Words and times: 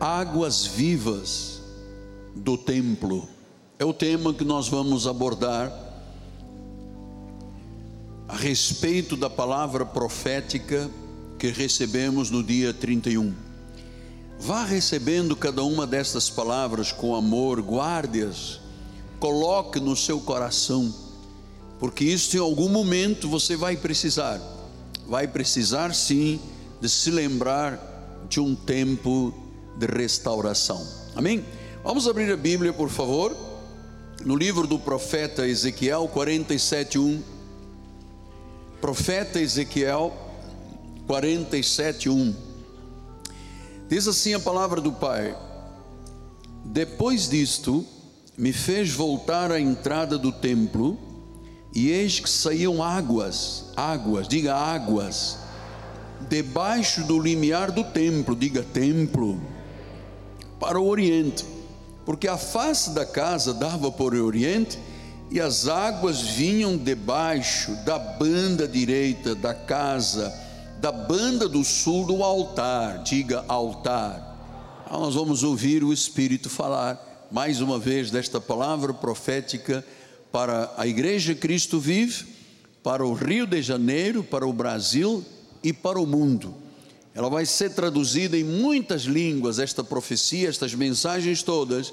Águas 0.00 0.64
vivas 0.64 1.60
do 2.32 2.56
templo. 2.56 3.28
É 3.80 3.84
o 3.84 3.92
tema 3.92 4.32
que 4.32 4.44
nós 4.44 4.68
vamos 4.68 5.08
abordar 5.08 5.72
a 8.28 8.36
respeito 8.36 9.16
da 9.16 9.28
palavra 9.28 9.84
profética 9.84 10.88
que 11.36 11.48
recebemos 11.48 12.30
no 12.30 12.44
dia 12.44 12.72
31. 12.72 13.34
Vá 14.38 14.64
recebendo 14.64 15.34
cada 15.34 15.64
uma 15.64 15.84
destas 15.84 16.30
palavras 16.30 16.92
com 16.92 17.16
amor, 17.16 17.60
guarde-as, 17.60 18.60
coloque 19.18 19.80
no 19.80 19.96
seu 19.96 20.20
coração, 20.20 20.94
porque 21.80 22.04
isso 22.04 22.36
em 22.36 22.40
algum 22.40 22.68
momento 22.68 23.28
você 23.28 23.56
vai 23.56 23.76
precisar, 23.76 24.40
vai 25.08 25.26
precisar 25.26 25.92
sim 25.92 26.38
de 26.80 26.88
se 26.88 27.10
lembrar 27.10 28.26
de 28.28 28.38
um 28.38 28.54
tempo 28.54 29.47
de 29.78 29.86
restauração. 29.86 30.84
Amém? 31.14 31.44
Vamos 31.84 32.08
abrir 32.08 32.30
a 32.32 32.36
Bíblia, 32.36 32.72
por 32.72 32.90
favor, 32.90 33.34
no 34.24 34.34
livro 34.34 34.66
do 34.66 34.78
profeta 34.78 35.46
Ezequiel 35.46 36.10
47:1. 36.12 37.22
Profeta 38.80 39.40
Ezequiel 39.40 40.12
47:1. 41.06 42.34
Diz 43.88 44.08
assim 44.08 44.34
a 44.34 44.40
palavra 44.40 44.80
do 44.80 44.92
Pai: 44.92 45.36
Depois 46.64 47.28
disto, 47.28 47.86
me 48.36 48.52
fez 48.52 48.90
voltar 48.90 49.50
à 49.52 49.60
entrada 49.60 50.18
do 50.18 50.32
templo, 50.32 50.98
e 51.74 51.90
eis 51.90 52.18
que 52.18 52.28
saíam 52.28 52.82
águas, 52.82 53.66
águas, 53.76 54.26
diga 54.26 54.54
águas, 54.54 55.38
debaixo 56.28 57.04
do 57.04 57.18
limiar 57.18 57.70
do 57.70 57.84
templo, 57.84 58.34
diga 58.34 58.62
templo, 58.62 59.40
para 60.58 60.80
o 60.80 60.86
oriente, 60.86 61.44
porque 62.04 62.26
a 62.26 62.36
face 62.36 62.90
da 62.90 63.04
casa 63.04 63.52
dava 63.54 63.90
para 63.92 64.14
o 64.14 64.24
oriente, 64.24 64.78
e 65.30 65.40
as 65.40 65.68
águas 65.68 66.22
vinham 66.22 66.76
debaixo 66.76 67.72
da 67.84 67.98
banda 67.98 68.66
direita 68.66 69.34
da 69.34 69.52
casa, 69.52 70.32
da 70.80 70.90
banda 70.90 71.48
do 71.48 71.62
sul 71.62 72.06
do 72.06 72.22
altar, 72.22 73.02
diga 73.02 73.44
altar. 73.46 74.82
Então 74.86 75.00
nós 75.00 75.14
vamos 75.14 75.42
ouvir 75.42 75.84
o 75.84 75.92
Espírito 75.92 76.48
falar 76.48 77.26
mais 77.30 77.60
uma 77.60 77.78
vez 77.78 78.10
desta 78.10 78.40
palavra 78.40 78.94
profética 78.94 79.84
para 80.32 80.72
a 80.78 80.86
Igreja 80.86 81.34
Cristo 81.34 81.78
Vive, 81.78 82.26
para 82.82 83.04
o 83.04 83.12
Rio 83.12 83.46
de 83.46 83.60
Janeiro, 83.60 84.24
para 84.24 84.46
o 84.46 84.52
Brasil 84.52 85.22
e 85.62 85.74
para 85.74 86.00
o 86.00 86.06
mundo. 86.06 86.54
Ela 87.18 87.28
vai 87.28 87.44
ser 87.44 87.70
traduzida 87.74 88.38
em 88.38 88.44
muitas 88.44 89.02
línguas, 89.02 89.58
esta 89.58 89.82
profecia, 89.82 90.48
estas 90.48 90.72
mensagens 90.72 91.42
todas. 91.42 91.92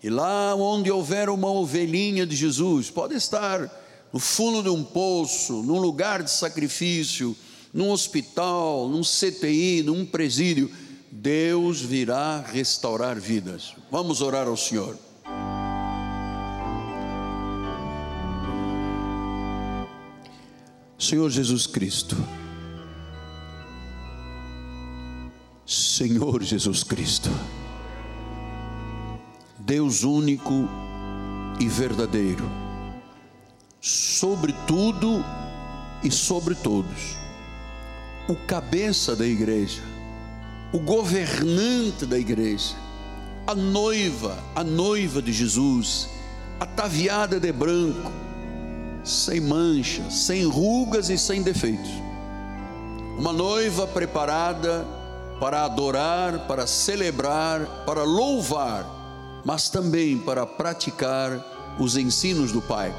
E 0.00 0.08
lá 0.08 0.54
onde 0.54 0.88
houver 0.92 1.28
uma 1.28 1.50
ovelhinha 1.50 2.24
de 2.24 2.36
Jesus, 2.36 2.88
pode 2.88 3.16
estar 3.16 3.68
no 4.12 4.20
fundo 4.20 4.62
de 4.62 4.68
um 4.68 4.84
poço, 4.84 5.64
num 5.64 5.80
lugar 5.80 6.22
de 6.22 6.30
sacrifício, 6.30 7.36
num 7.74 7.90
hospital, 7.90 8.88
num 8.88 9.00
CTI, 9.00 9.82
num 9.82 10.06
presídio, 10.06 10.70
Deus 11.10 11.80
virá 11.80 12.40
restaurar 12.40 13.18
vidas. 13.18 13.74
Vamos 13.90 14.20
orar 14.22 14.46
ao 14.46 14.56
Senhor. 14.56 14.96
Senhor 20.96 21.28
Jesus 21.28 21.66
Cristo, 21.66 22.16
Senhor 25.70 26.42
Jesus 26.42 26.82
Cristo, 26.82 27.30
Deus 29.56 30.02
único 30.02 30.68
e 31.60 31.68
verdadeiro, 31.68 32.50
sobre 33.80 34.52
tudo 34.66 35.24
e 36.02 36.10
sobre 36.10 36.56
todos, 36.56 37.16
o 38.28 38.34
cabeça 38.34 39.14
da 39.14 39.24
igreja, 39.24 39.80
o 40.72 40.80
governante 40.80 42.04
da 42.04 42.18
igreja, 42.18 42.74
a 43.46 43.54
noiva, 43.54 44.42
a 44.56 44.64
noiva 44.64 45.22
de 45.22 45.32
Jesus, 45.32 46.08
ataviada 46.58 47.38
de 47.38 47.52
branco, 47.52 48.10
sem 49.04 49.40
mancha, 49.40 50.10
sem 50.10 50.44
rugas 50.48 51.10
e 51.10 51.16
sem 51.16 51.42
defeitos. 51.44 51.92
Uma 53.16 53.32
noiva 53.32 53.86
preparada 53.86 54.98
para 55.40 55.64
adorar, 55.64 56.46
para 56.46 56.66
celebrar, 56.66 57.84
para 57.86 58.04
louvar, 58.04 59.42
mas 59.42 59.70
também 59.70 60.18
para 60.18 60.44
praticar 60.44 61.74
os 61.78 61.96
ensinos 61.96 62.52
do 62.52 62.60
Pai. 62.60 62.94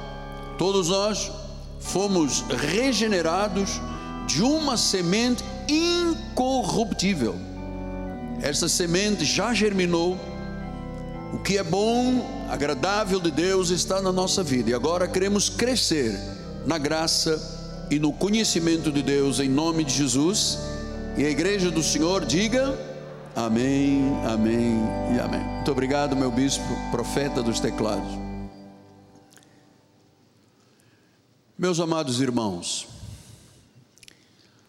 Todos 0.57 0.89
nós 0.89 1.31
fomos 1.79 2.43
regenerados 2.49 3.79
de 4.25 4.41
uma 4.41 4.75
semente 4.75 5.43
incorruptível. 5.69 7.35
Essa 8.41 8.67
semente 8.67 9.23
já 9.23 9.53
germinou. 9.53 10.17
O 11.33 11.37
que 11.37 11.59
é 11.59 11.63
bom, 11.63 12.47
agradável 12.49 13.19
de 13.19 13.29
Deus 13.29 13.69
está 13.69 14.01
na 14.01 14.11
nossa 14.11 14.43
vida 14.43 14.71
e 14.71 14.73
agora 14.73 15.07
queremos 15.07 15.47
crescer 15.47 16.19
na 16.65 16.77
graça 16.77 17.87
e 17.89 17.99
no 17.99 18.11
conhecimento 18.11 18.91
de 18.91 19.01
Deus 19.01 19.39
em 19.39 19.47
nome 19.47 19.83
de 19.83 19.93
Jesus 19.93 20.57
e 21.17 21.25
a 21.25 21.29
igreja 21.29 21.69
do 21.69 21.83
Senhor 21.83 22.25
diga 22.25 22.77
amém, 23.35 24.01
amém 24.25 24.79
e 25.15 25.19
amém. 25.19 25.43
Muito 25.55 25.71
obrigado, 25.71 26.15
meu 26.15 26.31
bispo, 26.31 26.63
profeta 26.89 27.43
dos 27.43 27.59
teclados. 27.59 28.11
Meus 31.57 31.79
amados 31.79 32.21
irmãos, 32.21 32.87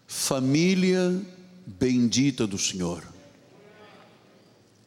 família 0.05 1.19
bendita 1.65 2.45
do 2.45 2.57
Senhor, 2.57 3.03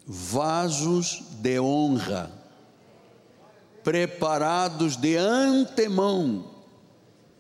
vasos 0.07 1.23
de 1.41 1.59
honra, 1.59 2.31
preparados 3.83 4.97
de 4.97 5.17
antemão 5.17 6.45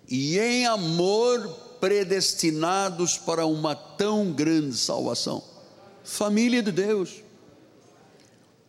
e 0.09 0.39
em 0.39 0.67
amor 0.67 1.66
predestinados 1.87 3.17
para 3.17 3.47
uma 3.47 3.77
tão 3.77 4.33
grande 4.33 4.77
salvação. 4.77 5.41
Família 6.03 6.61
de 6.61 6.73
Deus, 6.73 7.23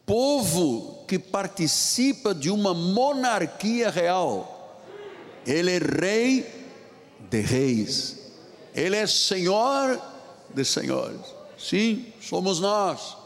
povo 0.06 1.04
que 1.08 1.18
participa 1.18 2.36
de 2.36 2.52
uma 2.52 2.76
monarquia 2.76 3.90
real. 3.90 4.84
Ele 5.48 5.72
é 5.72 5.80
rei 5.80 6.46
de 7.28 7.42
reis, 7.42 8.18
ele 8.76 8.96
é 8.96 9.08
senhor 9.08 10.00
de 10.54 10.64
senhores. 10.64 11.22
Sim, 11.58 12.06
somos 12.22 12.60
nós, 12.60 13.18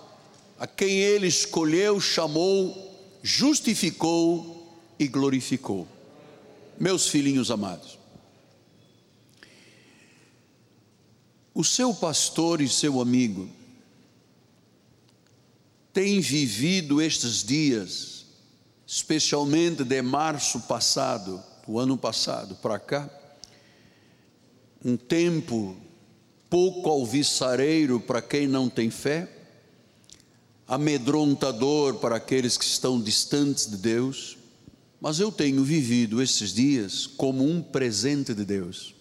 a 0.57 0.65
quem 0.65 0.99
ele 0.99 1.27
escolheu, 1.27 1.99
chamou, 1.99 2.97
justificou 3.21 4.73
e 4.97 5.05
glorificou. 5.05 5.85
Meus 6.79 7.09
filhinhos 7.09 7.51
amados, 7.51 7.99
O 11.53 11.63
seu 11.63 11.93
pastor 11.93 12.61
e 12.61 12.69
seu 12.69 13.01
amigo 13.01 13.49
tem 15.93 16.21
vivido 16.21 17.01
estes 17.01 17.43
dias, 17.43 18.25
especialmente 18.87 19.83
de 19.83 20.01
março 20.01 20.61
passado, 20.61 21.43
do 21.67 21.77
ano 21.77 21.97
passado 21.97 22.55
para 22.55 22.79
cá, 22.79 23.09
um 24.83 24.95
tempo 24.95 25.75
pouco 26.49 26.89
alvissareiro 26.89 27.99
para 27.99 28.21
quem 28.21 28.47
não 28.47 28.69
tem 28.69 28.89
fé, 28.89 29.29
amedrontador 30.67 31.95
para 31.95 32.15
aqueles 32.15 32.57
que 32.57 32.65
estão 32.65 33.01
distantes 33.01 33.69
de 33.69 33.77
Deus, 33.77 34.37
mas 35.01 35.19
eu 35.19 35.31
tenho 35.31 35.63
vivido 35.63 36.21
esses 36.21 36.53
dias 36.53 37.05
como 37.05 37.43
um 37.43 37.61
presente 37.61 38.33
de 38.33 38.45
Deus. 38.45 39.00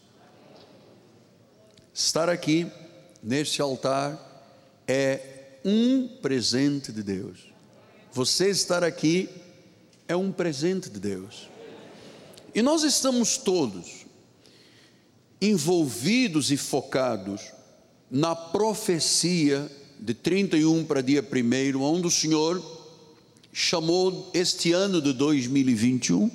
Estar 1.92 2.28
aqui 2.28 2.66
neste 3.22 3.60
altar 3.60 4.18
é 4.86 5.58
um 5.64 6.08
presente 6.22 6.92
de 6.92 7.02
Deus. 7.02 7.52
Você 8.12 8.48
estar 8.48 8.82
aqui 8.82 9.28
é 10.08 10.16
um 10.16 10.32
presente 10.32 10.88
de 10.88 10.98
Deus. 10.98 11.48
E 12.54 12.62
nós 12.62 12.82
estamos 12.82 13.36
todos 13.36 14.06
envolvidos 15.40 16.50
e 16.50 16.56
focados 16.56 17.52
na 18.10 18.34
profecia 18.34 19.70
de 19.98 20.14
31 20.14 20.84
para 20.84 21.02
dia 21.02 21.22
1, 21.22 21.80
onde 21.82 22.06
o 22.06 22.10
Senhor 22.10 22.60
chamou 23.52 24.30
este 24.32 24.72
ano 24.72 25.00
de 25.00 25.12
2021 25.12 26.30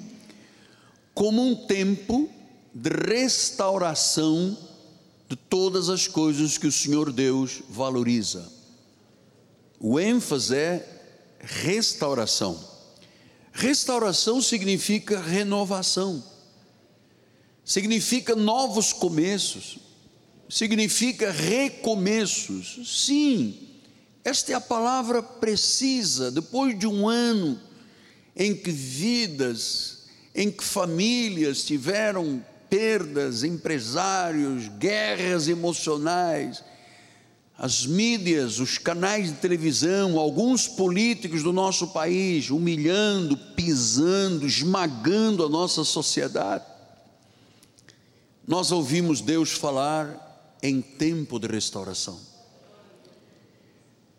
como 1.13 1.41
um 1.41 1.55
tempo 1.55 2.29
de 2.73 2.89
restauração 2.89 4.57
de 5.27 5.35
todas 5.35 5.89
as 5.89 6.07
coisas 6.07 6.57
que 6.57 6.67
o 6.67 6.71
Senhor 6.71 7.11
Deus 7.11 7.61
valoriza. 7.69 8.51
o 9.79 9.99
ênfase 9.99 10.55
é 10.55 10.95
restauração. 11.39 12.75
Restauração 13.51 14.41
significa 14.41 15.19
renovação, 15.19 16.23
significa 17.63 18.35
novos 18.35 18.91
começos, 18.91 19.77
significa 20.49 21.31
recomeços. 21.31 22.79
Sim, 22.85 23.57
esta 24.23 24.51
é 24.51 24.55
a 24.55 24.61
palavra 24.61 25.23
precisa, 25.23 26.31
depois 26.31 26.77
de 26.77 26.85
um 26.85 27.07
ano 27.07 27.59
em 28.35 28.53
que 28.53 28.71
vidas, 28.71 29.99
em 30.33 30.51
que 30.51 30.63
famílias 30.63 31.63
tiveram 31.63 32.43
perdas, 32.75 33.45
empresários, 33.45 34.67
guerras 34.67 35.47
emocionais, 35.47 36.61
as 37.57 37.85
mídias, 37.85 38.59
os 38.59 38.77
canais 38.77 39.29
de 39.29 39.35
televisão, 39.35 40.19
alguns 40.19 40.67
políticos 40.67 41.41
do 41.41 41.53
nosso 41.53 41.87
país 41.93 42.49
humilhando, 42.49 43.37
pisando, 43.55 44.45
esmagando 44.45 45.45
a 45.45 45.47
nossa 45.47 45.85
sociedade. 45.85 46.65
Nós 48.45 48.73
ouvimos 48.73 49.21
Deus 49.21 49.51
falar 49.51 50.57
em 50.61 50.81
tempo 50.81 51.39
de 51.39 51.47
restauração. 51.47 52.19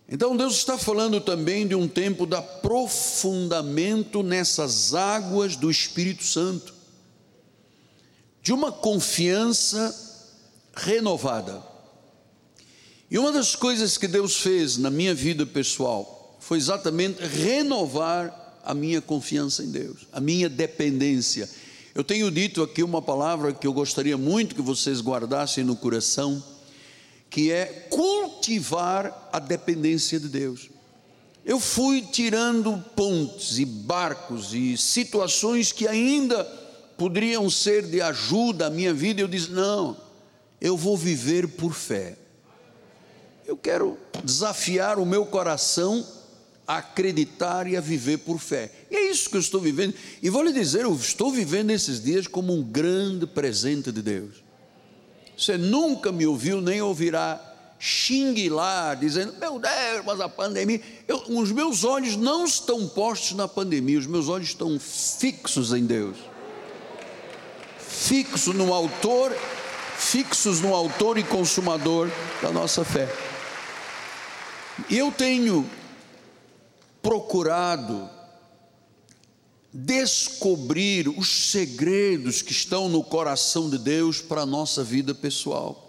Então 0.09 0.35
Deus 0.35 0.55
está 0.55 0.79
falando 0.79 1.21
também 1.21 1.69
de 1.69 1.75
um 1.75 1.87
tempo 1.87 2.27
de 2.27 2.37
aprofundamento 2.37 4.23
nessas 4.23 4.95
águas 4.95 5.57
do 5.57 5.71
Espírito 5.71 6.25
Santo, 6.25 6.76
de 8.47 8.53
uma 8.53 8.71
confiança 8.71 9.93
renovada. 10.73 11.61
E 13.11 13.19
uma 13.19 13.33
das 13.33 13.57
coisas 13.57 13.99
que 13.99 14.07
Deus 14.07 14.37
fez 14.37 14.77
na 14.77 14.89
minha 14.89 15.13
vida 15.13 15.45
pessoal 15.45 16.39
foi 16.39 16.57
exatamente 16.57 17.21
renovar 17.21 18.61
a 18.63 18.73
minha 18.73 19.01
confiança 19.01 19.65
em 19.65 19.73
Deus, 19.73 20.07
a 20.13 20.21
minha 20.21 20.49
dependência. 20.49 21.51
Eu 21.93 22.05
tenho 22.05 22.31
dito 22.31 22.63
aqui 22.63 22.85
uma 22.85 23.03
palavra 23.03 23.53
que 23.53 23.67
eu 23.67 23.73
gostaria 23.73 24.17
muito 24.17 24.55
que 24.55 24.63
vocês 24.63 25.01
guardassem 25.01 25.65
no 25.65 25.75
coração 25.75 26.41
que 27.29 27.51
é 27.51 27.67
cultivar 27.91 29.29
a 29.33 29.41
dependência 29.41 30.21
de 30.21 30.29
Deus. 30.29 30.71
Eu 31.45 31.59
fui 31.59 32.01
tirando 32.01 32.79
pontes 32.95 33.59
e 33.59 33.65
barcos 33.65 34.55
e 34.55 34.77
situações 34.77 35.73
que 35.73 35.89
ainda 35.89 36.66
poderiam 36.97 37.49
ser 37.51 37.87
de 37.87 38.01
ajuda 38.01 38.67
à 38.67 38.71
minha 38.71 38.93
vida, 38.93 39.21
eu 39.21 39.29
disse: 39.29 39.51
não, 39.51 39.97
eu 40.61 40.77
vou 40.77 40.97
viver 40.97 41.49
por 41.49 41.73
fé. 41.73 42.17
Eu 43.47 43.57
quero 43.57 43.97
desafiar 44.25 44.99
o 44.99 45.07
meu 45.07 45.25
coração 45.25 46.05
a 46.67 46.79
acreditar 46.79 47.67
e 47.69 47.77
a 47.77 47.81
viver 47.81 48.19
por 48.19 48.39
fé. 48.39 48.73
E 48.91 48.97
é 48.97 49.11
isso 49.11 49.31
que 49.31 49.37
eu 49.37 49.41
estou 49.41 49.61
vivendo. 49.61 49.95
E 50.21 50.29
vou 50.29 50.43
lhe 50.43 50.53
dizer, 50.53 50.83
eu 50.83 50.95
estou 50.95 51.31
vivendo 51.31 51.71
esses 51.71 52.03
dias 52.03 52.27
como 52.27 52.53
um 52.53 52.63
grande 52.63 53.25
presente 53.25 53.93
de 53.93 54.03
Deus. 54.03 54.45
Você 55.39 55.57
nunca 55.57 56.11
me 56.11 56.27
ouviu 56.27 56.61
nem 56.61 56.83
ouvirá 56.83 57.41
xingue 57.79 58.49
lá, 58.49 58.95
dizendo: 58.95 59.35
Meu 59.39 59.59
Deus, 59.59 60.05
mas 60.05 60.21
a 60.21 60.29
pandemia. 60.29 60.81
Eu, 61.07 61.23
os 61.29 61.53
meus 61.53 61.85
olhos 61.85 62.17
não 62.17 62.45
estão 62.45 62.89
postos 62.89 63.37
na 63.37 63.47
pandemia, 63.47 63.99
os 63.99 64.07
meus 64.07 64.29
olhos 64.29 64.49
estão 64.49 64.79
fixos 64.81 65.73
em 65.73 65.85
Deus. 65.85 66.17
Fixos 67.97 68.55
no 68.55 68.75
Autor, 68.75 69.35
fixos 69.97 70.61
no 70.61 70.75
Autor 70.75 71.19
e 71.19 71.25
Consumador 71.25 72.11
da 72.43 72.51
nossa 72.51 72.85
fé. 72.85 73.09
Eu 74.91 75.11
tenho 75.11 75.69
procurado 77.03 78.09
descobrir 79.73 81.09
os 81.09 81.51
segredos 81.51 82.43
que 82.43 82.53
estão 82.53 82.89
no 82.89 83.03
coração 83.03 83.71
de 83.71 83.79
Deus 83.79 84.21
para 84.21 84.43
a 84.43 84.47
nossa 84.47 84.85
vida 84.85 85.15
pessoal. 85.15 85.83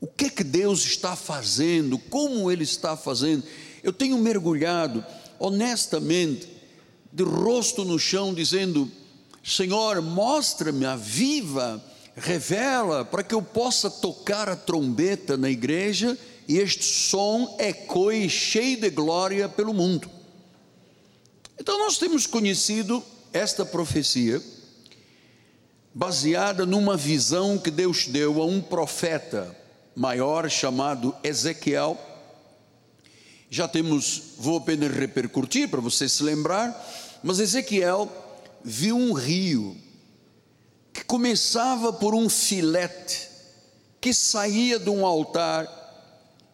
O 0.00 0.06
que 0.06 0.30
que 0.30 0.44
Deus 0.44 0.84
está 0.84 1.14
fazendo? 1.14 1.98
Como 1.98 2.50
Ele 2.50 2.64
está 2.64 2.96
fazendo? 2.96 3.44
Eu 3.82 3.92
tenho 3.92 4.18
mergulhado 4.18 5.04
honestamente, 5.38 6.48
de 7.12 7.22
rosto 7.22 7.84
no 7.84 7.98
chão, 7.98 8.32
dizendo: 8.32 8.90
Senhor, 9.44 10.00
mostra-me, 10.00 10.86
aviva, 10.86 11.84
revela, 12.16 13.04
para 13.04 13.22
que 13.22 13.34
eu 13.34 13.42
possa 13.42 13.90
tocar 13.90 14.48
a 14.48 14.56
trombeta 14.56 15.36
na 15.36 15.50
igreja 15.50 16.16
e 16.48 16.56
este 16.56 16.84
som 16.84 17.54
ecoe 17.58 18.28
cheio 18.30 18.80
de 18.80 18.88
glória 18.88 19.46
pelo 19.46 19.74
mundo. 19.74 20.10
Então 21.60 21.78
nós 21.78 21.98
temos 21.98 22.26
conhecido 22.26 23.04
esta 23.34 23.66
profecia 23.66 24.42
baseada 25.92 26.64
numa 26.64 26.96
visão 26.96 27.58
que 27.58 27.70
Deus 27.70 28.06
deu 28.06 28.40
a 28.40 28.46
um 28.46 28.62
profeta 28.62 29.54
maior 29.94 30.48
chamado 30.48 31.14
Ezequiel. 31.22 32.00
Já 33.50 33.68
temos, 33.68 34.22
vou 34.38 34.56
apenas 34.56 34.90
repercutir 34.90 35.68
para 35.68 35.82
você 35.82 36.08
se 36.08 36.22
lembrar, 36.22 36.74
mas 37.22 37.38
Ezequiel 37.38 38.10
viu 38.64 38.96
um 38.96 39.12
rio 39.12 39.76
que 40.92 41.04
começava 41.04 41.92
por 41.92 42.14
um 42.14 42.28
filete 42.28 43.28
que 44.00 44.12
saía 44.14 44.78
de 44.78 44.90
um 44.90 45.06
altar 45.06 45.68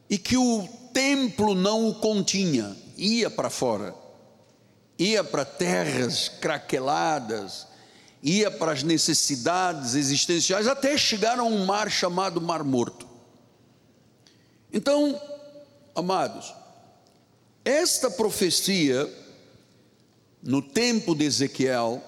e 0.08 0.18
que 0.18 0.36
o 0.36 0.68
templo 0.92 1.54
não 1.54 1.88
o 1.88 1.94
continha, 1.94 2.76
ia 2.96 3.30
para 3.30 3.48
fora 3.48 3.94
ia 5.00 5.24
para 5.24 5.46
terras 5.46 6.28
craqueladas, 6.28 7.66
ia 8.22 8.50
para 8.50 8.72
as 8.72 8.82
necessidades 8.82 9.94
existenciais, 9.94 10.66
até 10.66 10.96
chegar 10.98 11.38
a 11.38 11.42
um 11.42 11.64
mar 11.64 11.90
chamado 11.90 12.38
Mar 12.38 12.62
Morto. 12.62 13.08
Então, 14.70 15.18
amados, 15.94 16.54
esta 17.64 18.10
profecia, 18.10 19.08
no 20.42 20.62
tempo 20.62 21.14
de 21.14 21.24
Ezequiel, 21.24 22.02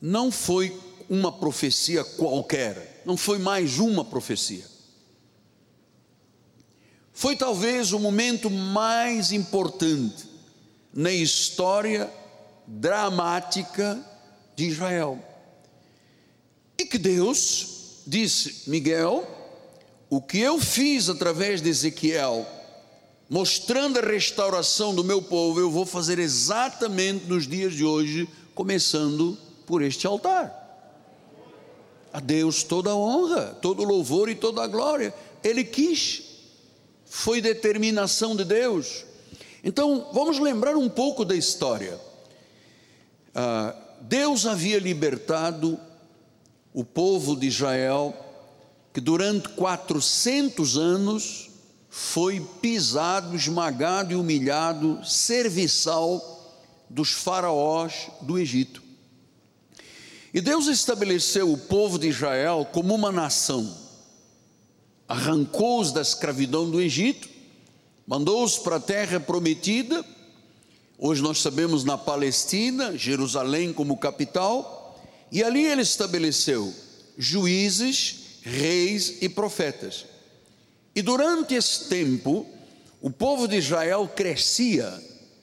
não 0.00 0.30
foi 0.30 0.78
uma 1.08 1.32
profecia 1.32 2.04
qualquer, 2.04 3.02
não 3.04 3.16
foi 3.16 3.38
mais 3.38 3.78
uma 3.78 4.04
profecia. 4.04 4.64
Foi 7.12 7.34
talvez 7.34 7.92
o 7.92 7.98
momento 7.98 8.48
mais 8.48 9.32
importante 9.32 10.28
na 10.94 11.10
história 11.10 12.08
dramática 12.66 14.00
de 14.54 14.66
Israel. 14.66 15.18
E 16.78 16.84
que 16.84 16.98
Deus 16.98 18.02
disse: 18.06 18.70
Miguel, 18.70 19.26
o 20.08 20.22
que 20.22 20.38
eu 20.38 20.60
fiz 20.60 21.08
através 21.08 21.60
de 21.60 21.68
Ezequiel, 21.68 22.46
mostrando 23.28 23.98
a 23.98 24.02
restauração 24.02 24.94
do 24.94 25.04
meu 25.04 25.20
povo, 25.20 25.60
eu 25.60 25.70
vou 25.70 25.84
fazer 25.84 26.18
exatamente 26.18 27.26
nos 27.26 27.46
dias 27.46 27.74
de 27.74 27.84
hoje, 27.84 28.28
começando 28.54 29.36
por 29.66 29.82
este 29.82 30.06
altar. 30.06 30.54
A 32.12 32.20
Deus 32.20 32.62
toda 32.62 32.90
a 32.90 32.96
honra, 32.96 33.56
todo 33.60 33.82
o 33.82 33.86
louvor 33.86 34.30
e 34.30 34.34
toda 34.34 34.62
a 34.62 34.66
glória. 34.66 35.14
Ele 35.44 35.62
quis, 35.62 36.22
foi 37.04 37.40
determinação 37.40 38.34
de 38.34 38.44
Deus. 38.44 39.04
Então, 39.62 40.08
vamos 40.12 40.38
lembrar 40.38 40.74
um 40.76 40.88
pouco 40.88 41.24
da 41.24 41.36
história. 41.36 42.00
Ah, 43.34 43.74
Deus 44.00 44.46
havia 44.46 44.78
libertado 44.78 45.78
o 46.72 46.82
povo 46.82 47.36
de 47.36 47.48
Israel, 47.48 48.14
que 48.92 49.00
durante 49.00 49.50
400 49.50 50.78
anos 50.78 51.47
foi 51.88 52.40
pisado, 52.60 53.34
esmagado 53.34 54.12
e 54.12 54.16
humilhado, 54.16 55.00
serviçal 55.04 56.56
dos 56.88 57.10
faraós 57.10 58.08
do 58.20 58.38
Egito. 58.38 58.82
E 60.32 60.40
Deus 60.40 60.66
estabeleceu 60.66 61.52
o 61.52 61.58
povo 61.58 61.98
de 61.98 62.08
Israel 62.08 62.68
como 62.72 62.94
uma 62.94 63.10
nação, 63.10 63.74
arrancou-os 65.08 65.92
da 65.92 66.02
escravidão 66.02 66.70
do 66.70 66.80
Egito 66.80 67.38
mandou-os 68.08 68.56
para 68.56 68.76
a 68.76 68.80
terra 68.80 69.20
prometida. 69.20 70.02
Hoje 70.96 71.20
nós 71.20 71.42
sabemos 71.42 71.84
na 71.84 71.98
Palestina, 71.98 72.96
Jerusalém 72.96 73.70
como 73.70 73.98
capital, 73.98 74.98
e 75.30 75.44
ali 75.44 75.66
ele 75.66 75.82
estabeleceu 75.82 76.74
juízes, 77.18 78.40
reis 78.40 79.18
e 79.20 79.28
profetas. 79.28 80.06
E 80.94 81.02
durante 81.02 81.54
esse 81.54 81.88
tempo, 81.88 82.46
o 83.00 83.10
povo 83.10 83.46
de 83.46 83.56
Israel 83.56 84.10
crescia, 84.14 84.92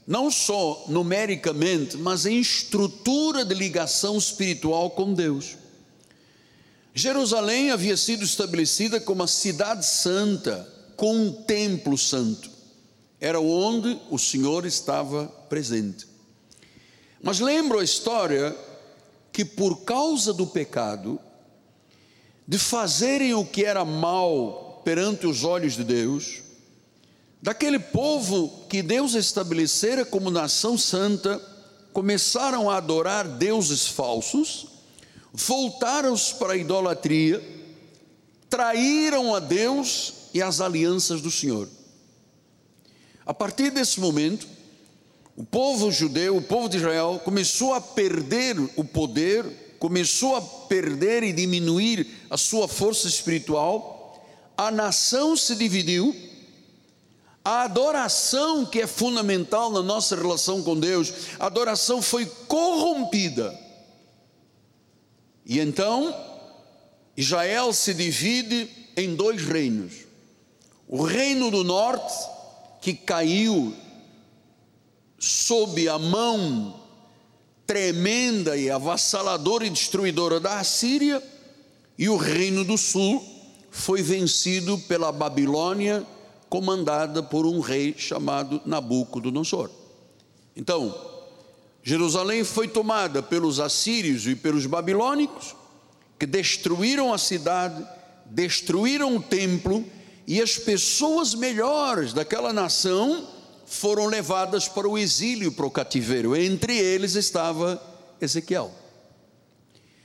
não 0.06 0.30
só 0.30 0.86
numericamente, 0.88 1.98
mas 1.98 2.26
em 2.26 2.40
estrutura 2.40 3.46
de 3.46 3.54
ligação 3.54 4.18
espiritual 4.18 4.92
com 4.92 5.14
Deus. 5.14 5.58
Jerusalém 6.94 7.72
havia 7.72 7.98
sido 7.98 8.24
estabelecida 8.24 9.00
como 9.00 9.24
a 9.24 9.28
cidade 9.28 9.86
santa, 9.86 10.72
com 10.96 11.14
um 11.14 11.32
templo 11.32 11.98
santo. 11.98 12.50
era 13.20 13.40
onde 13.40 14.00
o 14.10 14.20
Senhor 14.20 14.66
estava 14.66 15.26
presente. 15.50 16.06
Mas 17.24 17.40
lembro 17.40 17.80
a 17.80 17.84
história 17.84 18.56
que 19.32 19.44
por 19.44 19.84
causa 19.84 20.32
do 20.32 20.46
pecado, 20.46 21.20
de 22.48 22.60
fazerem 22.60 23.34
o 23.34 23.44
que 23.44 23.66
era 23.66 23.84
mal 23.84 24.65
perante 24.86 25.26
os 25.26 25.44
olhos 25.44 25.76
de 25.76 25.84
Deus, 25.84 26.44
daquele 27.42 27.80
povo 27.80 28.66
que 28.70 28.84
Deus 28.84 29.16
estabelecera 29.16 30.06
como 30.06 30.30
nação 30.30 30.78
santa, 30.78 31.42
começaram 31.92 32.70
a 32.70 32.78
adorar 32.78 33.28
deuses 33.28 33.88
falsos, 33.88 34.68
voltaram-se 35.34 36.36
para 36.36 36.54
a 36.54 36.58
idolatria, 36.58 37.44
traíram 38.48 39.34
a 39.34 39.40
Deus 39.40 40.14
e 40.34 40.42
as 40.42 40.62
alianças 40.62 41.20
do 41.20 41.32
Senhor. 41.32 41.68
A 43.26 43.34
partir 43.34 43.72
desse 43.72 44.00
momento, 44.00 44.48
o 45.36 45.44
povo 45.44 45.92
judeu, 45.92 46.38
o 46.38 46.42
povo 46.42 46.70
de 46.70 46.78
Israel, 46.78 47.20
começou 47.26 47.74
a 47.74 47.82
perder 47.82 48.56
o 48.76 48.84
poder, 48.84 49.46
começou 49.80 50.36
a 50.36 50.42
perder 50.42 51.24
e 51.24 51.34
diminuir 51.34 52.08
a 52.30 52.38
sua 52.38 52.68
força 52.68 53.08
espiritual, 53.08 53.95
a 54.58 54.72
nação 54.72 55.36
se 55.36 55.56
dividiu, 55.56 56.16
a 57.44 57.62
adoração, 57.64 58.66
que 58.66 58.82
é 58.82 58.88
fundamental 58.88 59.72
na 59.72 59.84
nossa 59.84 60.16
relação 60.16 60.64
com 60.64 60.80
Deus, 60.80 61.14
a 61.40 61.46
adoração 61.46 62.02
foi 62.02 62.26
corrompida. 62.48 63.56
E 65.46 65.60
então, 65.60 66.16
Israel 67.16 67.72
se 67.72 67.94
divide 67.94 68.68
em 68.98 69.16
dois 69.16 69.44
reinos. 69.44 69.94
O 70.88 71.04
reino 71.04 71.52
do 71.52 71.64
norte, 71.64 72.14
que 72.82 72.94
caiu 72.94 73.76
sob 75.20 75.88
a 75.88 76.00
mão 76.00 76.80
tremenda 77.68 78.58
e 78.58 78.72
avassaladora 78.72 79.68
e 79.68 79.70
destruidora 79.70 80.40
da 80.40 80.60
Assíria, 80.60 81.22
e 81.98 82.10
o 82.10 82.18
reino 82.18 82.64
do 82.66 82.78
sul 82.78 83.35
foi 83.76 84.02
vencido 84.02 84.78
pela 84.78 85.12
Babilônia, 85.12 86.08
comandada 86.50 87.22
por 87.22 87.46
um 87.46 87.60
rei 87.60 87.94
chamado 87.98 88.62
Nabucodonosor. 88.66 89.70
Então, 90.56 90.96
Jerusalém 91.84 92.46
foi 92.46 92.70
tomada 92.70 93.22
pelos 93.22 93.60
assírios 93.60 94.26
e 94.28 94.34
pelos 94.34 94.66
babilônicos, 94.66 95.54
que 96.18 96.26
destruíram 96.26 97.14
a 97.14 97.18
cidade, 97.18 97.86
destruíram 98.26 99.18
o 99.18 99.22
templo, 99.22 99.86
e 100.26 100.42
as 100.42 100.58
pessoas 100.58 101.36
melhores 101.36 102.14
daquela 102.14 102.54
nação 102.54 103.28
foram 103.66 104.06
levadas 104.06 104.70
para 104.70 104.88
o 104.88 104.98
exílio, 104.98 105.52
para 105.52 105.66
o 105.66 105.72
cativeiro. 105.72 106.34
Entre 106.34 106.78
eles 106.78 107.16
estava 107.16 107.80
Ezequiel. 108.22 108.72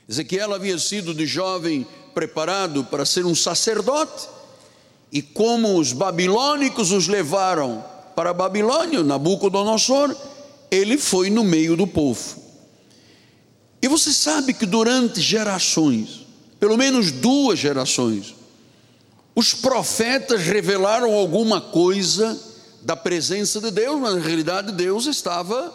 Ezequiel 0.08 0.52
havia 0.52 0.76
sido 0.76 1.14
de 1.14 1.24
jovem 1.24 1.86
preparado 2.20 2.84
para 2.84 3.06
ser 3.06 3.24
um 3.24 3.34
sacerdote, 3.34 4.28
e 5.10 5.22
como 5.22 5.78
os 5.78 5.94
babilônicos 5.94 6.92
os 6.92 7.08
levaram 7.08 7.82
para 8.14 8.34
Babilônia, 8.34 9.02
Nabucodonosor, 9.02 10.14
ele 10.70 10.98
foi 10.98 11.30
no 11.30 11.42
meio 11.42 11.78
do 11.78 11.86
povo. 11.86 12.38
E 13.80 13.88
você 13.88 14.12
sabe 14.12 14.52
que 14.52 14.66
durante 14.66 15.18
gerações, 15.18 16.26
pelo 16.60 16.76
menos 16.76 17.10
duas 17.10 17.58
gerações, 17.58 18.34
os 19.34 19.54
profetas 19.54 20.42
revelaram 20.42 21.14
alguma 21.14 21.58
coisa 21.58 22.38
da 22.82 22.94
presença 22.94 23.62
de 23.62 23.70
Deus, 23.70 23.98
mas 23.98 24.16
na 24.16 24.20
realidade 24.20 24.72
Deus 24.72 25.06
estava 25.06 25.72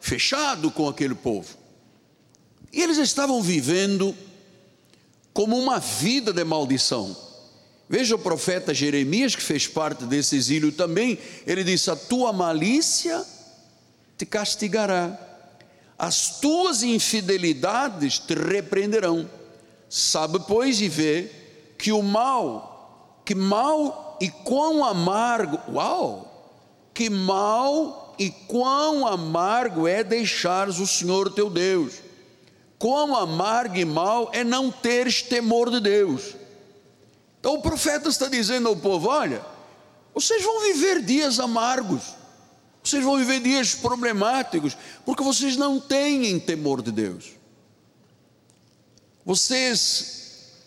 fechado 0.00 0.70
com 0.70 0.86
aquele 0.86 1.14
povo. 1.14 1.48
E 2.70 2.82
eles 2.82 2.98
estavam 2.98 3.40
vivendo 3.40 4.14
como 5.38 5.56
uma 5.56 5.78
vida 5.78 6.32
de 6.32 6.42
maldição. 6.42 7.16
Veja 7.88 8.16
o 8.16 8.18
profeta 8.18 8.74
Jeremias, 8.74 9.36
que 9.36 9.42
fez 9.42 9.68
parte 9.68 10.04
desse 10.04 10.34
exílio 10.34 10.72
também, 10.72 11.16
ele 11.46 11.62
disse: 11.62 11.92
A 11.92 11.94
tua 11.94 12.32
malícia 12.32 13.24
te 14.16 14.26
castigará, 14.26 15.16
as 15.96 16.40
tuas 16.40 16.82
infidelidades 16.82 18.18
te 18.18 18.34
repreenderão. 18.34 19.30
Sabe, 19.88 20.40
pois, 20.40 20.80
e 20.80 20.88
vê 20.88 21.30
que 21.78 21.92
o 21.92 22.02
mal, 22.02 23.22
que 23.24 23.36
mal 23.36 24.18
e 24.20 24.28
quão 24.28 24.84
amargo, 24.84 25.60
uau, 25.72 26.58
que 26.92 27.08
mal 27.08 28.12
e 28.18 28.28
quão 28.28 29.06
amargo 29.06 29.86
é 29.86 30.02
deixares 30.02 30.80
o 30.80 30.86
Senhor 30.86 31.32
teu 31.32 31.48
Deus. 31.48 32.07
Quão 32.78 33.16
amargo 33.16 33.76
e 33.76 33.84
mal 33.84 34.30
é 34.32 34.44
não 34.44 34.70
teres 34.70 35.22
temor 35.22 35.70
de 35.70 35.80
Deus. 35.80 36.36
Então 37.40 37.54
o 37.54 37.62
profeta 37.62 38.08
está 38.08 38.28
dizendo 38.28 38.68
ao 38.68 38.76
povo: 38.76 39.08
olha, 39.08 39.44
vocês 40.14 40.42
vão 40.42 40.60
viver 40.60 41.02
dias 41.02 41.40
amargos, 41.40 42.02
vocês 42.82 43.02
vão 43.02 43.16
viver 43.16 43.40
dias 43.40 43.74
problemáticos, 43.74 44.76
porque 45.04 45.22
vocês 45.22 45.56
não 45.56 45.80
têm 45.80 46.38
temor 46.38 46.82
de 46.82 46.92
Deus. 46.92 47.32
Vocês 49.24 50.18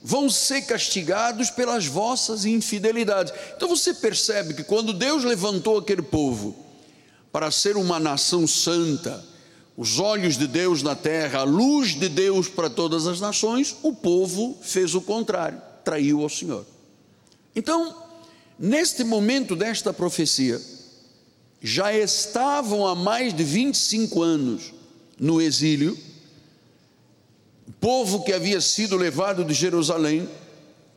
vão 0.03 0.29
ser 0.29 0.63
castigados 0.63 1.49
pelas 1.49 1.85
vossas 1.85 2.45
infidelidades. 2.45 3.33
Então 3.55 3.69
você 3.69 3.93
percebe 3.93 4.53
que 4.53 4.63
quando 4.63 4.93
Deus 4.93 5.23
levantou 5.23 5.77
aquele 5.77 6.01
povo 6.01 6.55
para 7.31 7.51
ser 7.51 7.77
uma 7.77 7.99
nação 7.99 8.45
santa, 8.47 9.23
os 9.81 9.97
olhos 9.97 10.37
de 10.37 10.45
Deus 10.45 10.83
na 10.83 10.95
terra, 10.95 11.39
a 11.39 11.43
luz 11.43 11.95
de 11.95 12.07
Deus 12.07 12.47
para 12.47 12.69
todas 12.69 13.07
as 13.07 13.19
nações, 13.19 13.75
o 13.81 13.91
povo 13.91 14.55
fez 14.61 14.93
o 14.93 15.01
contrário, 15.01 15.59
traiu 15.83 16.21
ao 16.21 16.29
Senhor. 16.29 16.63
Então, 17.55 17.95
neste 18.59 19.03
momento 19.03 19.55
desta 19.55 19.91
profecia, 19.91 20.61
já 21.59 21.91
estavam 21.91 22.85
há 22.85 22.93
mais 22.93 23.33
de 23.33 23.43
25 23.43 24.21
anos 24.21 24.71
no 25.19 25.41
exílio, 25.41 25.97
o 27.67 27.71
povo 27.71 28.23
que 28.23 28.33
havia 28.33 28.61
sido 28.61 28.95
levado 28.95 29.43
de 29.43 29.55
Jerusalém, 29.55 30.29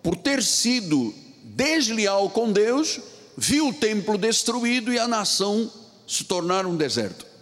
por 0.02 0.14
ter 0.14 0.42
sido 0.42 1.14
desleal 1.42 2.28
com 2.28 2.52
Deus, 2.52 3.00
viu 3.34 3.68
o 3.68 3.72
templo 3.72 4.18
destruído 4.18 4.92
e 4.92 4.98
a 4.98 5.08
nação 5.08 5.72
se 6.06 6.24
tornar 6.24 6.66
um 6.66 6.76
deserto. 6.76 7.32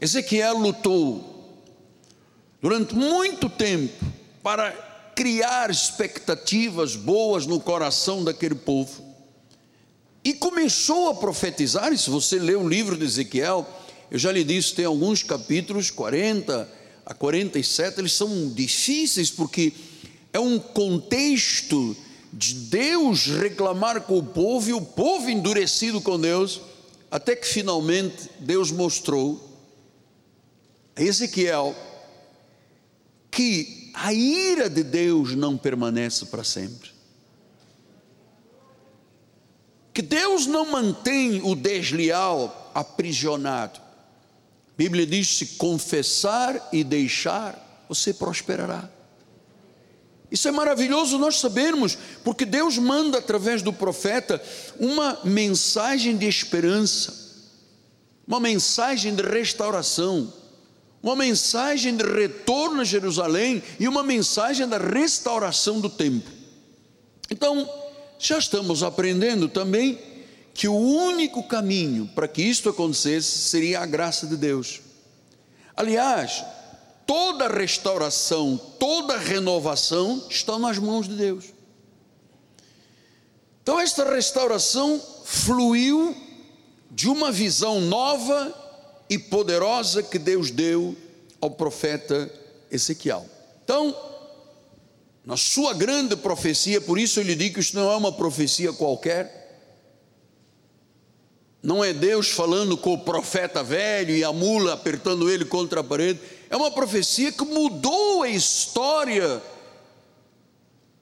Ezequiel 0.00 0.56
lutou 0.56 1.30
durante 2.62 2.94
muito 2.94 3.50
tempo 3.50 4.02
para 4.42 4.72
criar 5.14 5.70
expectativas 5.70 6.96
boas 6.96 7.44
no 7.44 7.60
coração 7.60 8.24
daquele 8.24 8.54
povo. 8.54 9.04
E 10.24 10.32
começou 10.32 11.10
a 11.10 11.14
profetizar, 11.14 11.92
e 11.92 11.98
se 11.98 12.08
você 12.08 12.38
lê 12.38 12.54
o 12.54 12.66
livro 12.66 12.96
de 12.96 13.04
Ezequiel, 13.04 13.68
eu 14.10 14.18
já 14.18 14.32
lhe 14.32 14.42
disse, 14.42 14.74
tem 14.74 14.86
alguns 14.86 15.22
capítulos, 15.22 15.90
40, 15.90 16.66
a 17.04 17.12
47, 17.12 18.00
eles 18.00 18.12
são 18.12 18.48
difíceis 18.48 19.30
porque 19.30 19.72
é 20.32 20.40
um 20.40 20.58
contexto 20.58 21.94
de 22.32 22.54
Deus 22.54 23.26
reclamar 23.26 24.00
com 24.02 24.16
o 24.16 24.22
povo 24.22 24.70
e 24.70 24.72
o 24.72 24.80
povo 24.80 25.28
endurecido 25.28 26.00
com 26.00 26.18
Deus, 26.18 26.62
até 27.10 27.36
que 27.36 27.46
finalmente 27.46 28.30
Deus 28.38 28.70
mostrou 28.70 29.49
Ezequiel 30.96 31.74
que 33.30 33.90
a 33.94 34.12
ira 34.12 34.68
de 34.68 34.82
Deus 34.82 35.34
não 35.34 35.56
permanece 35.56 36.26
para 36.26 36.44
sempre. 36.44 36.90
Que 39.92 40.02
Deus 40.02 40.46
não 40.46 40.66
mantém 40.66 41.42
o 41.42 41.54
desleal 41.54 42.70
aprisionado. 42.74 43.80
Bíblia 44.76 45.06
diz: 45.06 45.36
se 45.36 45.46
confessar 45.56 46.68
e 46.72 46.82
deixar, 46.82 47.84
você 47.88 48.14
prosperará. 48.14 48.88
Isso 50.30 50.46
é 50.46 50.52
maravilhoso 50.52 51.18
nós 51.18 51.40
sabermos, 51.40 51.98
porque 52.22 52.46
Deus 52.46 52.78
manda 52.78 53.18
através 53.18 53.62
do 53.62 53.72
profeta 53.72 54.40
uma 54.78 55.18
mensagem 55.24 56.16
de 56.16 56.26
esperança, 56.26 57.12
uma 58.26 58.38
mensagem 58.38 59.12
de 59.14 59.22
restauração, 59.22 60.32
uma 61.02 61.16
mensagem 61.16 61.96
de 61.96 62.04
retorno 62.04 62.82
a 62.82 62.84
Jerusalém 62.84 63.62
e 63.78 63.88
uma 63.88 64.02
mensagem 64.02 64.68
da 64.68 64.78
restauração 64.78 65.80
do 65.80 65.88
templo. 65.88 66.30
Então, 67.30 67.68
já 68.18 68.38
estamos 68.38 68.82
aprendendo 68.82 69.48
também 69.48 69.98
que 70.52 70.68
o 70.68 70.74
único 70.74 71.42
caminho 71.42 72.10
para 72.14 72.28
que 72.28 72.42
isto 72.42 72.68
acontecesse 72.68 73.38
seria 73.38 73.80
a 73.80 73.86
graça 73.86 74.26
de 74.26 74.36
Deus. 74.36 74.80
Aliás, 75.74 76.44
toda 77.06 77.48
restauração, 77.48 78.60
toda 78.78 79.16
renovação 79.16 80.26
estão 80.28 80.58
nas 80.58 80.78
mãos 80.78 81.08
de 81.08 81.14
Deus. 81.14 81.46
Então, 83.62 83.80
esta 83.80 84.12
restauração 84.12 85.00
fluiu 85.24 86.14
de 86.90 87.08
uma 87.08 87.32
visão 87.32 87.80
nova 87.80 88.59
e 89.10 89.18
poderosa 89.18 90.04
que 90.04 90.20
Deus 90.20 90.52
deu 90.52 90.96
ao 91.40 91.50
profeta 91.50 92.32
Ezequiel. 92.70 93.26
Então, 93.64 93.94
na 95.26 95.36
sua 95.36 95.74
grande 95.74 96.14
profecia, 96.14 96.80
por 96.80 96.96
isso 96.96 97.18
eu 97.18 97.24
lhe 97.24 97.34
digo 97.34 97.54
que 97.54 97.60
isso 97.60 97.74
não 97.74 97.90
é 97.90 97.96
uma 97.96 98.12
profecia 98.12 98.72
qualquer, 98.72 99.40
não 101.60 101.84
é 101.84 101.92
Deus 101.92 102.30
falando 102.30 102.76
com 102.76 102.94
o 102.94 102.98
profeta 102.98 103.62
velho 103.62 104.14
e 104.14 104.22
a 104.22 104.32
mula 104.32 104.74
apertando 104.74 105.28
ele 105.28 105.44
contra 105.44 105.80
a 105.80 105.84
parede, 105.84 106.20
é 106.48 106.56
uma 106.56 106.70
profecia 106.70 107.32
que 107.32 107.44
mudou 107.44 108.22
a 108.22 108.28
história, 108.28 109.42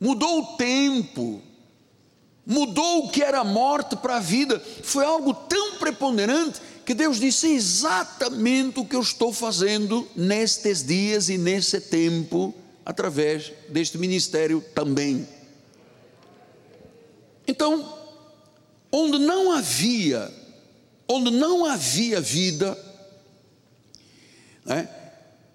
mudou 0.00 0.40
o 0.40 0.56
tempo, 0.56 1.42
mudou 2.44 3.04
o 3.04 3.10
que 3.10 3.22
era 3.22 3.44
morte 3.44 3.94
para 3.96 4.16
a 4.16 4.20
vida, 4.20 4.58
foi 4.82 5.04
algo 5.04 5.34
tão 5.34 5.76
preponderante 5.76 6.60
que 6.88 6.94
Deus 6.94 7.20
disse 7.20 7.48
exatamente 7.48 8.80
o 8.80 8.84
que 8.86 8.96
eu 8.96 9.02
estou 9.02 9.30
fazendo 9.30 10.08
nestes 10.16 10.82
dias 10.82 11.28
e 11.28 11.36
nesse 11.36 11.82
tempo, 11.82 12.54
através 12.82 13.52
deste 13.68 13.98
ministério 13.98 14.64
também. 14.74 15.28
Então, 17.46 17.94
onde 18.90 19.18
não 19.18 19.52
havia, 19.52 20.32
onde 21.06 21.30
não 21.30 21.66
havia 21.66 22.22
vida, 22.22 22.74
né, 24.64 24.88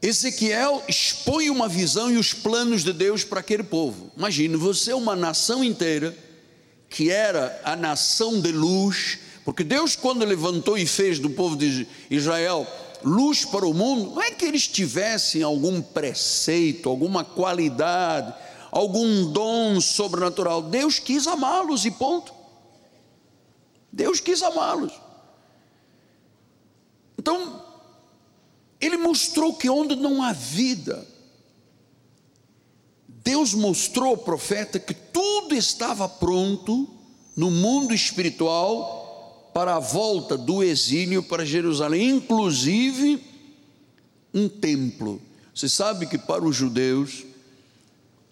Ezequiel 0.03 0.83
expõe 0.87 1.49
uma 1.49 1.67
visão 1.67 2.11
e 2.11 2.17
os 2.17 2.31
planos 2.31 2.83
de 2.83 2.93
Deus 2.93 3.23
para 3.23 3.39
aquele 3.39 3.63
povo. 3.63 4.11
Imagine 4.15 4.55
você, 4.55 4.93
uma 4.93 5.15
nação 5.15 5.63
inteira, 5.63 6.15
que 6.87 7.09
era 7.09 7.59
a 7.63 7.75
nação 7.75 8.39
de 8.39 8.51
luz, 8.51 9.17
porque 9.45 9.63
Deus, 9.63 9.95
quando 9.95 10.23
levantou 10.23 10.77
e 10.77 10.85
fez 10.85 11.19
do 11.19 11.29
povo 11.29 11.55
de 11.55 11.87
Israel 12.09 12.65
luz 13.03 13.43
para 13.43 13.67
o 13.67 13.73
mundo, 13.73 14.11
não 14.15 14.21
é 14.21 14.31
que 14.31 14.45
eles 14.45 14.67
tivessem 14.67 15.43
algum 15.43 15.81
preceito, 15.81 16.87
alguma 16.87 17.25
qualidade, 17.25 18.33
algum 18.71 19.31
dom 19.31 19.81
sobrenatural. 19.81 20.61
Deus 20.61 20.99
quis 20.99 21.27
amá-los 21.27 21.85
e 21.85 21.91
ponto. 21.91 22.33
Deus 23.91 24.21
quis 24.21 24.41
amá-los. 24.41 24.93
Então, 27.19 27.61
ele 28.79 28.97
mostrou 28.97 29.53
que 29.53 29.69
onde 29.69 29.95
não 29.95 30.23
há 30.23 30.31
vida, 30.31 31.05
Deus 33.07 33.53
mostrou 33.53 34.09
ao 34.09 34.17
profeta 34.17 34.79
que 34.79 34.93
tudo 34.93 35.53
estava 35.53 36.07
pronto 36.07 36.89
no 37.35 37.51
mundo 37.51 37.93
espiritual 37.93 39.02
para 39.53 39.75
a 39.75 39.79
volta 39.79 40.35
do 40.35 40.63
exílio 40.63 41.21
para 41.21 41.45
Jerusalém, 41.45 42.09
inclusive 42.09 43.23
um 44.33 44.49
templo. 44.49 45.21
Você 45.53 45.69
sabe 45.69 46.07
que 46.07 46.17
para 46.17 46.43
os 46.43 46.55
judeus, 46.55 47.23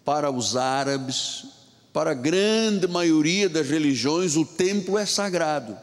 para 0.04 0.30
os 0.30 0.56
árabes, 0.56 1.44
para 1.92 2.10
a 2.10 2.14
grande 2.14 2.88
maioria 2.88 3.48
das 3.48 3.68
religiões, 3.68 4.34
o 4.34 4.44
templo 4.44 4.98
é 4.98 5.06
sagrado. 5.06 5.78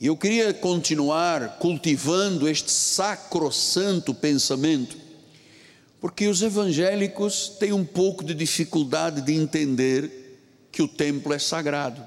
E 0.00 0.06
eu 0.06 0.16
queria 0.16 0.52
continuar 0.52 1.58
cultivando 1.58 2.48
este 2.48 2.70
sacrossanto 2.70 4.14
pensamento, 4.14 4.96
porque 6.00 6.28
os 6.28 6.42
evangélicos 6.42 7.48
têm 7.58 7.72
um 7.72 7.84
pouco 7.84 8.22
de 8.22 8.34
dificuldade 8.34 9.22
de 9.22 9.32
entender 9.32 10.68
que 10.70 10.82
o 10.82 10.88
templo 10.88 11.32
é 11.32 11.38
sagrado, 11.38 12.02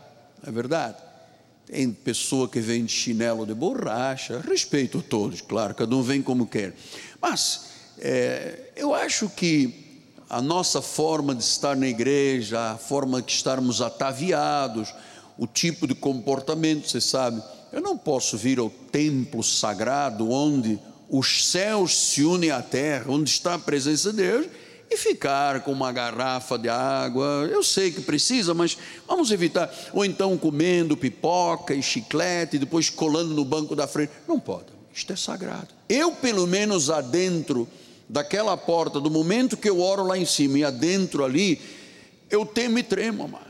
é 0.45 0.51
verdade? 0.51 1.06
Tem 1.67 1.91
pessoa 1.91 2.47
que 2.47 2.61
vem 2.61 2.85
de 2.85 2.91
chinelo 2.91 3.45
de 3.45 3.53
borracha, 3.53 4.39
respeito 4.39 4.99
a 4.99 5.01
todos, 5.01 5.41
claro, 5.41 5.75
cada 5.75 5.93
um 5.93 6.01
vem 6.01 6.21
como 6.21 6.47
quer. 6.47 6.73
Mas 7.21 7.65
é, 7.99 8.71
eu 8.75 8.93
acho 8.93 9.29
que 9.29 9.85
a 10.29 10.41
nossa 10.41 10.81
forma 10.81 11.35
de 11.35 11.43
estar 11.43 11.75
na 11.75 11.87
igreja, 11.87 12.71
a 12.71 12.77
forma 12.77 13.21
de 13.21 13.31
estarmos 13.31 13.81
ataviados, 13.81 14.93
o 15.37 15.45
tipo 15.45 15.85
de 15.85 15.93
comportamento, 15.93 16.89
você 16.89 17.01
sabe, 17.01 17.41
eu 17.71 17.81
não 17.81 17.97
posso 17.97 18.37
vir 18.37 18.59
ao 18.59 18.69
templo 18.69 19.43
sagrado 19.43 20.29
onde 20.31 20.79
os 21.09 21.49
céus 21.49 21.97
se 21.97 22.23
unem 22.23 22.51
à 22.51 22.61
terra, 22.61 23.05
onde 23.09 23.29
está 23.29 23.53
a 23.55 23.59
presença 23.59 24.11
de 24.11 24.17
Deus, 24.17 24.47
e 24.89 24.97
ficar 24.97 25.61
com 25.61 25.71
uma 25.71 25.91
garrafa 25.91 26.57
de 26.57 26.69
água. 26.69 27.47
Eu 27.51 27.61
sei 27.61 27.91
que 27.91 28.01
precisa, 28.01 28.53
mas 28.53 28.77
vamos 29.07 29.31
evitar. 29.31 29.73
Ou 29.93 30.05
então 30.05 30.37
comendo 30.37 30.95
pipoca 30.95 31.73
e 31.73 31.81
chiclete, 31.81 32.55
e 32.55 32.59
depois 32.59 32.89
colando 32.89 33.33
no 33.33 33.43
banco 33.43 33.75
da 33.75 33.87
frente. 33.87 34.11
Não 34.27 34.39
pode, 34.39 34.67
isto 34.93 35.11
é 35.11 35.15
sagrado. 35.15 35.67
Eu, 35.89 36.11
pelo 36.13 36.47
menos, 36.47 36.89
adentro 36.89 37.67
daquela 38.07 38.55
porta, 38.55 38.99
do 38.99 39.11
momento 39.11 39.57
que 39.57 39.69
eu 39.69 39.81
oro 39.81 40.03
lá 40.03 40.17
em 40.17 40.25
cima 40.25 40.59
e 40.59 40.63
adentro 40.63 41.25
ali, 41.25 41.61
eu 42.29 42.45
temo 42.45 42.79
e 42.79 42.83
tremo, 42.83 43.27
mano. 43.27 43.45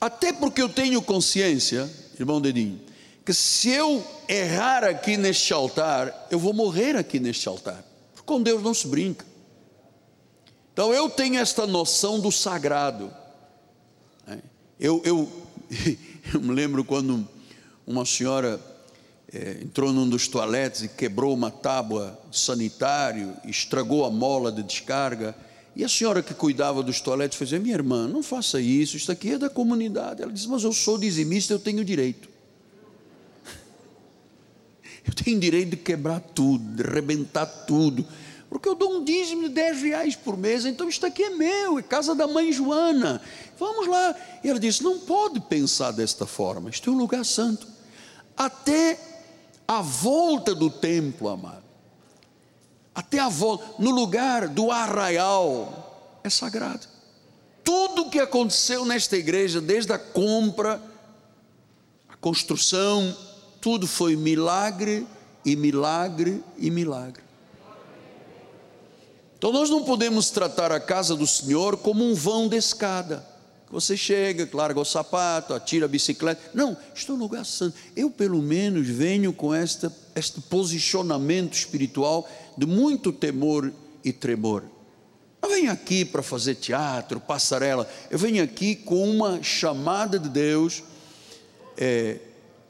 Até 0.00 0.32
porque 0.32 0.62
eu 0.62 0.68
tenho 0.68 1.02
consciência, 1.02 1.88
irmão 2.18 2.40
Dedinho, 2.40 2.80
que 3.24 3.34
se 3.34 3.70
eu 3.70 4.04
errar 4.28 4.82
aqui 4.82 5.16
neste 5.16 5.52
altar, 5.52 6.28
eu 6.30 6.38
vou 6.38 6.54
morrer 6.54 6.96
aqui 6.96 7.20
neste 7.20 7.46
altar. 7.48 7.84
Com 8.30 8.40
Deus 8.40 8.62
não 8.62 8.72
se 8.72 8.86
brinca. 8.86 9.26
Então 10.72 10.94
eu 10.94 11.10
tenho 11.10 11.40
esta 11.40 11.66
noção 11.66 12.20
do 12.20 12.30
sagrado. 12.30 13.12
É, 14.24 14.38
eu, 14.78 15.02
eu, 15.04 15.28
eu 16.32 16.40
me 16.40 16.54
lembro 16.54 16.84
quando 16.84 17.26
uma 17.84 18.06
senhora 18.06 18.60
é, 19.32 19.58
entrou 19.64 19.92
num 19.92 20.08
dos 20.08 20.28
toaletes 20.28 20.82
e 20.82 20.88
quebrou 20.88 21.34
uma 21.34 21.50
tábua 21.50 22.16
sanitário, 22.30 23.34
estragou 23.44 24.04
a 24.04 24.10
mola 24.12 24.52
de 24.52 24.62
descarga. 24.62 25.34
E 25.74 25.82
a 25.82 25.88
senhora 25.88 26.22
que 26.22 26.32
cuidava 26.32 26.84
dos 26.84 27.00
toaletes 27.00 27.36
fez: 27.36 27.50
Minha 27.50 27.74
irmã, 27.74 28.06
não 28.06 28.22
faça 28.22 28.60
isso, 28.60 28.96
isso 28.96 29.10
aqui 29.10 29.32
é 29.32 29.38
da 29.38 29.50
comunidade. 29.50 30.22
Ela 30.22 30.32
disse: 30.32 30.46
Mas 30.46 30.62
eu 30.62 30.72
sou 30.72 30.96
dizimista, 30.96 31.52
eu 31.52 31.58
tenho 31.58 31.84
direito. 31.84 32.29
Eu 35.10 35.14
tenho 35.24 35.40
direito 35.40 35.70
de 35.70 35.76
quebrar 35.76 36.20
tudo, 36.20 36.64
de 36.76 36.88
arrebentar 36.88 37.44
tudo, 37.44 38.06
porque 38.48 38.68
eu 38.68 38.76
dou 38.76 38.98
um 38.98 39.04
dízimo 39.04 39.42
de 39.42 39.48
10 39.48 39.82
reais 39.82 40.14
por 40.14 40.36
mês, 40.36 40.64
então 40.64 40.88
isto 40.88 41.04
aqui 41.04 41.24
é 41.24 41.30
meu, 41.30 41.80
é 41.80 41.82
casa 41.82 42.14
da 42.14 42.28
mãe 42.28 42.52
Joana. 42.52 43.20
Vamos 43.58 43.88
lá. 43.88 44.14
E 44.44 44.48
ela 44.48 44.60
disse: 44.60 44.84
não 44.84 45.00
pode 45.00 45.40
pensar 45.40 45.90
desta 45.90 46.26
forma, 46.26 46.70
isto 46.70 46.88
é 46.88 46.92
um 46.92 46.96
lugar 46.96 47.24
santo. 47.24 47.66
Até 48.36 49.00
a 49.66 49.82
volta 49.82 50.54
do 50.54 50.70
templo, 50.70 51.28
amado, 51.28 51.64
até 52.94 53.18
a 53.18 53.28
volta, 53.28 53.64
no 53.80 53.90
lugar 53.90 54.46
do 54.46 54.70
arraial, 54.70 56.20
é 56.22 56.30
sagrado. 56.30 56.86
Tudo 57.64 58.02
o 58.02 58.10
que 58.10 58.20
aconteceu 58.20 58.84
nesta 58.84 59.16
igreja, 59.16 59.60
desde 59.60 59.92
a 59.92 59.98
compra, 59.98 60.80
a 62.08 62.14
construção, 62.14 63.16
tudo 63.60 63.86
foi 63.86 64.16
milagre 64.16 65.06
e 65.44 65.56
milagre 65.56 66.42
e 66.58 66.70
milagre. 66.70 67.22
Então 69.38 69.52
nós 69.52 69.70
não 69.70 69.84
podemos 69.84 70.30
tratar 70.30 70.70
a 70.70 70.78
casa 70.78 71.16
do 71.16 71.26
Senhor 71.26 71.76
como 71.78 72.04
um 72.04 72.14
vão 72.14 72.46
de 72.48 72.56
escada. 72.56 73.26
Você 73.70 73.96
chega, 73.96 74.48
larga 74.52 74.80
o 74.80 74.84
sapato, 74.84 75.54
atira 75.54 75.86
a 75.86 75.88
bicicleta. 75.88 76.42
Não, 76.52 76.76
estou 76.94 77.16
no 77.16 77.22
lugar 77.22 77.46
santo. 77.46 77.76
Eu, 77.96 78.10
pelo 78.10 78.42
menos, 78.42 78.86
venho 78.88 79.32
com 79.32 79.54
esta, 79.54 79.94
este 80.14 80.40
posicionamento 80.40 81.54
espiritual 81.54 82.28
de 82.58 82.66
muito 82.66 83.12
temor 83.12 83.72
e 84.04 84.12
tremor. 84.12 84.64
Eu 85.40 85.48
venho 85.48 85.70
aqui 85.70 86.04
para 86.04 86.22
fazer 86.22 86.56
teatro, 86.56 87.20
passarela. 87.20 87.88
Eu 88.10 88.18
venho 88.18 88.42
aqui 88.42 88.74
com 88.74 89.08
uma 89.08 89.42
chamada 89.42 90.18
de 90.18 90.28
Deus. 90.28 90.82
É, 91.78 92.18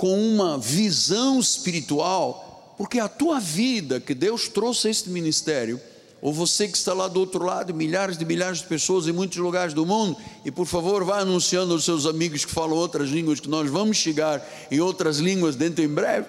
com 0.00 0.18
uma 0.18 0.56
visão 0.56 1.38
espiritual, 1.38 2.74
porque 2.78 2.98
a 2.98 3.06
tua 3.06 3.38
vida 3.38 4.00
que 4.00 4.14
Deus 4.14 4.48
trouxe 4.48 4.88
a 4.88 4.90
este 4.90 5.10
ministério, 5.10 5.78
ou 6.22 6.32
você 6.32 6.66
que 6.66 6.78
está 6.78 6.94
lá 6.94 7.06
do 7.06 7.20
outro 7.20 7.44
lado, 7.44 7.74
milhares 7.74 8.16
de 8.16 8.24
milhares 8.24 8.60
de 8.60 8.66
pessoas 8.66 9.06
em 9.06 9.12
muitos 9.12 9.36
lugares 9.36 9.74
do 9.74 9.84
mundo, 9.84 10.16
e 10.42 10.50
por 10.50 10.64
favor 10.64 11.04
vá 11.04 11.18
anunciando 11.18 11.74
aos 11.74 11.84
seus 11.84 12.06
amigos 12.06 12.46
que 12.46 12.50
falam 12.50 12.78
outras 12.78 13.10
línguas, 13.10 13.40
que 13.40 13.48
nós 13.50 13.68
vamos 13.68 13.98
chegar 13.98 14.42
em 14.70 14.80
outras 14.80 15.18
línguas 15.18 15.54
dentro 15.54 15.84
em 15.84 15.88
breve. 15.88 16.28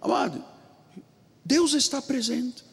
Amado, 0.00 0.42
Deus 1.44 1.74
está 1.74 2.00
presente. 2.00 2.64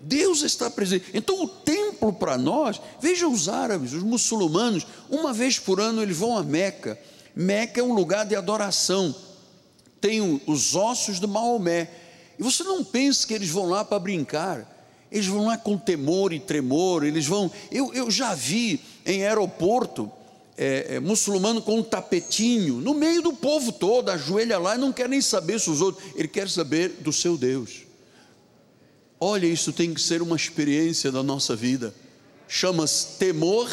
Deus 0.00 0.40
está 0.40 0.70
presente. 0.70 1.04
Então 1.12 1.44
o 1.44 1.48
templo 1.48 2.14
para 2.14 2.38
nós, 2.38 2.80
veja 2.98 3.28
os 3.28 3.46
árabes, 3.46 3.92
os 3.92 4.02
muçulmanos, 4.02 4.86
uma 5.10 5.34
vez 5.34 5.58
por 5.58 5.82
ano 5.82 6.00
eles 6.00 6.16
vão 6.16 6.38
a 6.38 6.42
Meca 6.42 6.98
Meca 7.34 7.80
é 7.80 7.82
um 7.82 7.92
lugar 7.92 8.24
de 8.24 8.36
adoração. 8.36 9.14
Tem 10.00 10.40
os 10.46 10.74
ossos 10.74 11.18
de 11.18 11.26
Maomé. 11.26 11.90
E 12.38 12.42
você 12.42 12.62
não 12.62 12.84
pense 12.84 13.26
que 13.26 13.34
eles 13.34 13.48
vão 13.48 13.68
lá 13.68 13.84
para 13.84 13.98
brincar. 13.98 14.70
Eles 15.10 15.26
vão 15.26 15.46
lá 15.46 15.56
com 15.56 15.78
temor 15.78 16.32
e 16.32 16.40
tremor. 16.40 17.04
Eles 17.04 17.26
vão. 17.26 17.50
Eu, 17.70 17.92
eu 17.94 18.10
já 18.10 18.34
vi 18.34 18.80
em 19.06 19.24
aeroporto 19.24 20.10
é, 20.56 20.94
é, 20.96 21.00
muçulmano 21.00 21.60
com 21.60 21.78
um 21.78 21.82
tapetinho, 21.82 22.76
no 22.76 22.94
meio 22.94 23.20
do 23.22 23.32
povo 23.32 23.72
todo, 23.72 24.10
ajoelha 24.10 24.58
lá 24.58 24.76
e 24.76 24.78
não 24.78 24.92
quer 24.92 25.08
nem 25.08 25.20
saber 25.20 25.58
se 25.60 25.68
os 25.68 25.80
outros, 25.80 26.04
ele 26.14 26.28
quer 26.28 26.48
saber 26.48 26.90
do 27.00 27.12
seu 27.12 27.36
Deus. 27.36 27.82
Olha, 29.18 29.46
isso 29.46 29.72
tem 29.72 29.92
que 29.92 30.00
ser 30.00 30.22
uma 30.22 30.36
experiência 30.36 31.10
da 31.10 31.22
nossa 31.22 31.56
vida. 31.56 31.94
Chama-se 32.46 33.18
temor 33.18 33.70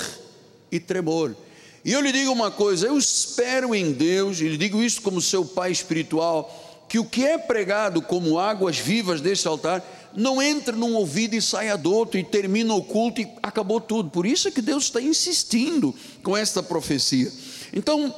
e 0.72 0.80
tremor. 0.80 1.36
E 1.84 1.92
eu 1.92 2.02
lhe 2.02 2.12
digo 2.12 2.32
uma 2.32 2.52
coisa: 2.52 2.88
eu 2.88 2.98
espero 2.98 3.74
em 3.74 3.92
Deus, 3.92 4.40
e 4.40 4.48
lhe 4.48 4.58
digo 4.58 4.82
isso 4.82 5.02
como 5.02 5.22
seu 5.22 5.46
pai 5.46 5.72
espiritual, 5.72 6.86
que 6.88 7.00
o 7.00 7.06
que 7.06 7.26
é 7.26 7.38
pregado 7.38 8.02
como 8.02 8.38
águas 8.38 8.78
vivas 8.78 9.22
deste 9.22 9.48
altar 9.48 9.84
não 10.14 10.42
entre 10.42 10.76
num 10.76 10.96
ouvido 10.96 11.36
e 11.36 11.42
saia 11.42 11.78
do 11.78 11.94
outro 11.94 12.20
e 12.20 12.24
termina 12.24 12.74
o 12.74 12.84
culto 12.84 13.22
e 13.22 13.32
acabou 13.42 13.80
tudo. 13.80 14.10
Por 14.10 14.26
isso 14.26 14.48
é 14.48 14.52
que 14.52 14.62
Deus 14.62 14.86
está 14.86 15.02
insistindo 15.02 15.96
com 16.22 16.36
esta 16.36 16.62
profecia. 16.62 17.32
Então, 17.74 18.14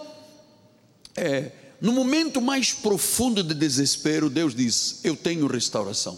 é, 1.15 1.51
no 1.79 1.91
momento 1.91 2.41
mais 2.41 2.73
profundo 2.73 3.43
de 3.43 3.53
desespero, 3.53 4.29
Deus 4.29 4.55
diz: 4.55 4.99
Eu 5.03 5.15
tenho 5.15 5.47
restauração. 5.47 6.17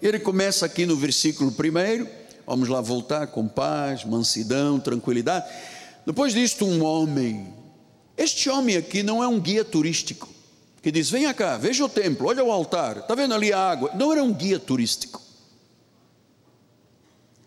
Ele 0.00 0.18
começa 0.18 0.66
aqui 0.66 0.84
no 0.84 0.96
versículo 0.96 1.50
primeiro, 1.50 2.06
vamos 2.46 2.68
lá 2.68 2.80
voltar 2.80 3.28
com 3.28 3.48
paz, 3.48 4.04
mansidão, 4.04 4.78
tranquilidade. 4.78 5.46
Depois 6.06 6.34
disto, 6.34 6.64
um 6.64 6.84
homem. 6.84 7.52
Este 8.16 8.48
homem 8.48 8.76
aqui 8.76 9.02
não 9.02 9.22
é 9.22 9.28
um 9.28 9.40
guia 9.40 9.64
turístico 9.64 10.28
que 10.84 10.92
diz: 10.92 11.08
Venha 11.08 11.32
cá, 11.32 11.56
veja 11.56 11.84
o 11.84 11.88
templo, 11.88 12.28
olha 12.28 12.44
o 12.44 12.52
altar, 12.52 12.98
está 12.98 13.14
vendo 13.14 13.32
ali 13.32 13.52
a 13.52 13.58
água? 13.58 13.90
Não 13.94 14.12
era 14.12 14.22
um 14.22 14.32
guia 14.32 14.58
turístico, 14.58 15.20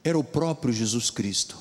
era 0.04 0.18
o 0.18 0.24
próprio 0.24 0.74
Jesus 0.74 1.12
Cristo. 1.12 1.56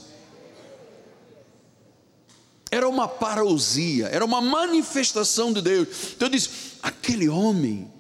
Era 2.70 2.88
uma 2.88 3.06
parousia, 3.06 4.06
era 4.06 4.24
uma 4.24 4.40
manifestação 4.40 5.52
de 5.52 5.60
Deus. 5.60 5.88
Então 6.16 6.26
eu 6.26 6.32
disse: 6.32 6.48
aquele 6.82 7.28
homem, 7.28 7.90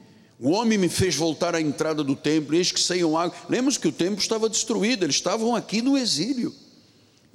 o 0.40 0.50
homem 0.50 0.78
me 0.78 0.88
fez 0.88 1.14
voltar 1.14 1.54
à 1.54 1.60
entrada 1.60 2.02
do 2.02 2.16
templo, 2.16 2.56
eis 2.56 2.72
que 2.72 2.80
saiam 2.80 3.16
água. 3.16 3.36
Lembra 3.48 3.74
que 3.74 3.88
o 3.88 3.92
templo 3.92 4.18
estava 4.18 4.48
destruído, 4.48 5.04
eles 5.04 5.16
estavam 5.16 5.54
aqui 5.54 5.82
no 5.82 5.96
exílio. 5.96 6.52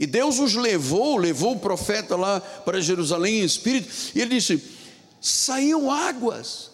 E 0.01 0.07
Deus 0.07 0.39
os 0.39 0.55
levou, 0.55 1.15
levou 1.15 1.53
o 1.53 1.59
profeta 1.59 2.15
lá 2.15 2.39
para 2.41 2.81
Jerusalém 2.81 3.41
em 3.41 3.43
espírito, 3.43 3.87
e 4.15 4.21
ele 4.21 4.39
disse: 4.39 4.59
saíam 5.21 5.91
águas. 5.91 6.71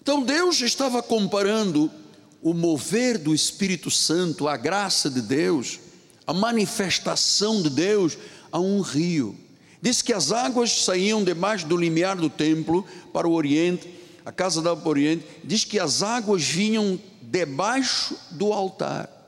Então 0.00 0.22
Deus 0.22 0.62
estava 0.62 1.02
comparando 1.02 1.90
o 2.40 2.54
mover 2.54 3.18
do 3.18 3.34
Espírito 3.34 3.90
Santo, 3.90 4.48
a 4.48 4.56
graça 4.56 5.10
de 5.10 5.20
Deus, 5.20 5.78
a 6.26 6.32
manifestação 6.32 7.60
de 7.60 7.68
Deus 7.68 8.16
a 8.50 8.58
um 8.58 8.80
rio. 8.80 9.36
Diz 9.82 10.00
que 10.00 10.14
as 10.14 10.32
águas 10.32 10.84
saíam 10.84 11.22
debaixo 11.22 11.66
do 11.66 11.76
limiar 11.76 12.16
do 12.16 12.30
templo 12.30 12.86
para 13.12 13.28
o 13.28 13.34
oriente, 13.34 13.92
a 14.24 14.32
casa 14.32 14.62
da 14.62 14.72
oriente. 14.72 15.26
Diz 15.44 15.66
que 15.66 15.78
as 15.78 16.02
águas 16.02 16.42
vinham 16.42 16.98
debaixo 17.20 18.16
do 18.30 18.54
altar. 18.54 19.21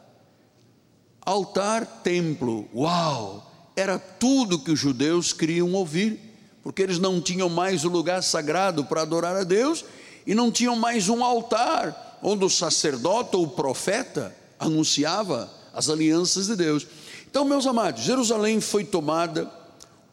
Altar, 1.24 1.87
templo, 2.02 2.68
uau! 2.74 3.50
Era 3.76 3.98
tudo 3.98 4.58
que 4.58 4.70
os 4.70 4.78
judeus 4.78 5.32
queriam 5.32 5.72
ouvir 5.72 6.20
porque 6.64 6.80
eles 6.80 6.98
não 6.98 7.20
tinham 7.20 7.48
mais 7.50 7.84
o 7.84 7.88
lugar 7.90 8.22
sagrado 8.22 8.87
para 8.87 9.02
adorar 9.02 9.37
a 9.37 9.44
Deus 9.44 9.84
e 10.26 10.34
não 10.34 10.50
tinham 10.50 10.74
mais 10.74 11.10
um 11.10 11.22
altar 11.22 12.18
onde 12.22 12.42
o 12.42 12.48
sacerdote 12.48 13.37
ou 13.37 13.44
o 13.44 13.50
profeta 13.50 14.34
anunciava 14.58 15.52
as 15.74 15.90
alianças 15.90 16.46
de 16.46 16.56
Deus. 16.56 16.87
Então, 17.30 17.44
meus 17.44 17.66
amados, 17.66 18.02
Jerusalém 18.02 18.62
foi 18.62 18.82
tomada, 18.82 19.50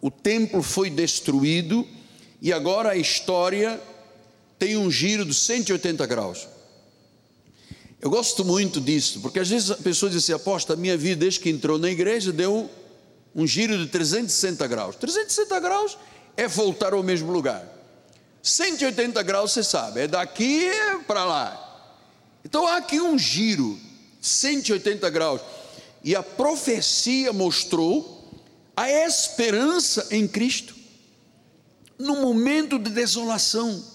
o 0.02 0.12
templo 0.12 0.62
foi 0.62 0.90
destruído 0.90 1.88
e 2.42 2.52
agora 2.52 2.90
a 2.90 2.98
história 2.98 3.80
tem 4.60 4.76
um 4.76 4.92
giro 4.92 5.24
de 5.24 5.34
180 5.34 6.06
graus. 6.06 6.48
Eu 8.02 8.10
gosto 8.10 8.44
muito 8.44 8.82
disso, 8.82 9.20
porque 9.20 9.40
às 9.40 9.48
vezes 9.48 9.70
a 9.70 9.76
pessoa 9.76 10.10
diz 10.10 10.24
assim: 10.24 10.34
aposta, 10.34 10.74
a 10.74 10.76
minha 10.76 10.98
vida 10.98 11.20
desde 11.20 11.40
que 11.40 11.50
entrou 11.50 11.78
na 11.78 11.90
igreja 11.90 12.32
deu 12.32 12.68
um 13.36 13.46
giro 13.46 13.78
de 13.78 13.86
360 13.88 14.68
graus. 14.68 14.96
360 14.96 15.60
graus 15.60 15.98
é 16.36 16.48
voltar 16.48 16.94
ao 16.94 17.04
mesmo 17.04 17.32
lugar. 17.32 17.64
180 18.42 19.22
graus, 19.22 19.52
você 19.52 19.64
sabe, 19.64 20.02
é 20.02 20.08
daqui 20.08 20.68
para 21.06 21.24
lá. 21.26 21.68
Então 22.44 22.66
há 22.66 22.78
aqui 22.78 23.00
um 23.00 23.20
giro, 23.20 23.80
180 24.20 25.08
graus. 25.12 25.42
E 26.04 26.16
a 26.16 26.24
profecia 26.24 27.32
mostrou 27.32 28.34
a 28.76 28.90
esperança 28.90 30.08
em 30.10 30.28
Cristo. 30.28 30.74
No 32.00 32.20
momento 32.20 32.80
de 32.80 32.90
desolação, 32.90 33.86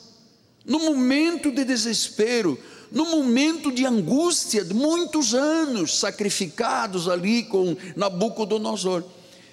no 0.64 0.79
momento 0.79 1.51
de 1.51 1.64
desespero, 1.64 2.57
no 2.90 3.07
momento 3.07 3.72
de 3.72 3.85
angústia 3.85 4.64
de 4.64 4.75
muitos 4.75 5.35
anos 5.35 5.99
sacrificados 5.99 7.09
ali 7.09 7.44
com 7.44 7.77
Nabucodonosor. 7.96 9.05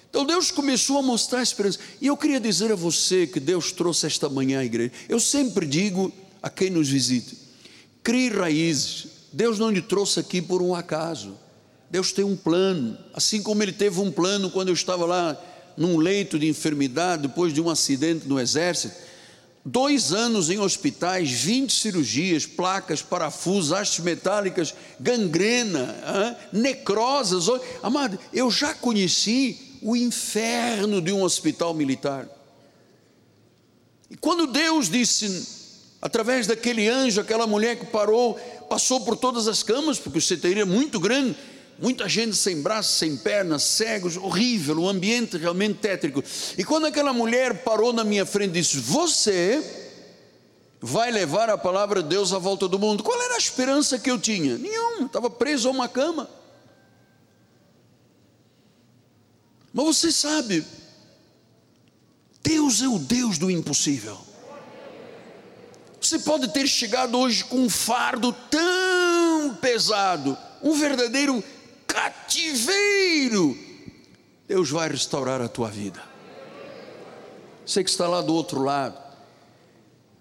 Então 0.08 0.24
Deus 0.24 0.50
começou 0.50 0.98
a 0.98 1.02
mostrar 1.02 1.40
a 1.40 1.42
esperança. 1.42 1.78
E 2.00 2.06
eu 2.06 2.16
queria 2.16 2.38
dizer 2.38 2.70
a 2.70 2.76
você 2.76 3.26
que 3.26 3.40
Deus 3.40 3.72
trouxe 3.72 4.06
esta 4.06 4.28
manhã 4.28 4.60
à 4.60 4.64
igreja. 4.64 4.92
Eu 5.08 5.18
sempre 5.18 5.66
digo 5.66 6.12
a 6.40 6.48
quem 6.48 6.70
nos 6.70 6.88
visita: 6.88 7.34
crie 8.02 8.28
raízes. 8.28 9.08
Deus 9.32 9.58
não 9.58 9.70
lhe 9.70 9.82
trouxe 9.82 10.20
aqui 10.20 10.40
por 10.40 10.62
um 10.62 10.72
acaso. 10.72 11.36
Deus 11.90 12.12
tem 12.12 12.24
um 12.24 12.36
plano. 12.36 12.96
Assim 13.12 13.42
como 13.42 13.60
Ele 13.62 13.72
teve 13.72 14.00
um 14.00 14.12
plano 14.12 14.50
quando 14.50 14.68
eu 14.68 14.74
estava 14.74 15.04
lá 15.04 15.36
num 15.76 15.96
leito 15.96 16.38
de 16.38 16.46
enfermidade, 16.46 17.22
depois 17.22 17.52
de 17.52 17.60
um 17.60 17.68
acidente 17.68 18.28
no 18.28 18.38
exército. 18.38 18.94
Dois 19.66 20.12
anos 20.12 20.50
em 20.50 20.58
hospitais, 20.58 21.30
20 21.30 21.72
cirurgias, 21.72 22.44
placas, 22.44 23.00
parafusos, 23.00 23.72
hastes 23.72 24.04
metálicas, 24.04 24.74
gangrena, 25.00 26.36
necrosas. 26.52 27.46
Amado, 27.82 28.18
eu 28.30 28.50
já 28.50 28.74
conheci 28.74 29.78
o 29.80 29.96
inferno 29.96 31.00
de 31.00 31.12
um 31.12 31.22
hospital 31.22 31.72
militar. 31.72 32.28
E 34.10 34.16
quando 34.16 34.46
Deus 34.46 34.90
disse, 34.90 35.46
através 36.00 36.46
daquele 36.46 36.86
anjo, 36.86 37.22
aquela 37.22 37.46
mulher 37.46 37.78
que 37.78 37.86
parou, 37.86 38.34
passou 38.68 39.00
por 39.00 39.16
todas 39.16 39.48
as 39.48 39.62
camas, 39.62 39.98
porque 39.98 40.18
o 40.18 40.22
CTI 40.22 40.60
é 40.60 40.64
muito 40.66 41.00
grande, 41.00 41.34
muita 41.78 42.08
gente 42.08 42.36
sem 42.36 42.62
braços, 42.62 42.96
sem 42.98 43.16
pernas, 43.16 43.62
cegos, 43.62 44.16
horrível, 44.16 44.80
um 44.80 44.88
ambiente 44.88 45.36
realmente 45.36 45.78
tétrico. 45.78 46.22
E 46.56 46.64
quando 46.64 46.86
aquela 46.86 47.12
mulher 47.12 47.62
parou 47.64 47.92
na 47.92 48.04
minha 48.04 48.26
frente 48.26 48.50
e 48.50 48.60
disse: 48.60 48.78
Você 48.78 49.62
vai 50.80 51.10
levar 51.10 51.48
a 51.48 51.56
palavra 51.56 52.02
de 52.02 52.10
Deus 52.10 52.34
à 52.34 52.38
volta 52.38 52.68
do 52.68 52.78
mundo. 52.78 53.02
Qual 53.02 53.20
era 53.22 53.36
a 53.36 53.38
esperança 53.38 53.98
que 53.98 54.10
eu 54.10 54.18
tinha? 54.18 54.58
Nenhuma, 54.58 55.06
estava 55.06 55.30
preso 55.30 55.68
a 55.68 55.70
uma 55.70 55.88
cama. 55.88 56.28
Mas 59.72 59.86
você 59.86 60.12
sabe, 60.12 60.64
Deus 62.42 62.82
é 62.82 62.86
o 62.86 62.98
Deus 62.98 63.38
do 63.38 63.50
impossível. 63.50 64.18
Você 65.98 66.18
pode 66.18 66.52
ter 66.52 66.68
chegado 66.68 67.18
hoje 67.18 67.44
com 67.44 67.56
um 67.60 67.70
fardo 67.70 68.30
tão 68.50 69.54
pesado, 69.62 70.36
um 70.62 70.74
verdadeiro 70.74 71.42
cativeiro. 71.94 73.56
Deus 74.48 74.68
vai 74.68 74.88
restaurar 74.88 75.40
a 75.40 75.48
tua 75.48 75.70
vida. 75.70 76.02
Você 77.64 77.84
que 77.84 77.88
está 77.88 78.08
lá 78.08 78.20
do 78.20 78.34
outro 78.34 78.60
lado, 78.62 78.98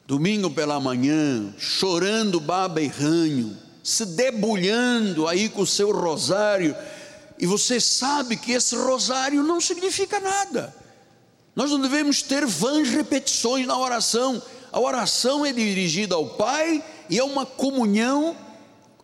domingo 0.05 0.51
pela 0.51 0.79
manhã, 0.79 1.53
chorando 1.57 2.39
baba 2.39 2.79
e 2.79 2.87
ranho, 2.87 3.57
se 3.83 4.05
debulhando 4.05 5.27
aí 5.27 5.49
com 5.49 5.63
o 5.63 5.67
seu 5.67 5.91
rosário, 5.91 6.75
e 7.39 7.47
você 7.47 7.81
sabe 7.81 8.37
que 8.37 8.51
esse 8.51 8.75
rosário 8.75 9.41
não 9.41 9.59
significa 9.59 10.19
nada. 10.19 10.73
Nós 11.55 11.71
não 11.71 11.81
devemos 11.81 12.21
ter 12.21 12.45
vãs 12.45 12.89
repetições 12.89 13.65
na 13.65 13.77
oração. 13.77 14.41
A 14.71 14.79
oração 14.79 15.45
é 15.45 15.51
dirigida 15.51 16.15
ao 16.15 16.29
Pai 16.29 16.83
e 17.09 17.19
é 17.19 17.23
uma 17.23 17.45
comunhão 17.45 18.37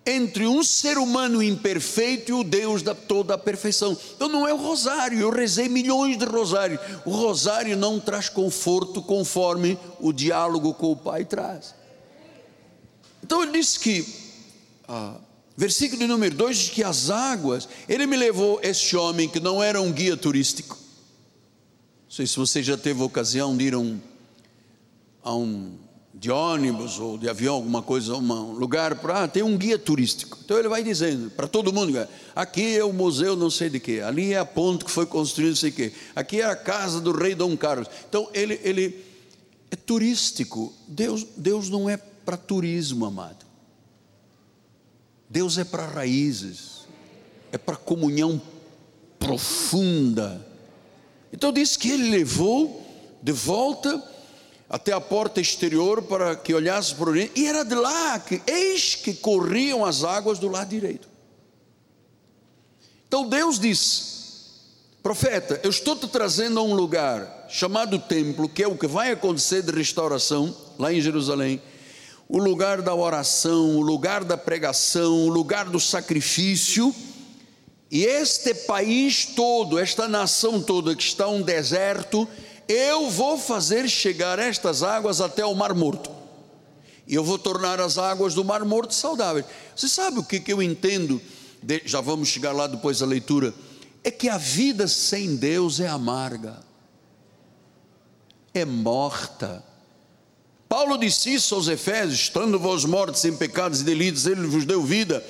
entre 0.10 0.48
um 0.48 0.64
ser 0.64 0.98
humano 0.98 1.42
imperfeito 1.42 2.32
e 2.32 2.34
o 2.34 2.44
Deus 2.44 2.82
da 2.82 2.96
toda 2.96 3.36
a 3.36 3.38
perfeição. 3.38 3.98
Então 4.16 4.28
não 4.28 4.48
é 4.48 4.54
o 4.54 4.58
rosário, 4.58 5.20
eu 5.20 5.30
rezei 5.30 5.70
milhões 5.70 6.18
de 6.18 6.26
rosários. 6.26 6.80
O 7.06 7.12
rosário 7.12 7.78
não 7.78 8.00
traz 8.00 8.30
conforto 8.30 9.02
conforme 9.02 9.78
o 10.00 10.12
diálogo 10.12 10.74
com 10.74 10.92
o 10.92 10.96
Pai 10.96 11.26
traz. 11.26 11.76
Então 13.24 13.44
ele 13.44 13.52
disse 13.52 13.80
que 13.80 14.06
ah, 14.88 15.16
Versículo 15.60 16.08
número 16.08 16.34
2 16.36 16.58
diz 16.58 16.70
que 16.70 16.82
as 16.82 17.10
águas, 17.10 17.68
ele 17.90 18.08
me 18.08 18.16
levou 18.16 18.62
este 18.64 18.96
homem 18.96 19.28
que 19.28 19.42
não 19.42 19.62
era 19.62 19.82
um 19.82 19.92
guia 19.92 20.16
turístico. 20.16 20.78
Não 22.06 22.12
sei 22.16 22.26
se 22.26 22.38
você 22.38 22.64
já 22.64 22.78
teve 22.78 23.04
ocasião 23.04 23.58
de 23.58 23.66
ir 23.66 23.74
a 23.74 23.78
um, 23.78 24.00
a 25.22 25.36
um 25.36 25.78
de 26.20 26.30
ônibus 26.30 27.00
ou 27.00 27.18
de 27.18 27.30
avião, 27.30 27.56
alguma 27.56 27.82
coisa, 27.82 28.14
um 28.14 28.52
lugar 28.52 28.96
para. 28.96 29.24
Ah, 29.24 29.28
tem 29.28 29.42
um 29.42 29.58
guia 29.58 29.80
turístico. 29.80 30.38
Então 30.44 30.60
ele 30.60 30.68
vai 30.68 30.84
dizendo 30.84 31.32
para 31.32 31.48
todo 31.48 31.72
mundo: 31.72 31.98
aqui 32.36 32.76
é 32.76 32.84
o 32.84 32.92
museu 32.92 33.38
não 33.38 33.50
sei 33.50 33.70
de 33.70 33.80
quê, 33.80 34.02
ali 34.06 34.34
é 34.34 34.38
a 34.38 34.46
ponte 34.46 34.84
que 34.84 34.92
foi 34.92 35.06
construída 35.06 35.52
não 35.52 35.56
sei 35.56 35.72
quê, 35.72 35.94
aqui 36.14 36.42
é 36.42 36.46
a 36.46 36.58
casa 36.58 37.00
do 37.00 37.14
rei 37.14 37.34
Dom 37.34 37.56
Carlos. 37.56 37.88
Então 38.10 38.30
ele, 38.34 38.60
ele 38.64 39.06
é 39.72 39.78
turístico. 39.78 40.74
Deus, 40.86 41.26
Deus 41.38 41.70
não 41.70 41.90
é 41.90 41.96
para 41.96 42.36
turismo, 42.36 43.06
amado. 43.06 43.46
Deus 45.30 45.58
é 45.58 45.64
para 45.64 45.88
raízes, 45.88 46.82
é 47.50 47.58
para 47.58 47.78
comunhão 47.78 48.42
profunda. 49.18 50.46
Então 51.32 51.54
diz 51.54 51.78
que 51.78 51.90
ele 51.90 52.10
levou 52.10 52.86
de 53.24 53.32
volta 53.32 54.04
até 54.70 54.94
a 54.94 55.02
porta 55.02 55.42
exterior 55.42 56.04
para 56.04 56.36
que 56.36 56.54
olhasse 56.54 56.94
para 56.94 57.06
o 57.06 57.10
oriente, 57.10 57.32
e 57.36 57.48
era 57.48 57.66
de 57.66 57.74
lá 57.74 58.20
que, 58.20 58.42
eis 58.46 58.94
que 58.94 59.16
corriam 59.16 59.84
as 59.84 60.04
águas 60.04 60.38
do 60.38 60.48
lado 60.48 60.70
direito. 60.70 61.10
Então 63.08 63.28
Deus 63.28 63.60
disse: 63.60 64.20
Profeta, 65.02 65.60
eu 65.64 65.72
estou 65.72 65.96
te 65.96 66.08
trazendo 66.08 66.60
a 66.60 66.64
um 66.64 66.76
lugar 66.76 67.48
chamado 67.50 67.98
templo, 67.98 68.48
que 68.48 68.62
é 68.62 68.68
o 68.68 68.78
que 68.78 68.86
vai 68.86 69.12
acontecer 69.12 69.64
de 69.64 69.72
restauração 69.72 70.56
lá 70.78 70.94
em 70.94 71.02
Jerusalém, 71.02 71.60
o 72.28 72.38
lugar 72.38 72.84
da 72.84 72.94
oração, 72.94 73.78
o 73.78 73.82
lugar 73.82 74.24
da 74.24 74.38
pregação, 74.38 75.26
o 75.26 75.30
lugar 75.30 75.66
do 75.66 75.80
sacrifício. 75.80 76.94
E 77.92 78.06
este 78.06 78.54
país 78.54 79.26
todo, 79.26 79.80
esta 79.80 80.08
nação 80.08 80.62
toda 80.62 80.96
que 80.96 81.02
está 81.02 81.28
um 81.28 81.42
deserto, 81.42 82.28
eu 82.70 83.10
vou 83.10 83.36
fazer 83.36 83.90
chegar 83.90 84.38
estas 84.38 84.84
águas 84.84 85.20
até 85.20 85.44
o 85.44 85.56
Mar 85.56 85.74
Morto. 85.74 86.12
E 87.08 87.16
eu 87.16 87.24
vou 87.24 87.40
tornar 87.40 87.82
as 87.82 87.98
águas 87.98 88.36
do 88.36 88.46
Mar 88.46 88.64
Morto 88.64 88.94
saudáveis. 88.94 89.48
Você 89.76 89.90
sabe 89.90 90.20
o 90.20 90.24
que, 90.24 90.40
que 90.40 90.54
eu 90.54 90.62
entendo? 90.62 91.20
De, 91.64 91.82
já 91.84 92.00
vamos 92.00 92.30
chegar 92.30 92.52
lá 92.52 92.68
depois 92.68 93.00
da 93.00 93.08
leitura. 93.08 93.52
É 94.04 94.12
que 94.12 94.30
a 94.30 94.38
vida 94.38 94.88
sem 94.88 95.36
Deus 95.36 95.80
é 95.80 95.88
amarga, 95.88 96.60
é 98.54 98.64
morta. 98.64 99.66
Paulo 100.70 100.96
disse 100.96 101.34
isso 101.34 101.56
aos 101.56 101.68
Efésios: 101.68 102.20
estando 102.20 102.60
vós 102.60 102.86
mortos 102.86 103.26
em 103.26 103.36
pecados 103.36 103.82
e 103.82 103.84
delitos, 103.84 104.28
ele 104.28 104.46
vos 104.46 104.64
deu 104.64 104.84
vida. 104.84 105.26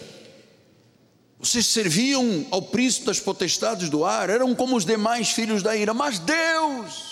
Vocês 1.39 1.65
serviam 1.65 2.45
ao 2.51 2.61
príncipe 2.61 3.05
das 3.05 3.21
potestades 3.21 3.89
do 3.89 4.03
ar, 4.03 4.29
eram 4.29 4.53
como 4.53 4.75
os 4.75 4.85
demais 4.85 5.29
filhos 5.29 5.63
da 5.63 5.73
ira, 5.73 5.93
mas 5.93 6.19
Deus 6.19 7.08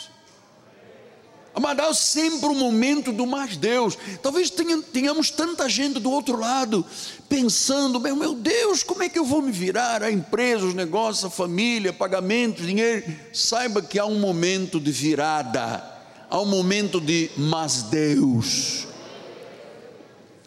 Há 1.58 1.94
sempre 1.94 2.50
o 2.50 2.52
um 2.52 2.56
momento 2.56 3.12
do 3.12 3.26
mais 3.26 3.58
Deus. 3.58 3.98
Talvez 4.22 4.54
tenhamos 4.94 5.32
tanta 5.32 5.68
gente 5.68 6.00
do 6.00 6.12
outro 6.12 6.40
lado 6.40 6.86
pensando: 7.28 8.00
meu, 8.00 8.16
meu 8.16 8.36
Deus, 8.36 8.84
como 8.84 9.02
é 9.02 9.10
que 9.10 9.18
eu 9.18 9.26
vou 9.26 9.42
me 9.42 9.52
virar? 9.52 10.04
A 10.04 10.12
empresa, 10.12 10.66
os 10.66 10.76
negócios, 10.76 11.26
a 11.26 11.32
família, 11.32 11.92
pagamentos, 11.92 12.64
dinheiro. 12.64 13.04
Saiba 13.34 13.82
que 13.82 13.98
há 13.98 14.06
um 14.06 14.20
momento 14.20 14.80
de 14.80 14.92
virada, 14.92 15.84
há 16.30 16.40
um 16.40 16.46
momento 16.46 17.02
de 17.02 17.32
mas 17.36 17.82
Deus. 17.82 18.86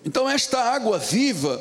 Então, 0.05 0.31
esta 0.31 0.61
água 0.61 0.97
viva 0.97 1.61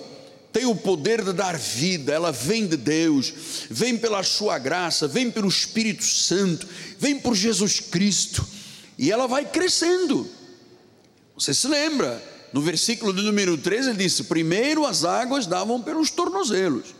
tem 0.53 0.67
o 0.67 0.75
poder 0.75 1.23
de 1.23 1.33
dar 1.33 1.57
vida, 1.57 2.13
ela 2.13 2.31
vem 2.31 2.67
de 2.67 2.77
Deus, 2.77 3.33
vem 3.67 3.97
pela 3.97 4.21
Sua 4.21 4.59
graça, 4.59 5.07
vem 5.07 5.31
pelo 5.31 5.47
Espírito 5.47 6.03
Santo, 6.03 6.67
vem 6.99 7.17
por 7.19 7.33
Jesus 7.33 7.79
Cristo 7.79 8.58
e 8.99 9.09
ela 9.11 9.27
vai 9.27 9.45
crescendo. 9.45 10.29
Você 11.33 11.53
se 11.53 11.67
lembra? 11.69 12.21
No 12.51 12.61
versículo 12.61 13.13
de 13.13 13.21
número 13.21 13.57
13 13.57 13.91
ele 13.91 14.03
disse: 14.03 14.25
primeiro 14.25 14.85
as 14.85 15.05
águas 15.05 15.47
davam 15.47 15.81
pelos 15.81 16.11
tornozelos, 16.11 16.93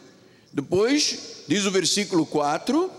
depois, 0.53 1.43
diz 1.47 1.65
o 1.65 1.71
versículo 1.71 2.25
4, 2.25 2.89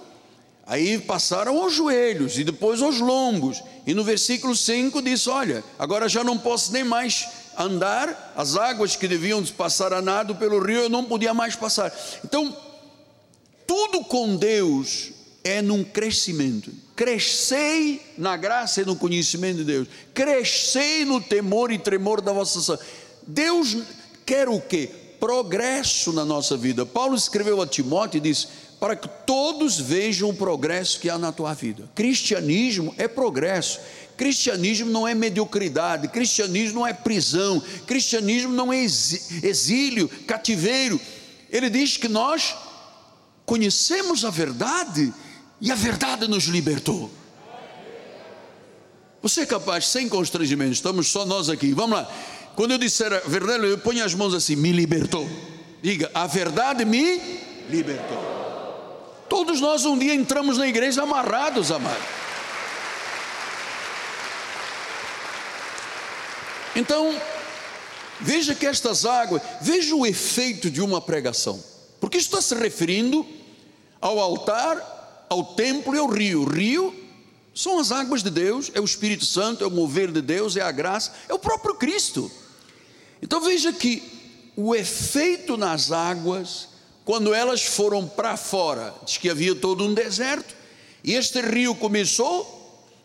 aí 0.67 0.99
passaram 0.99 1.61
aos 1.63 1.73
joelhos 1.73 2.39
e 2.39 2.45
depois 2.45 2.83
aos 2.83 3.01
lombos, 3.01 3.63
e 3.87 3.95
no 3.95 4.05
versículo 4.05 4.55
5 4.55 5.01
diz: 5.01 5.27
Olha, 5.27 5.65
agora 5.79 6.07
já 6.07 6.23
não 6.23 6.37
posso 6.37 6.71
nem 6.71 6.85
mais 6.85 7.27
andar, 7.57 8.35
as 8.37 8.57
águas 8.57 8.97
que 8.97 9.09
deviam 9.09 9.43
passar 9.47 9.95
a 9.95 10.03
nado 10.03 10.35
pelo 10.35 10.63
rio 10.63 10.83
eu 10.83 10.89
não 10.91 11.05
podia 11.05 11.33
mais 11.33 11.57
passar. 11.57 11.93
Então, 12.23 12.55
tudo 13.67 14.05
com 14.05 14.37
Deus 14.37 15.13
é 15.43 15.63
num 15.63 15.83
crescimento. 15.83 16.71
Crescei 17.01 17.99
na 18.19 18.37
graça 18.37 18.83
e 18.83 18.85
no 18.85 18.95
conhecimento 18.95 19.57
de 19.57 19.65
Deus. 19.65 19.89
Crescei 20.13 21.03
no 21.07 21.19
temor 21.19 21.73
e 21.73 21.79
tremor 21.79 22.21
da 22.21 22.31
vossa 22.31 22.59
ação. 22.59 22.79
Deus 23.27 23.75
quer 24.27 24.51
o 24.51 24.61
quê? 24.61 24.91
Progresso 25.19 26.13
na 26.13 26.27
nossa 26.27 26.59
vida. 26.59 26.85
Paulo 26.85 27.17
escreveu 27.17 27.63
a 27.63 27.67
Timóteo 27.67 28.19
e 28.19 28.21
disse: 28.21 28.49
para 28.79 28.95
que 28.95 29.09
todos 29.25 29.81
vejam 29.81 30.29
o 30.29 30.35
progresso 30.35 31.01
que 31.01 31.09
há 31.09 31.17
na 31.17 31.33
tua 31.33 31.55
vida. 31.55 31.91
Cristianismo 31.95 32.95
é 32.99 33.09
progresso. 33.09 33.81
Cristianismo 34.15 34.91
não 34.91 35.09
é 35.09 35.15
mediocridade, 35.15 36.07
cristianismo 36.07 36.81
não 36.81 36.87
é 36.87 36.93
prisão, 36.93 37.63
cristianismo 37.87 38.53
não 38.53 38.71
é 38.71 38.77
exílio, 38.79 40.07
cativeiro. 40.27 41.01
Ele 41.49 41.71
diz 41.71 41.97
que 41.97 42.09
nós 42.09 42.55
conhecemos 43.47 44.23
a 44.23 44.29
verdade 44.29 45.11
e 45.61 45.71
a 45.71 45.75
verdade 45.75 46.27
nos 46.27 46.45
libertou. 46.45 47.11
Você 49.23 49.43
é 49.43 49.47
capaz, 49.47 49.87
sem 49.87 50.09
constrangimento, 50.09 50.73
estamos 50.73 51.09
só 51.09 51.27
nós 51.27 51.51
aqui, 51.51 51.73
vamos 51.73 51.99
lá. 51.99 52.11
Quando 52.57 52.73
eu 52.73 52.79
disser 52.79 53.13
a 53.13 53.21
verdade, 53.21 53.67
eu 53.67 53.79
ponho 53.79 54.05
as 54.05 54.15
mãos 54.15 54.35
assim, 54.35 54.57
me 54.57 54.73
libertou. 54.73 55.29
Diga, 55.83 56.11
a 56.15 56.27
verdade 56.27 56.85
me 56.85 57.21
libertou. 57.69 58.19
Todos 59.29 59.61
nós 59.61 59.85
um 59.85 59.99
dia 59.99 60.15
entramos 60.15 60.59
na 60.59 60.67
igreja 60.67 61.03
amarrados, 61.03 61.71
amados. 61.71 62.03
Então, 66.75 67.15
veja 68.21 68.55
que 68.55 68.67
estas 68.67 69.05
águas, 69.05 69.43
veja 69.61 69.95
o 69.95 70.07
efeito 70.07 70.71
de 70.71 70.81
uma 70.81 71.01
pregação, 71.01 71.63
porque 72.01 72.17
isso 72.17 72.29
está 72.29 72.41
se 72.41 72.55
referindo 72.55 73.27
ao 74.01 74.19
altar 74.19 75.00
ao 75.31 75.45
templo 75.45 75.95
e 75.95 75.99
ao 75.99 76.09
rio. 76.09 76.43
O 76.43 76.45
rio 76.45 76.95
são 77.55 77.79
as 77.79 77.93
águas 77.93 78.23
de 78.23 78.31
Deus, 78.31 78.71
é 78.75 78.81
o 78.81 78.85
Espírito 78.85 79.25
Santo, 79.25 79.63
é 79.63 79.67
o 79.67 79.71
mover 79.71 80.11
de 80.11 80.21
Deus, 80.21 80.57
é 80.57 80.61
a 80.61 80.73
graça, 80.73 81.13
é 81.29 81.33
o 81.33 81.39
próprio 81.39 81.77
Cristo. 81.77 82.31
Então 83.23 83.41
veja 83.41 83.73
que 83.73 84.03
o 84.57 84.75
efeito 84.75 85.57
nas 85.57 85.93
águas, 85.93 86.69
quando 87.05 87.33
elas 87.33 87.63
foram 87.63 88.07
para 88.07 88.37
fora, 88.37 88.93
diz 89.07 89.19
que 89.19 89.31
havia 89.31 89.55
todo 89.55 89.85
um 89.85 89.95
deserto, 89.95 90.55
e 91.05 91.15
este 91.15 91.41
rio 91.41 91.77
começou 91.77 92.59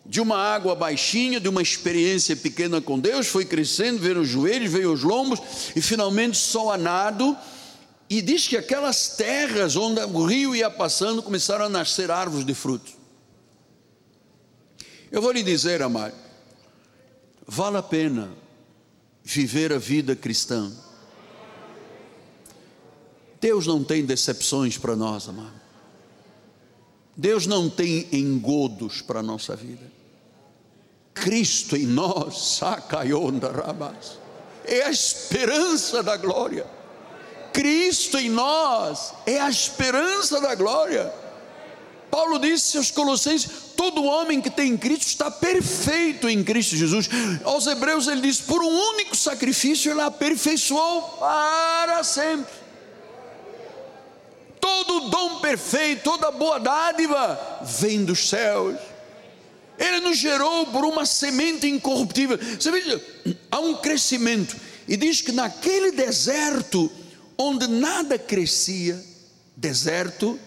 de 0.03 0.19
uma 0.19 0.37
água 0.37 0.75
baixinha, 0.75 1.39
de 1.39 1.49
uma 1.49 1.61
experiência 1.61 2.35
pequena 2.35 2.81
com 2.81 2.99
Deus, 2.99 3.27
foi 3.27 3.45
crescendo, 3.45 3.99
veio 3.99 4.21
os 4.21 4.27
joelhos, 4.27 4.71
veio 4.71 4.91
os 4.91 5.03
lombos, 5.03 5.39
e 5.75 5.81
finalmente 5.81 6.37
só 6.37 6.71
a 6.71 6.77
nado 6.77 7.37
e 8.09 8.21
diz 8.21 8.47
que 8.47 8.57
aquelas 8.57 9.09
terras 9.15 9.75
onde 9.75 9.99
o 10.01 10.25
rio 10.25 10.55
ia 10.55 10.69
passando 10.69 11.23
começaram 11.23 11.65
a 11.65 11.69
nascer 11.69 12.11
árvores 12.11 12.45
de 12.45 12.53
frutos. 12.53 12.93
Eu 15.11 15.21
vou 15.21 15.31
lhe 15.31 15.41
dizer, 15.41 15.81
amado, 15.81 16.13
vale 17.47 17.77
a 17.77 17.83
pena 17.83 18.29
viver 19.23 19.73
a 19.73 19.77
vida 19.79 20.15
cristã. 20.15 20.71
Deus 23.41 23.65
não 23.65 23.83
tem 23.83 24.05
decepções 24.05 24.77
para 24.77 24.95
nós, 24.95 25.27
amado. 25.27 25.61
Deus 27.17 27.47
não 27.47 27.69
tem 27.69 28.07
engodos 28.11 29.01
para 29.01 29.21
a 29.21 29.23
nossa 29.23 29.55
vida. 29.55 29.91
Cristo 31.13 31.75
em 31.77 31.87
nós, 31.87 32.57
sacaionda 32.57 33.51
rabas, 33.51 34.19
é 34.65 34.83
a 34.83 34.91
esperança 34.91 36.03
da 36.03 36.17
glória. 36.17 36.67
Cristo 37.55 38.17
em 38.17 38.29
nós 38.29 39.13
é 39.25 39.39
a 39.39 39.49
esperança 39.49 40.41
da 40.41 40.53
glória. 40.55 41.09
Paulo 42.11 42.37
disse 42.37 42.77
aos 42.77 42.91
Colossenses: 42.91 43.49
todo 43.77 44.03
homem 44.03 44.41
que 44.41 44.49
tem 44.49 44.75
Cristo 44.75 45.07
está 45.07 45.31
perfeito 45.31 46.27
em 46.27 46.43
Cristo 46.43 46.75
Jesus. 46.75 47.07
Aos 47.45 47.65
Hebreus 47.65 48.09
ele 48.09 48.19
diz: 48.19 48.41
por 48.41 48.61
um 48.61 48.67
único 48.67 49.15
sacrifício 49.15 49.89
ele 49.89 50.01
aperfeiçoou 50.01 51.01
para 51.17 52.03
sempre. 52.03 52.53
Todo 54.59 55.09
dom 55.09 55.39
perfeito, 55.39 56.03
toda 56.03 56.31
boa 56.31 56.59
dádiva 56.59 57.39
vem 57.61 58.03
dos 58.03 58.27
céus. 58.27 58.75
Ele 59.79 60.01
nos 60.01 60.17
gerou 60.17 60.65
por 60.67 60.83
uma 60.83 61.05
semente 61.05 61.67
incorruptível. 61.67 62.37
Você 62.37 62.69
veja, 62.69 63.01
há 63.49 63.59
um 63.59 63.75
crescimento, 63.75 64.57
e 64.89 64.97
diz 64.97 65.21
que 65.21 65.31
naquele 65.31 65.93
deserto, 65.93 66.91
onde 67.37 67.67
nada 67.67 68.17
crescia, 68.17 69.03
deserto, 69.55 70.39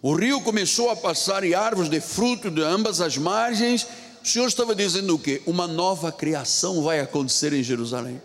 o 0.00 0.14
rio 0.14 0.40
começou 0.40 0.90
a 0.90 0.96
passar 0.96 1.44
e 1.44 1.54
árvores 1.54 1.88
de 1.88 2.00
fruto 2.00 2.50
de 2.50 2.62
ambas 2.62 3.00
as 3.00 3.16
margens, 3.16 3.86
o 4.22 4.26
Senhor 4.26 4.46
estava 4.46 4.74
dizendo 4.74 5.14
o 5.14 5.18
quê? 5.18 5.42
Uma 5.46 5.66
nova 5.66 6.10
criação 6.10 6.82
vai 6.82 7.00
acontecer 7.00 7.52
em 7.52 7.62
Jerusalém. 7.62 8.20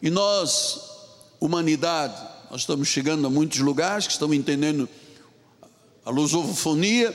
E 0.00 0.10
nós, 0.10 0.80
humanidade, 1.40 2.20
nós 2.50 2.62
estamos 2.62 2.88
chegando 2.88 3.26
a 3.26 3.30
muitos 3.30 3.58
lugares 3.60 4.06
que 4.06 4.12
estamos 4.12 4.36
entendendo 4.36 4.88
a 6.04 6.10
lusofonia. 6.10 7.14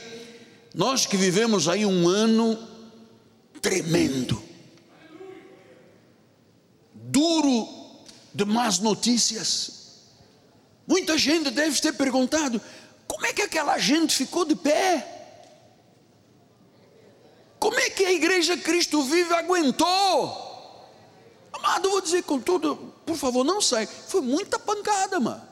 Nós 0.74 1.06
que 1.06 1.16
vivemos 1.16 1.68
aí 1.68 1.86
um 1.86 2.08
ano 2.08 2.58
tremendo, 3.60 4.42
duro 6.94 7.79
de 8.32 8.44
más 8.44 8.78
notícias. 8.78 9.80
Muita 10.86 11.16
gente 11.18 11.50
deve 11.50 11.80
ter 11.80 11.92
perguntado: 11.92 12.60
como 13.06 13.26
é 13.26 13.32
que 13.32 13.42
aquela 13.42 13.78
gente 13.78 14.14
ficou 14.14 14.44
de 14.44 14.56
pé? 14.56 15.18
Como 17.58 17.78
é 17.78 17.90
que 17.90 18.04
a 18.04 18.12
igreja 18.12 18.56
Cristo 18.56 19.02
vive 19.02 19.34
aguentou? 19.34 20.48
Amado, 21.52 21.90
vou 21.90 22.00
dizer 22.00 22.22
com 22.22 22.40
tudo, 22.40 22.94
por 23.04 23.16
favor, 23.16 23.44
não 23.44 23.60
sai. 23.60 23.86
Foi 23.86 24.20
muita 24.22 24.58
pancada, 24.58 25.20
mano. 25.20 25.46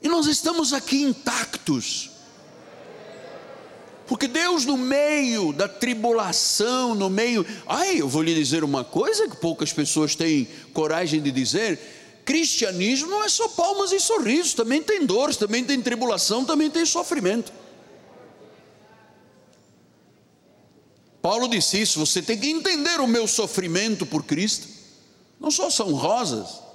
E 0.00 0.08
nós 0.08 0.26
estamos 0.26 0.72
aqui 0.72 1.02
intactos. 1.02 2.15
Porque 4.06 4.28
Deus, 4.28 4.64
no 4.64 4.76
meio 4.76 5.52
da 5.52 5.68
tribulação, 5.68 6.94
no 6.94 7.10
meio. 7.10 7.44
Ai, 7.66 8.00
eu 8.00 8.08
vou 8.08 8.22
lhe 8.22 8.34
dizer 8.34 8.62
uma 8.62 8.84
coisa 8.84 9.28
que 9.28 9.36
poucas 9.36 9.72
pessoas 9.72 10.14
têm 10.14 10.48
coragem 10.72 11.20
de 11.20 11.32
dizer: 11.32 11.78
cristianismo 12.24 13.10
não 13.10 13.24
é 13.24 13.28
só 13.28 13.48
palmas 13.48 13.90
e 13.90 13.98
sorrisos, 13.98 14.54
também 14.54 14.82
tem 14.82 15.04
dores, 15.04 15.36
também 15.36 15.64
tem 15.64 15.80
tribulação, 15.82 16.44
também 16.44 16.70
tem 16.70 16.86
sofrimento. 16.86 17.52
Paulo 21.20 21.48
disse 21.48 21.80
isso: 21.80 21.98
você 21.98 22.22
tem 22.22 22.38
que 22.38 22.48
entender 22.48 23.00
o 23.00 23.08
meu 23.08 23.26
sofrimento 23.26 24.06
por 24.06 24.22
Cristo. 24.22 24.68
Não 25.40 25.50
só 25.50 25.68
são 25.68 25.92
rosas. 25.92 26.65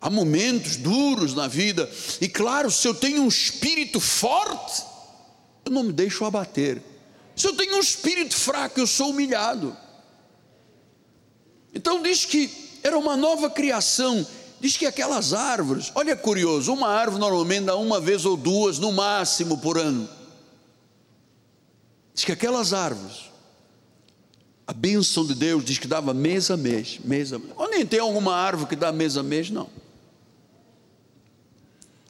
Há 0.00 0.10
momentos 0.10 0.76
duros 0.76 1.34
na 1.34 1.48
vida, 1.48 1.90
e 2.20 2.28
claro, 2.28 2.70
se 2.70 2.86
eu 2.86 2.94
tenho 2.94 3.22
um 3.22 3.28
espírito 3.28 3.98
forte, 3.98 4.82
eu 5.64 5.72
não 5.72 5.82
me 5.82 5.92
deixo 5.92 6.24
abater. 6.24 6.82
Se 7.34 7.46
eu 7.46 7.54
tenho 7.54 7.76
um 7.76 7.80
espírito 7.80 8.34
fraco, 8.34 8.78
eu 8.78 8.86
sou 8.86 9.10
humilhado. 9.10 9.76
Então 11.74 12.02
diz 12.02 12.24
que 12.24 12.50
era 12.82 12.96
uma 12.96 13.16
nova 13.16 13.50
criação. 13.50 14.26
Diz 14.58 14.76
que 14.76 14.86
aquelas 14.86 15.34
árvores, 15.34 15.92
olha 15.94 16.16
curioso, 16.16 16.72
uma 16.72 16.88
árvore 16.88 17.20
normalmente 17.20 17.64
dá 17.66 17.76
uma 17.76 18.00
vez 18.00 18.24
ou 18.24 18.36
duas 18.36 18.78
no 18.78 18.90
máximo 18.92 19.58
por 19.58 19.76
ano. 19.76 20.08
Diz 22.14 22.24
que 22.24 22.32
aquelas 22.32 22.72
árvores, 22.72 23.30
a 24.66 24.72
bênção 24.72 25.26
de 25.26 25.34
Deus 25.34 25.62
diz 25.64 25.76
que 25.76 25.86
dava 25.86 26.14
mês 26.14 26.50
a 26.50 26.56
mês, 26.56 26.98
mês 27.04 27.32
a 27.32 27.38
mês. 27.38 27.52
Ou 27.56 27.68
nem 27.68 27.84
tem 27.84 28.00
alguma 28.00 28.34
árvore 28.34 28.70
que 28.70 28.76
dá 28.76 28.90
mês 28.90 29.18
a 29.18 29.22
mês, 29.22 29.50
não. 29.50 29.68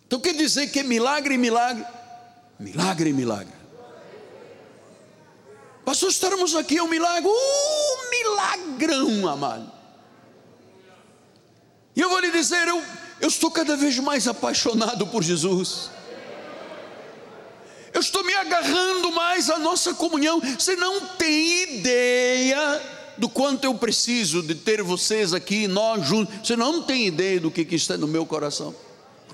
Então 0.06 0.20
quer 0.20 0.34
dizer 0.34 0.68
que 0.68 0.80
é 0.80 0.82
milagre 0.82 1.34
e 1.34 1.38
milagre, 1.38 1.84
milagre 2.58 3.10
e 3.10 3.12
milagre. 3.12 3.54
Pastor, 5.84 6.08
estarmos 6.08 6.54
aqui, 6.54 6.78
é 6.78 6.82
um 6.82 6.88
milagre, 6.88 7.28
um 7.28 8.10
milagrão, 8.10 9.28
amado. 9.28 9.72
E 11.94 12.00
eu 12.00 12.08
vou 12.08 12.18
lhe 12.18 12.30
dizer, 12.30 12.66
eu, 12.68 12.82
eu 13.20 13.28
estou 13.28 13.50
cada 13.50 13.76
vez 13.76 13.98
mais 13.98 14.28
apaixonado 14.28 15.06
por 15.06 15.22
Jesus 15.22 15.90
eu 17.96 18.00
estou 18.00 18.22
me 18.22 18.34
agarrando 18.34 19.10
mais 19.10 19.48
à 19.48 19.58
nossa 19.58 19.94
comunhão. 19.94 20.38
Você 20.38 20.76
não 20.76 21.00
tem 21.00 21.62
ideia 21.62 22.82
do 23.16 23.26
quanto 23.26 23.64
eu 23.64 23.74
preciso 23.74 24.42
de 24.42 24.54
ter 24.54 24.82
vocês 24.82 25.32
aqui, 25.32 25.66
nós 25.66 26.06
juntos. 26.06 26.46
Você 26.46 26.54
não 26.56 26.82
tem 26.82 27.06
ideia 27.06 27.40
do 27.40 27.50
que, 27.50 27.64
que 27.64 27.74
está 27.74 27.96
no 27.96 28.06
meu 28.06 28.26
coração. 28.26 28.74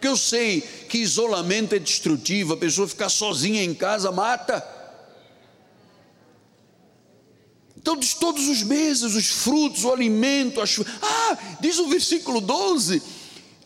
Porque 0.03 0.09
eu 0.09 0.17
sei 0.17 0.63
que 0.89 0.99
isolamento 0.99 1.77
é 1.77 1.79
destrutivo, 1.79 2.55
a 2.55 2.57
pessoa 2.57 2.89
ficar 2.89 3.09
sozinha 3.09 3.63
em 3.63 3.73
casa 3.73 4.11
mata. 4.11 4.61
Então, 7.77 7.97
diz 7.97 8.13
todos 8.13 8.49
os 8.49 8.65
meses, 8.65 9.15
os 9.15 9.29
frutos, 9.29 9.85
o 9.85 9.93
alimento, 9.93 10.61
as... 10.61 10.77
ah, 11.01 11.39
diz 11.61 11.79
o 11.79 11.87
versículo 11.87 12.41
12, 12.41 13.01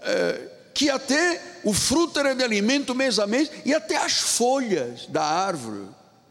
é, 0.03 0.49
que 0.75 0.91
até 0.91 1.61
o 1.65 1.73
fruto 1.73 2.21
era 2.21 2.35
de 2.35 2.45
alimento 2.45 2.95
mês 2.95 3.19
a 3.19 3.27
mês, 3.27 3.51
e 3.65 3.73
até 3.73 3.97
as 3.97 4.19
folhas 4.19 5.07
da 5.07 5.25
árvore 5.25 5.87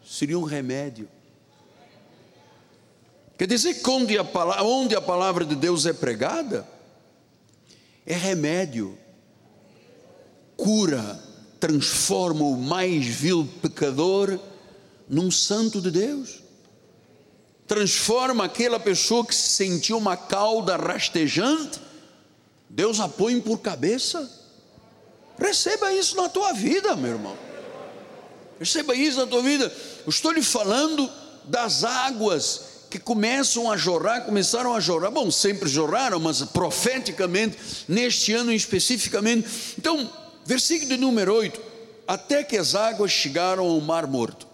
seriam 0.07 0.41
um 0.41 0.45
remédio. 0.45 1.09
Quer 3.39 3.47
dizer 3.47 3.73
que 3.81 3.89
onde 3.89 4.19
a, 4.19 4.23
palavra, 4.23 4.63
onde 4.65 4.95
a 4.95 5.01
palavra 5.01 5.43
de 5.43 5.55
Deus 5.55 5.87
é 5.87 5.93
pregada, 5.93 6.63
é 8.05 8.13
remédio, 8.13 8.99
cura, 10.57 11.19
transforma 11.59 12.43
o 12.43 12.57
mais 12.57 13.05
vil 13.05 13.47
pecador 13.61 14.39
num 15.09 15.29
santo 15.31 15.81
de 15.81 15.91
Deus, 15.91 16.41
transforma 17.67 18.45
aquela 18.45 18.79
pessoa 18.79 19.25
que 19.25 19.33
se 19.33 19.49
sentiu 19.49 19.97
uma 19.97 20.15
cauda 20.17 20.75
rastejante, 20.75 21.79
Deus 22.69 22.99
a 22.99 23.07
põe 23.07 23.39
por 23.39 23.59
cabeça. 23.59 24.29
Receba 25.37 25.93
isso 25.93 26.15
na 26.15 26.29
tua 26.29 26.53
vida, 26.53 26.95
meu 26.95 27.11
irmão. 27.11 27.37
Receba 28.59 28.95
isso 28.95 29.17
na 29.17 29.27
tua 29.27 29.41
vida. 29.41 29.71
Eu 30.05 30.09
estou 30.09 30.31
lhe 30.31 30.41
falando 30.41 31.09
das 31.45 31.83
águas 31.83 32.75
que 32.89 32.99
começam 32.99 33.69
a 33.69 33.77
jorrar, 33.77 34.21
começaram 34.21 34.73
a 34.73 34.79
jorrar. 34.79 35.11
Bom, 35.11 35.29
sempre 35.29 35.67
jorraram, 35.67 36.19
mas 36.19 36.41
profeticamente, 36.43 37.57
neste 37.87 38.33
ano 38.33 38.51
especificamente. 38.53 39.75
Então, 39.77 40.09
versículo 40.45 40.91
de 40.91 40.97
número 40.97 41.33
8: 41.33 41.59
Até 42.07 42.43
que 42.43 42.57
as 42.57 42.75
águas 42.75 43.11
chegaram 43.11 43.65
ao 43.65 43.81
Mar 43.81 44.07
Morto. 44.07 44.47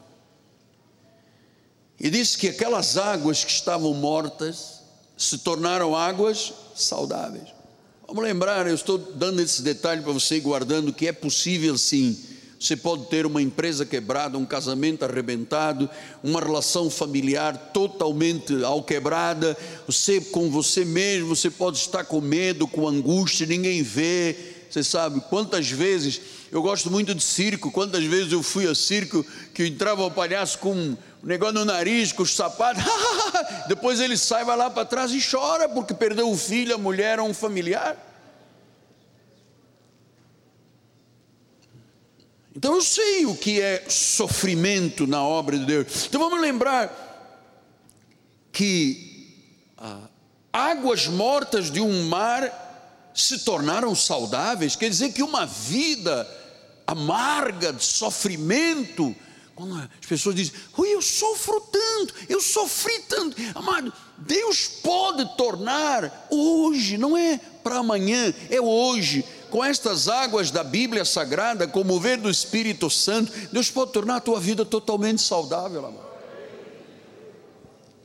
E 1.99 2.09
disse 2.09 2.37
que 2.37 2.47
aquelas 2.47 2.97
águas 2.97 3.43
que 3.43 3.51
estavam 3.51 3.93
mortas 3.93 4.81
se 5.15 5.37
tornaram 5.37 5.95
águas 5.95 6.51
saudáveis. 6.73 7.49
Vamos 8.07 8.23
lembrar, 8.23 8.65
eu 8.67 8.73
estou 8.73 8.97
dando 8.97 9.39
esse 9.39 9.61
detalhe 9.61 10.01
para 10.01 10.11
você, 10.11 10.39
guardando 10.39 10.91
que 10.91 11.07
é 11.07 11.11
possível 11.11 11.77
sim. 11.77 12.17
Você 12.59 12.75
pode 12.75 13.05
ter 13.05 13.25
uma 13.25 13.41
empresa 13.41 13.85
quebrada, 13.85 14.37
um 14.37 14.45
casamento 14.45 15.03
arrebentado, 15.03 15.89
uma 16.23 16.39
relação 16.39 16.89
familiar 16.89 17.57
totalmente 17.73 18.63
alquebrada. 18.63 19.57
Você 19.87 20.21
com 20.21 20.49
você 20.49 20.85
mesmo, 20.85 21.35
você 21.35 21.49
pode 21.49 21.77
estar 21.77 22.03
com 22.03 22.21
medo, 22.21 22.67
com 22.67 22.87
angústia, 22.87 23.47
ninguém 23.47 23.81
vê. 23.81 24.50
Você 24.71 24.85
sabe 24.85 25.19
quantas 25.29 25.69
vezes 25.69 26.21
eu 26.49 26.61
gosto 26.61 26.89
muito 26.89 27.13
de 27.13 27.21
circo. 27.21 27.69
Quantas 27.69 28.05
vezes 28.05 28.31
eu 28.31 28.41
fui 28.41 28.65
a 28.65 28.73
circo 28.73 29.25
que 29.53 29.67
entrava 29.67 30.05
o 30.05 30.09
palhaço 30.09 30.59
com 30.59 30.73
um 30.73 30.97
negócio 31.21 31.55
no 31.55 31.65
nariz, 31.65 32.13
com 32.13 32.23
os 32.23 32.33
sapatos. 32.33 32.81
Depois 33.67 33.99
ele 33.99 34.15
sai, 34.15 34.45
vai 34.45 34.55
lá 34.55 34.69
para 34.69 34.85
trás 34.85 35.11
e 35.11 35.19
chora 35.21 35.67
porque 35.67 35.93
perdeu 35.93 36.31
o 36.31 36.37
filho, 36.37 36.73
a 36.73 36.77
mulher 36.77 37.19
ou 37.19 37.27
um 37.27 37.33
familiar. 37.33 37.97
Então 42.55 42.75
eu 42.75 42.81
sei 42.81 43.25
o 43.25 43.35
que 43.35 43.59
é 43.59 43.83
sofrimento 43.89 45.05
na 45.05 45.21
obra 45.21 45.59
de 45.59 45.65
Deus. 45.65 46.05
Então 46.05 46.21
vamos 46.21 46.39
lembrar 46.39 47.09
que 48.53 49.35
ah, 49.77 50.07
águas 50.53 51.07
mortas 51.07 51.69
de 51.69 51.81
um 51.81 52.07
mar 52.07 52.60
se 53.23 53.39
tornaram 53.39 53.95
saudáveis, 53.95 54.75
quer 54.75 54.89
dizer 54.89 55.11
que 55.11 55.23
uma 55.23 55.45
vida 55.45 56.27
amarga, 56.85 57.71
de 57.71 57.83
sofrimento. 57.83 59.15
Quando 59.55 59.75
as 59.77 60.07
pessoas 60.07 60.35
dizem, 60.35 60.53
Ui, 60.77 60.89
eu 60.89 61.01
sofro 61.01 61.61
tanto, 61.61 62.13
eu 62.27 62.41
sofri 62.41 62.99
tanto, 63.07 63.35
amado, 63.53 63.93
Deus 64.17 64.67
pode 64.67 65.37
tornar 65.37 66.27
hoje, 66.29 66.97
não 66.97 67.17
é 67.17 67.39
para 67.63 67.77
amanhã, 67.77 68.33
é 68.49 68.59
hoje, 68.59 69.25
com 69.49 69.63
estas 69.63 70.07
águas 70.07 70.49
da 70.49 70.63
Bíblia 70.63 71.05
Sagrada, 71.05 71.67
com 71.67 71.81
o 71.81 71.85
mover 71.85 72.17
do 72.17 72.29
Espírito 72.29 72.89
Santo, 72.89 73.31
Deus 73.51 73.69
pode 73.69 73.91
tornar 73.91 74.17
a 74.17 74.21
tua 74.21 74.39
vida 74.39 74.65
totalmente 74.65 75.21
saudável, 75.21 75.85
amado. 75.85 76.11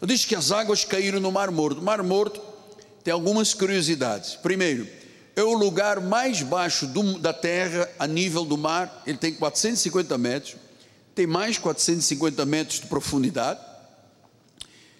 Eu 0.01 0.07
disse 0.07 0.27
que 0.27 0.35
as 0.35 0.53
águas 0.53 0.85
caíram 0.85 1.21
no 1.21 1.33
Mar 1.33 1.51
Morto. 1.51 1.81
O 1.81 1.83
Mar 1.83 2.03
Morto 2.03 2.41
tem 3.03 3.12
algumas 3.12 3.55
curiosidades. 3.55 4.35
Primeiro, 4.35 4.87
é 5.37 5.43
o 5.43 5.53
lugar 5.53 6.01
mais 6.01 6.43
baixo 6.43 6.87
do, 6.87 7.18
da 7.18 7.32
terra 7.32 7.87
a 7.99 8.07
nível 8.07 8.43
do 8.43 8.57
mar, 8.57 9.03
ele 9.07 9.18
tem 9.18 9.34
450 9.34 10.16
metros, 10.16 10.57
tem 11.14 11.26
mais 11.26 11.59
450 11.59 12.47
metros 12.47 12.80
de 12.80 12.87
profundidade, 12.87 13.61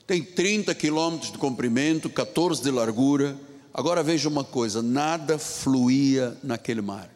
tem 0.07 0.23
30 0.23 0.75
quilômetros 0.75 1.33
de 1.33 1.39
comprimento, 1.39 2.11
14 2.11 2.63
de 2.63 2.71
largura. 2.71 3.37
Agora 3.73 4.03
veja 4.03 4.29
uma 4.29 4.45
coisa: 4.45 4.83
nada 4.83 5.39
fluía 5.39 6.37
naquele 6.43 6.83
mar, 6.83 7.11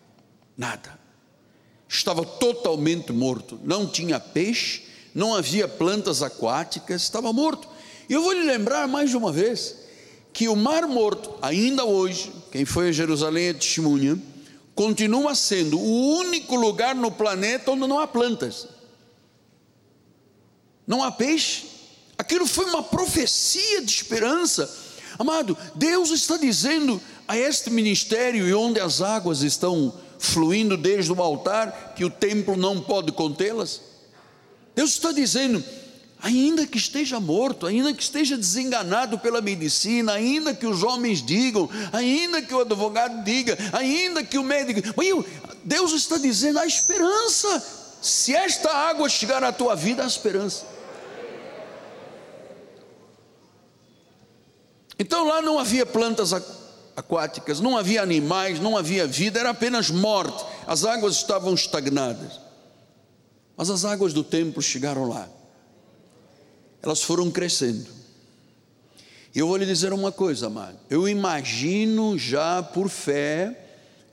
nada. 0.56 0.98
estava 1.86 2.24
totalmente 2.24 3.12
morto, 3.12 3.60
não 3.62 3.86
tinha 3.86 4.18
peixe, 4.18 4.84
não 5.14 5.34
havia 5.34 5.68
plantas 5.68 6.22
aquáticas, 6.22 7.02
estava 7.02 7.30
morto. 7.34 7.68
E 8.08 8.14
eu 8.14 8.22
vou 8.22 8.32
lhe 8.32 8.44
lembrar 8.44 8.88
mais 8.88 9.14
uma 9.14 9.30
vez 9.30 9.79
que 10.32 10.48
o 10.48 10.56
Mar 10.56 10.86
Morto, 10.86 11.34
ainda 11.42 11.84
hoje, 11.84 12.32
quem 12.50 12.64
foi 12.64 12.88
a 12.88 12.92
Jerusalém 12.92 13.48
é 13.48 13.54
testemunha, 13.54 14.20
continua 14.74 15.34
sendo 15.34 15.78
o 15.78 16.18
único 16.18 16.56
lugar 16.56 16.94
no 16.94 17.10
planeta 17.10 17.70
onde 17.70 17.86
não 17.86 17.98
há 17.98 18.06
plantas, 18.06 18.68
não 20.86 21.02
há 21.02 21.12
peixe. 21.12 21.66
Aquilo 22.16 22.46
foi 22.46 22.66
uma 22.66 22.82
profecia 22.82 23.82
de 23.82 23.90
esperança. 23.90 24.70
Amado, 25.18 25.56
Deus 25.74 26.10
está 26.10 26.36
dizendo 26.36 27.00
a 27.26 27.36
este 27.36 27.70
ministério 27.70 28.46
e 28.46 28.54
onde 28.54 28.80
as 28.80 29.00
águas 29.00 29.42
estão 29.42 29.94
fluindo 30.18 30.76
desde 30.76 31.12
o 31.12 31.22
altar, 31.22 31.94
que 31.96 32.04
o 32.04 32.10
templo 32.10 32.56
não 32.56 32.80
pode 32.80 33.12
contê-las. 33.12 33.80
Deus 34.74 34.90
está 34.90 35.12
dizendo, 35.12 35.64
ainda 36.22 36.66
que 36.66 36.78
esteja 36.78 37.18
morto, 37.18 37.66
ainda 37.66 37.92
que 37.92 38.02
esteja 38.02 38.36
desenganado 38.36 39.18
pela 39.18 39.40
medicina, 39.40 40.12
ainda 40.12 40.54
que 40.54 40.66
os 40.66 40.82
homens 40.82 41.22
digam, 41.22 41.68
ainda 41.92 42.42
que 42.42 42.54
o 42.54 42.60
advogado 42.60 43.22
diga, 43.24 43.56
ainda 43.72 44.22
que 44.22 44.38
o 44.38 44.44
médico, 44.44 44.80
Deus 45.64 45.92
está 45.92 46.18
dizendo 46.18 46.58
a 46.58 46.66
esperança. 46.66 47.78
Se 48.00 48.34
esta 48.34 48.70
água 48.70 49.08
chegar 49.08 49.44
à 49.44 49.52
tua 49.52 49.74
vida, 49.74 50.02
há 50.02 50.06
esperança. 50.06 50.64
Então 54.98 55.26
lá 55.26 55.40
não 55.40 55.58
havia 55.58 55.86
plantas 55.86 56.32
aquáticas, 56.94 57.60
não 57.60 57.76
havia 57.76 58.02
animais, 58.02 58.60
não 58.60 58.76
havia 58.76 59.06
vida, 59.06 59.40
era 59.40 59.50
apenas 59.50 59.90
morte. 59.90 60.44
As 60.66 60.84
águas 60.84 61.16
estavam 61.16 61.54
estagnadas. 61.54 62.40
Mas 63.56 63.70
as 63.70 63.84
águas 63.84 64.12
do 64.12 64.22
templo 64.22 64.62
chegaram 64.62 65.08
lá. 65.08 65.28
Elas 66.82 67.02
foram 67.02 67.30
crescendo. 67.30 67.86
E 69.34 69.38
eu 69.38 69.46
vou 69.46 69.56
lhe 69.56 69.66
dizer 69.66 69.92
uma 69.92 70.10
coisa, 70.10 70.48
amado. 70.48 70.78
Eu 70.88 71.08
imagino 71.08 72.18
já 72.18 72.62
por 72.62 72.88
fé 72.88 73.56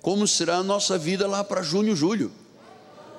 como 0.01 0.28
será 0.28 0.57
a 0.57 0.63
nossa 0.63 0.97
vida 0.97 1.28
lá 1.28 1.43
para 1.43 1.61
junho, 1.61 1.95
julho. 1.95 2.32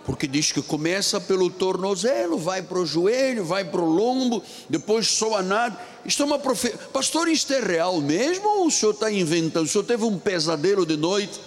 Porque 0.04 0.26
diz 0.26 0.52
que 0.52 0.62
começa 0.62 1.20
pelo 1.20 1.50
tornozelo, 1.50 2.38
vai 2.38 2.62
para 2.62 2.78
o 2.78 2.86
joelho, 2.86 3.44
vai 3.44 3.62
para 3.64 3.82
o 3.82 3.90
lombo, 3.90 4.42
depois 4.68 5.08
soa 5.08 5.42
nada. 5.42 5.78
Isto 6.04 6.22
é 6.22 6.26
uma 6.26 6.38
profecia. 6.38 6.78
Pastor, 6.92 7.28
isto 7.28 7.52
é 7.52 7.60
real 7.60 8.00
mesmo 8.00 8.48
ou 8.48 8.66
o 8.66 8.70
senhor 8.70 8.92
está 8.92 9.10
inventando? 9.10 9.66
O 9.66 9.68
senhor 9.68 9.84
teve 9.84 10.04
um 10.04 10.18
pesadelo 10.18 10.86
de 10.86 10.96
noite? 10.96 11.38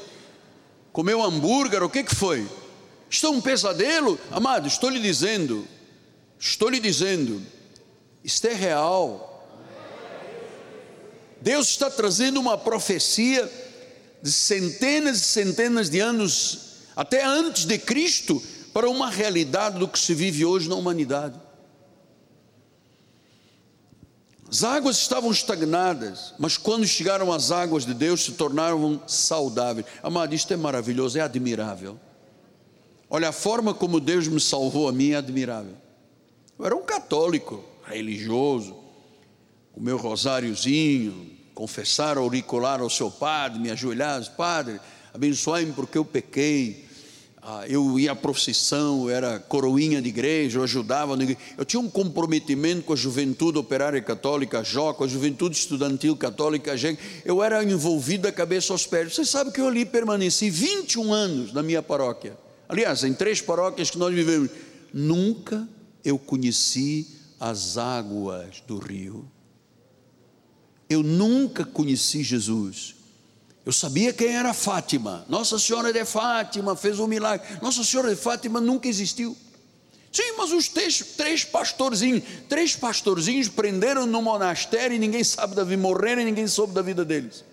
Comeu 0.91 1.23
hambúrguer? 1.23 1.81
O 1.81 1.89
que, 1.89 2.03
que 2.03 2.13
foi? 2.13 2.47
Isto 3.09 3.27
é 3.27 3.29
um 3.31 3.41
pesadelo? 3.41 4.19
Amado, 4.29 4.67
estou 4.67 4.89
lhe 4.89 4.99
dizendo, 4.99 5.67
estou 6.39 6.69
lhe 6.69 6.79
dizendo, 6.79 7.41
isto 8.23 8.47
é 8.47 8.53
real. 8.53 9.27
Deus 11.41 11.67
está 11.69 11.89
trazendo 11.89 12.39
uma 12.39 12.57
profecia 12.57 13.51
de 14.21 14.31
centenas 14.31 15.17
e 15.17 15.25
centenas 15.25 15.89
de 15.89 15.99
anos 15.99 16.71
até 16.95 17.25
antes 17.25 17.65
de 17.65 17.77
Cristo, 17.77 18.41
para 18.73 18.89
uma 18.89 19.09
realidade 19.09 19.79
do 19.79 19.87
que 19.87 19.99
se 19.99 20.13
vive 20.13 20.45
hoje 20.45 20.69
na 20.69 20.75
humanidade. 20.75 21.39
As 24.49 24.63
águas 24.63 24.97
estavam 24.97 25.31
estagnadas, 25.31 26.33
mas 26.37 26.57
quando 26.57 26.85
chegaram 26.85 27.31
as 27.31 27.51
águas 27.51 27.85
de 27.85 27.93
Deus 27.93 28.25
se 28.25 28.33
tornaram 28.33 29.01
saudáveis. 29.07 29.85
Amado, 30.03 30.35
isto 30.35 30.53
é 30.53 30.57
maravilhoso, 30.57 31.17
é 31.17 31.21
admirável. 31.21 31.97
Olha, 33.09 33.29
a 33.29 33.33
forma 33.33 33.73
como 33.73 33.99
Deus 33.99 34.27
me 34.27 34.39
salvou 34.39 34.89
a 34.89 34.91
mim 34.91 35.11
é 35.11 35.15
admirável. 35.15 35.75
Eu 36.59 36.65
era 36.65 36.75
um 36.75 36.83
católico, 36.83 37.63
religioso, 37.83 38.75
com 39.71 39.81
meu 39.81 39.97
rosáriozinho, 39.97 41.31
confessar 41.53 42.17
auricular 42.17 42.81
ao 42.81 42.89
seu 42.89 43.11
padre, 43.11 43.59
me 43.59 43.69
ajoelhar, 43.69 44.35
padre, 44.35 44.79
abençoai-me 45.13 45.73
porque 45.73 45.97
eu 45.97 46.05
pequei. 46.05 46.89
Ah, 47.43 47.65
eu 47.67 47.99
ia 47.99 48.11
à 48.11 48.15
procissão, 48.15 49.09
eu 49.09 49.15
era 49.15 49.39
coroinha 49.39 49.99
de 49.99 50.09
igreja, 50.09 50.59
eu 50.59 50.63
ajudava. 50.63 51.17
Eu 51.57 51.65
tinha 51.65 51.79
um 51.79 51.89
comprometimento 51.89 52.83
com 52.83 52.93
a 52.93 52.95
juventude 52.95 53.57
operária 53.57 53.99
católica, 53.99 54.61
JO, 54.61 54.93
com 54.93 55.03
a 55.03 55.07
juventude 55.07 55.57
estudantil 55.57 56.15
católica, 56.15 56.75
eu 57.25 57.41
era 57.41 57.63
envolvido 57.63 58.23
da 58.23 58.31
cabeça 58.31 58.71
aos 58.73 58.85
pés. 58.85 59.15
Você 59.15 59.25
sabe 59.25 59.51
que 59.51 59.59
eu 59.59 59.67
ali 59.67 59.85
permaneci 59.85 60.51
21 60.51 61.11
anos 61.11 61.51
na 61.51 61.63
minha 61.63 61.81
paróquia. 61.81 62.37
Aliás, 62.69 63.03
em 63.03 63.13
três 63.13 63.41
paróquias 63.41 63.89
que 63.89 63.97
nós 63.97 64.13
vivemos. 64.13 64.51
Nunca 64.93 65.67
eu 66.05 66.19
conheci 66.19 67.07
as 67.41 67.75
águas 67.75 68.61
do 68.67 68.77
rio. 68.77 69.27
Eu 70.87 71.01
nunca 71.01 71.65
conheci 71.65 72.21
Jesus. 72.21 72.93
Eu 73.65 73.73
sabia 73.73 74.13
quem 74.13 74.27
era 74.27 74.53
Fátima. 74.53 75.25
Nossa 75.27 75.57
Senhora 75.57 75.91
de 75.91 76.05
Fátima 76.05 76.75
fez 76.75 76.99
um 76.99 77.07
milagre. 77.07 77.47
Nossa 77.59 77.83
Senhora 77.83 78.13
de 78.13 78.21
Fátima 78.21 78.61
nunca 78.61 78.87
existiu. 78.87 79.35
Sim, 80.11 80.35
mas 80.37 80.51
os 80.51 80.67
três, 80.67 80.99
três 81.17 81.43
pastorzinhos, 81.43 82.23
três 82.47 82.75
pastorzinhos 82.75 83.47
prenderam 83.47 84.05
no 84.05 84.21
monastério 84.21 84.95
e 84.95 84.99
ninguém 84.99 85.23
sabe 85.23 85.55
da 85.55 85.63
vida, 85.63 85.81
morreram 85.81 86.21
e 86.21 86.25
ninguém 86.25 86.45
soube 86.45 86.73
da 86.73 86.81
vida 86.83 87.03
deles. 87.03 87.43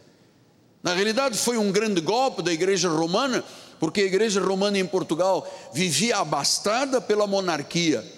Na 0.83 0.93
realidade, 0.93 1.39
foi 1.39 1.57
um 1.57 1.73
grande 1.73 2.01
golpe 2.03 2.43
da 2.43 2.53
igreja 2.53 2.91
romana, 2.91 3.43
porque 3.81 4.03
a 4.03 4.05
igreja 4.05 4.41
romana 4.41 4.79
em 4.79 4.87
Portugal 4.87 5.49
vivia 5.73 6.19
abastada 6.19 7.01
pela 7.01 7.27
monarquia. 7.27 8.18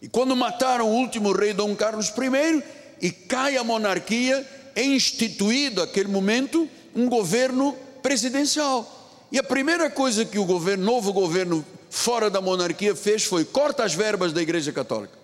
E 0.00 0.08
quando 0.08 0.36
mataram 0.36 0.88
o 0.88 0.94
último 0.94 1.32
rei 1.32 1.52
Dom 1.52 1.74
Carlos 1.74 2.08
I, 2.08 2.62
e 3.00 3.10
cai 3.10 3.56
a 3.56 3.64
monarquia, 3.64 4.46
é 4.74 4.84
instituído 4.84 5.82
aquele 5.82 6.08
momento 6.08 6.68
um 6.94 7.08
governo 7.08 7.74
presidencial. 8.02 8.94
E 9.30 9.38
a 9.38 9.42
primeira 9.42 9.90
coisa 9.90 10.24
que 10.24 10.38
o 10.38 10.44
governo, 10.44 10.84
novo 10.84 11.12
governo 11.12 11.64
fora 11.90 12.30
da 12.30 12.40
monarquia 12.40 12.94
fez 12.94 13.24
foi 13.24 13.44
corta 13.44 13.84
as 13.84 13.94
verbas 13.94 14.32
da 14.32 14.40
Igreja 14.40 14.72
Católica. 14.72 15.18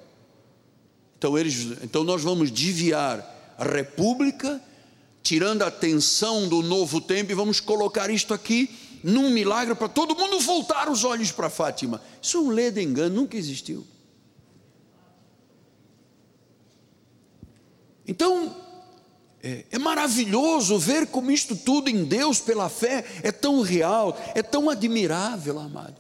Então, 1.17 1.39
eles, 1.39 1.79
então 1.83 2.05
nós 2.05 2.23
vamos 2.23 2.51
desviar 2.51 3.55
a 3.57 3.65
República, 3.65 4.61
tirando 5.23 5.63
a 5.63 5.69
atenção 5.69 6.49
do 6.49 6.61
novo 6.63 7.01
tempo 7.01 7.33
e 7.33 7.35
vamos 7.35 7.61
colocar 7.61 8.11
isto 8.11 8.35
aqui 8.35 8.71
num 9.03 9.31
milagre 9.31 9.75
para 9.75 9.89
todo 9.89 10.17
mundo 10.17 10.39
voltar 10.41 10.91
os 10.91 11.05
olhos 11.05 11.31
para 11.31 11.49
Fátima. 11.49 12.01
Isso 12.21 12.37
é 12.37 12.41
um 12.41 12.51
ledo 12.51 12.81
engano, 12.81 13.15
nunca 13.15 13.37
existiu. 13.37 13.87
Então, 18.07 18.55
é, 19.43 19.65
é, 19.73 19.79
maravilhoso 19.79 20.79
ver 20.79 21.07
como 21.07 21.31
isto 21.31 21.55
tudo 21.55 21.91
em 21.91 22.05
Deus, 22.05 22.41
pela 22.41 22.69
fé, 22.69 23.05
é 23.23 23.31
tão 23.31 23.61
real, 23.61 24.19
é 24.35 24.43
tão 24.43 24.71
admirável, 24.71 25.59
amado. 25.59 25.97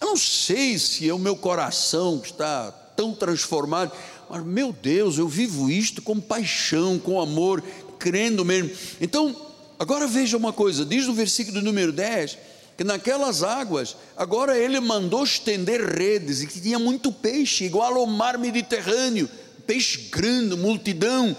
Eu 0.00 0.08
não 0.08 0.16
sei 0.16 0.78
se 0.78 1.08
é 1.08 1.14
o 1.14 1.18
meu 1.18 1.36
coração 1.36 2.18
que 2.18 2.30
está 2.30 2.72
tão 2.96 3.14
transformado, 3.14 3.92
mas 4.28 4.44
meu 4.44 4.72
Deus, 4.72 5.18
eu 5.18 5.28
vivo 5.28 5.70
isto 5.70 6.00
com 6.02 6.18
paixão, 6.18 6.98
com 6.98 7.20
amor, 7.20 7.62
crendo 7.98 8.44
mesmo. 8.44 8.70
Então, 9.00 9.36
agora 9.78 10.06
veja 10.06 10.36
uma 10.36 10.52
coisa: 10.52 10.84
diz 10.84 11.06
no 11.06 11.12
versículo 11.12 11.60
número 11.60 11.92
10 11.92 12.38
que 12.76 12.84
naquelas 12.84 13.42
águas, 13.42 13.96
agora 14.16 14.58
ele 14.58 14.80
mandou 14.80 15.22
estender 15.22 15.80
redes 15.94 16.40
e 16.40 16.46
que 16.46 16.60
tinha 16.60 16.78
muito 16.78 17.12
peixe, 17.12 17.64
igual 17.64 17.94
ao 17.94 18.06
mar 18.06 18.38
Mediterrâneo, 18.38 19.28
peixe 19.66 20.08
grande, 20.10 20.56
multidão. 20.56 21.36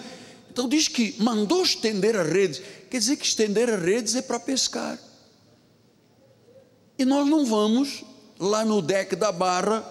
Então 0.51 0.67
diz 0.67 0.87
que 0.87 1.15
mandou 1.19 1.63
estender 1.63 2.15
as 2.15 2.27
redes. 2.27 2.61
Quer 2.89 2.99
dizer 2.99 3.17
que 3.17 3.25
estender 3.25 3.69
as 3.69 3.81
redes 3.81 4.15
é 4.15 4.21
para 4.21 4.39
pescar. 4.39 4.99
E 6.97 7.05
nós 7.05 7.27
não 7.27 7.45
vamos 7.45 8.03
lá 8.39 8.63
no 8.63 8.81
deck 8.81 9.15
da 9.15 9.31
barra 9.31 9.83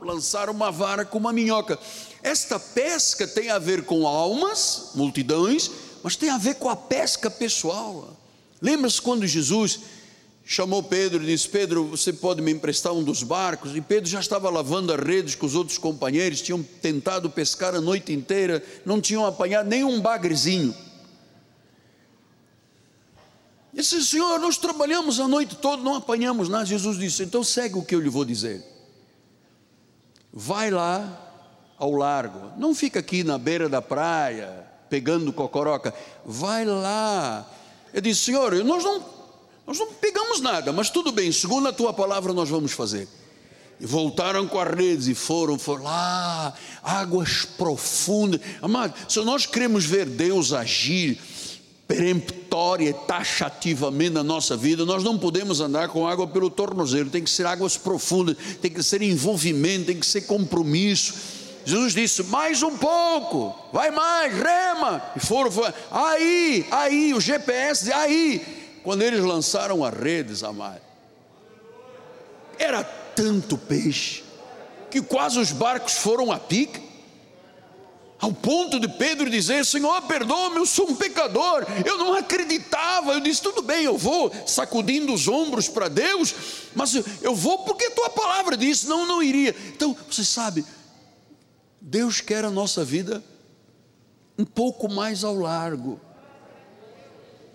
lançar 0.00 0.48
uma 0.48 0.70
vara 0.70 1.04
com 1.04 1.18
uma 1.18 1.32
minhoca. 1.32 1.78
Esta 2.22 2.58
pesca 2.58 3.26
tem 3.26 3.50
a 3.50 3.58
ver 3.58 3.84
com 3.84 4.06
almas, 4.06 4.90
multidões, 4.94 5.70
mas 6.02 6.16
tem 6.16 6.30
a 6.30 6.38
ver 6.38 6.56
com 6.56 6.68
a 6.68 6.76
pesca 6.76 7.30
pessoal. 7.30 8.16
Lembra-se 8.60 9.00
quando 9.00 9.26
Jesus 9.26 9.80
chamou 10.50 10.82
Pedro 10.82 11.22
e 11.22 11.26
disse: 11.26 11.48
Pedro, 11.48 11.84
você 11.84 12.12
pode 12.12 12.42
me 12.42 12.50
emprestar 12.50 12.92
um 12.92 13.04
dos 13.04 13.22
barcos? 13.22 13.76
E 13.76 13.80
Pedro 13.80 14.10
já 14.10 14.18
estava 14.18 14.50
lavando 14.50 14.92
as 14.92 14.98
redes 14.98 15.36
com 15.36 15.46
os 15.46 15.54
outros 15.54 15.78
companheiros, 15.78 16.42
tinham 16.42 16.60
tentado 16.60 17.30
pescar 17.30 17.72
a 17.72 17.80
noite 17.80 18.12
inteira, 18.12 18.60
não 18.84 19.00
tinham 19.00 19.24
apanhado 19.24 19.68
nem 19.68 19.84
um 19.84 20.00
bagrezinho. 20.00 20.74
E 23.72 23.76
disse: 23.76 24.04
Senhor, 24.04 24.40
nós 24.40 24.58
trabalhamos 24.58 25.20
a 25.20 25.28
noite 25.28 25.54
toda, 25.54 25.84
não 25.84 25.94
apanhamos 25.94 26.48
nada. 26.48 26.66
Jesus 26.66 26.98
disse: 26.98 27.22
Então 27.22 27.44
segue 27.44 27.78
o 27.78 27.84
que 27.84 27.94
eu 27.94 28.00
lhe 28.00 28.08
vou 28.08 28.24
dizer. 28.24 28.60
Vai 30.32 30.68
lá 30.68 31.28
ao 31.78 31.92
largo, 31.92 32.58
não 32.58 32.74
fica 32.74 32.98
aqui 32.98 33.22
na 33.22 33.38
beira 33.38 33.68
da 33.68 33.80
praia, 33.80 34.66
pegando 34.88 35.32
cocoroca. 35.32 35.94
Vai 36.24 36.64
lá. 36.64 37.48
Eu 37.94 38.00
disse: 38.00 38.22
Senhor, 38.22 38.52
nós 38.64 38.82
não 38.82 39.19
Nós 39.70 39.78
não 39.78 39.86
pegamos 39.86 40.40
nada, 40.40 40.72
mas 40.72 40.90
tudo 40.90 41.12
bem, 41.12 41.30
segundo 41.30 41.68
a 41.68 41.72
tua 41.72 41.92
palavra 41.92 42.32
nós 42.32 42.48
vamos 42.48 42.72
fazer. 42.72 43.06
E 43.78 43.86
voltaram 43.86 44.48
com 44.48 44.58
as 44.58 44.68
redes 44.74 45.06
e 45.06 45.14
foram, 45.14 45.56
foram 45.60 45.84
lá, 45.84 46.52
águas 46.82 47.44
profundas. 47.56 48.40
Amado, 48.60 48.94
se 49.08 49.20
nós 49.20 49.46
queremos 49.46 49.84
ver 49.84 50.06
Deus 50.06 50.52
agir 50.52 51.20
peremptória 51.86 52.90
e 52.90 52.92
taxativamente 52.92 54.10
na 54.10 54.24
nossa 54.24 54.56
vida, 54.56 54.84
nós 54.84 55.04
não 55.04 55.16
podemos 55.16 55.60
andar 55.60 55.88
com 55.88 56.04
água 56.04 56.26
pelo 56.26 56.50
tornozelo, 56.50 57.08
tem 57.08 57.22
que 57.22 57.30
ser 57.30 57.46
águas 57.46 57.76
profundas, 57.76 58.36
tem 58.60 58.72
que 58.72 58.82
ser 58.82 59.02
envolvimento, 59.02 59.86
tem 59.86 60.00
que 60.00 60.06
ser 60.06 60.22
compromisso. 60.22 61.14
Jesus 61.64 61.94
disse: 61.94 62.24
mais 62.24 62.60
um 62.64 62.76
pouco, 62.76 63.54
vai 63.72 63.92
mais, 63.92 64.34
rema. 64.34 65.00
E 65.14 65.20
foram, 65.20 65.48
foram 65.48 65.72
aí, 65.92 66.66
aí, 66.72 67.14
o 67.14 67.20
GPS, 67.20 67.92
aí. 67.92 68.59
Quando 68.82 69.02
eles 69.02 69.20
lançaram 69.20 69.84
as 69.84 69.94
redes, 69.94 70.42
amado, 70.42 70.80
era 72.58 72.82
tanto 72.82 73.58
peixe 73.58 74.24
que 74.90 75.00
quase 75.00 75.38
os 75.38 75.52
barcos 75.52 75.94
foram 75.94 76.32
a 76.32 76.38
pique. 76.38 76.90
Ao 78.18 78.32
ponto 78.32 78.78
de 78.78 78.86
Pedro 78.86 79.30
dizer: 79.30 79.64
Senhor, 79.64 80.02
perdoa-me, 80.02 80.56
eu 80.56 80.66
sou 80.66 80.90
um 80.90 80.94
pecador. 80.94 81.66
Eu 81.86 81.96
não 81.96 82.14
acreditava. 82.14 83.12
Eu 83.12 83.20
disse: 83.20 83.40
tudo 83.40 83.62
bem, 83.62 83.84
eu 83.84 83.96
vou, 83.96 84.30
sacudindo 84.46 85.14
os 85.14 85.26
ombros 85.26 85.68
para 85.68 85.88
Deus, 85.88 86.34
mas 86.74 86.94
eu 87.22 87.34
vou 87.34 87.58
porque 87.64 87.90
tua 87.90 88.10
palavra 88.10 88.58
disse, 88.58 88.86
não, 88.86 89.06
não 89.06 89.22
iria. 89.22 89.56
Então, 89.68 89.96
você 90.10 90.22
sabe, 90.22 90.66
Deus 91.80 92.20
quer 92.20 92.44
a 92.44 92.50
nossa 92.50 92.84
vida 92.84 93.24
um 94.36 94.44
pouco 94.44 94.90
mais 94.90 95.24
ao 95.24 95.34
largo. 95.34 95.98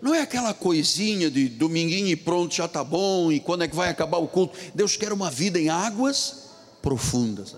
Não 0.01 0.13
é 0.13 0.21
aquela 0.21 0.53
coisinha 0.53 1.31
de 1.31 1.47
dominguinho 1.47 2.07
e 2.07 2.15
pronto, 2.15 2.53
já 2.53 2.65
está 2.65 2.83
bom, 2.83 3.31
e 3.31 3.39
quando 3.39 3.63
é 3.63 3.67
que 3.67 3.75
vai 3.75 3.89
acabar 3.89 4.17
o 4.17 4.27
culto? 4.27 4.57
Deus 4.73 4.95
quer 4.95 5.13
uma 5.13 5.31
vida 5.31 5.59
em 5.59 5.69
águas 5.69 6.49
profundas. 6.81 7.55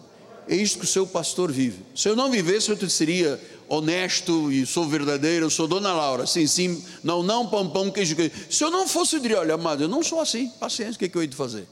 É 0.48 0.56
isso 0.56 0.78
que 0.78 0.86
o 0.86 0.88
seu 0.88 1.06
pastor 1.06 1.52
vive. 1.52 1.84
Se 1.94 2.08
eu 2.08 2.16
não 2.16 2.32
vivesse, 2.32 2.70
eu 2.70 2.90
seria 2.90 3.40
honesto 3.68 4.50
e 4.50 4.66
sou 4.66 4.88
verdadeiro, 4.88 5.48
eu 5.48 5.50
sou 5.50 5.68
Dona 5.68 5.92
Laura, 5.94 6.26
sim, 6.26 6.48
sim, 6.48 6.82
não, 7.04 7.22
não, 7.22 7.46
pão, 7.48 7.70
pão, 7.70 7.92
queijo, 7.92 8.16
queijo. 8.16 8.32
Se 8.50 8.64
eu 8.64 8.72
não 8.72 8.88
fosse, 8.88 9.18
eu 9.18 9.20
diria, 9.20 9.40
olha, 9.40 9.56
amado, 9.56 9.84
eu 9.84 9.90
não 9.90 10.02
sou 10.02 10.22
assim, 10.22 10.48
paciência, 10.52 10.96
o 10.96 11.00
que, 11.00 11.06
é 11.06 11.10
que 11.10 11.18
eu 11.18 11.22
hei 11.22 11.28
de 11.28 11.36
fazer? 11.36 11.68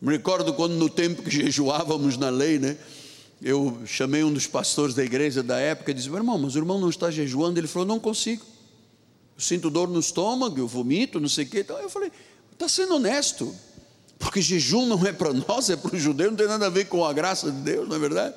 Me 0.00 0.12
recordo 0.12 0.54
quando 0.54 0.72
no 0.74 0.88
tempo 0.88 1.22
que 1.22 1.30
jejuávamos 1.30 2.16
na 2.16 2.30
lei, 2.30 2.58
né? 2.58 2.76
Eu 3.42 3.80
chamei 3.84 4.24
um 4.24 4.32
dos 4.32 4.46
pastores 4.46 4.94
da 4.94 5.04
igreja 5.04 5.42
da 5.42 5.58
época 5.58 5.90
e 5.90 5.94
disse, 5.94 6.08
meu 6.08 6.18
irmão, 6.18 6.38
mas 6.38 6.54
o 6.54 6.58
irmão 6.58 6.80
não 6.80 6.88
está 6.88 7.10
jejuando? 7.10 7.60
Ele 7.60 7.66
falou, 7.66 7.86
não 7.86 8.00
consigo 8.00 8.53
eu 9.36 9.42
sinto 9.42 9.70
dor 9.70 9.88
no 9.88 10.00
estômago, 10.00 10.58
eu 10.58 10.66
vomito, 10.68 11.20
não 11.20 11.28
sei 11.28 11.44
o 11.44 11.48
quê. 11.48 11.60
Então 11.60 11.78
eu 11.78 11.90
falei, 11.90 12.10
está 12.52 12.68
sendo 12.68 12.94
honesto, 12.94 13.54
porque 14.18 14.40
jejum 14.40 14.86
não 14.86 15.04
é 15.06 15.12
para 15.12 15.32
nós, 15.32 15.70
é 15.70 15.76
para 15.76 15.94
o 15.94 15.98
judeu, 15.98 16.30
não 16.30 16.36
tem 16.36 16.46
nada 16.46 16.66
a 16.66 16.70
ver 16.70 16.86
com 16.86 17.04
a 17.04 17.12
graça 17.12 17.50
de 17.50 17.58
Deus, 17.58 17.88
não 17.88 17.96
é 17.96 17.98
verdade? 17.98 18.34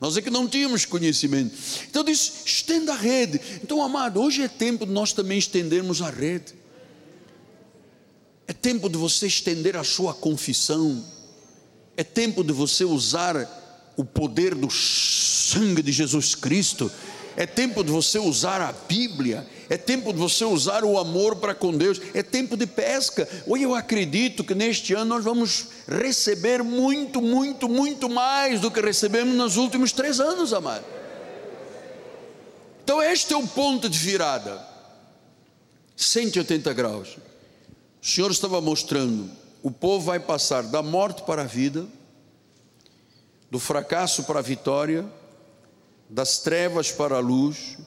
Nós 0.00 0.16
é 0.16 0.22
que 0.22 0.30
não 0.30 0.48
tínhamos 0.48 0.86
conhecimento. 0.86 1.54
Então 1.88 2.02
disse, 2.02 2.32
estenda 2.46 2.94
a 2.94 2.96
rede. 2.96 3.38
Então, 3.62 3.82
amado, 3.82 4.20
hoje 4.20 4.42
é 4.42 4.48
tempo 4.48 4.86
de 4.86 4.92
nós 4.92 5.12
também 5.12 5.38
estendermos 5.38 6.00
a 6.00 6.08
rede. 6.08 6.54
É 8.46 8.52
tempo 8.52 8.88
de 8.88 8.96
você 8.96 9.26
estender 9.26 9.76
a 9.76 9.84
sua 9.84 10.14
confissão. 10.14 11.04
É 11.96 12.02
tempo 12.02 12.42
de 12.42 12.52
você 12.52 12.82
usar 12.82 13.92
o 13.94 14.04
poder 14.04 14.54
do 14.54 14.70
sangue 14.70 15.82
de 15.82 15.92
Jesus 15.92 16.34
Cristo. 16.34 16.90
É 17.40 17.46
tempo 17.46 17.82
de 17.82 17.90
você 17.90 18.18
usar 18.18 18.60
a 18.60 18.72
Bíblia 18.72 19.46
é 19.70 19.76
tempo 19.76 20.12
de 20.12 20.18
você 20.18 20.44
usar 20.44 20.82
o 20.82 20.98
amor 20.98 21.36
para 21.36 21.54
com 21.54 21.70
Deus, 21.70 22.00
é 22.12 22.24
tempo 22.24 22.56
de 22.56 22.66
pesca. 22.66 23.28
Hoje 23.46 23.62
eu 23.62 23.72
acredito 23.72 24.42
que 24.42 24.52
neste 24.52 24.94
ano 24.94 25.14
nós 25.14 25.24
vamos 25.24 25.68
receber 25.86 26.60
muito, 26.64 27.22
muito, 27.22 27.68
muito 27.68 28.08
mais 28.08 28.60
do 28.60 28.68
que 28.68 28.80
recebemos 28.80 29.32
nos 29.36 29.56
últimos 29.56 29.92
três 29.92 30.18
anos, 30.18 30.52
amado. 30.52 30.84
Então, 32.82 33.00
este 33.00 33.32
é 33.32 33.36
o 33.36 33.46
ponto 33.46 33.88
de 33.88 33.96
virada 33.96 34.60
180 35.96 36.72
graus. 36.72 37.16
O 38.02 38.06
Senhor 38.06 38.32
estava 38.32 38.60
mostrando: 38.60 39.30
o 39.62 39.70
povo 39.70 40.06
vai 40.06 40.18
passar 40.18 40.64
da 40.64 40.82
morte 40.82 41.22
para 41.22 41.42
a 41.42 41.46
vida, 41.46 41.86
do 43.48 43.60
fracasso 43.60 44.24
para 44.24 44.40
a 44.40 44.42
vitória, 44.42 45.06
das 46.10 46.38
trevas 46.38 46.90
para 46.90 47.16
a 47.16 47.20
luz, 47.20 47.78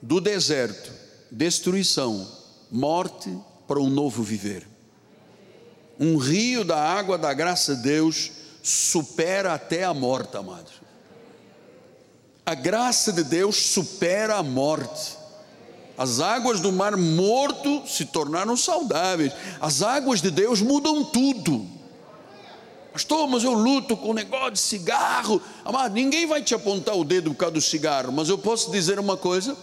do 0.00 0.20
deserto 0.20 1.04
destruição, 1.34 2.26
morte 2.70 3.36
para 3.66 3.80
um 3.80 3.90
novo 3.90 4.22
viver. 4.22 4.66
Um 5.98 6.16
rio 6.16 6.64
da 6.64 6.78
água 6.78 7.18
da 7.18 7.32
graça 7.34 7.74
de 7.76 7.82
Deus 7.82 8.30
supera 8.62 9.54
até 9.54 9.84
a 9.84 9.92
morte, 9.92 10.36
amados. 10.36 10.72
A 12.46 12.54
graça 12.54 13.12
de 13.12 13.24
Deus 13.24 13.56
supera 13.56 14.36
a 14.36 14.42
morte. 14.42 15.16
As 15.96 16.20
águas 16.20 16.60
do 16.60 16.72
mar 16.72 16.96
morto 16.96 17.86
se 17.86 18.04
tornaram 18.06 18.56
saudáveis. 18.56 19.32
As 19.60 19.82
águas 19.82 20.20
de 20.20 20.30
Deus 20.30 20.60
mudam 20.60 21.04
tudo. 21.04 21.66
Pastor, 22.94 23.28
mas 23.28 23.44
eu 23.44 23.52
luto 23.52 23.94
com 23.96 24.10
o 24.10 24.14
negócio 24.14 24.52
de 24.52 24.60
cigarro. 24.60 25.42
Amado, 25.64 25.92
ninguém 25.92 26.26
vai 26.26 26.42
te 26.42 26.54
apontar 26.54 26.96
o 26.96 27.04
dedo 27.04 27.32
por 27.32 27.36
causa 27.36 27.54
do 27.54 27.60
cigarro, 27.60 28.10
mas 28.10 28.30
eu 28.30 28.38
posso 28.38 28.70
dizer 28.70 28.98
uma 28.98 29.18
coisa 29.18 29.54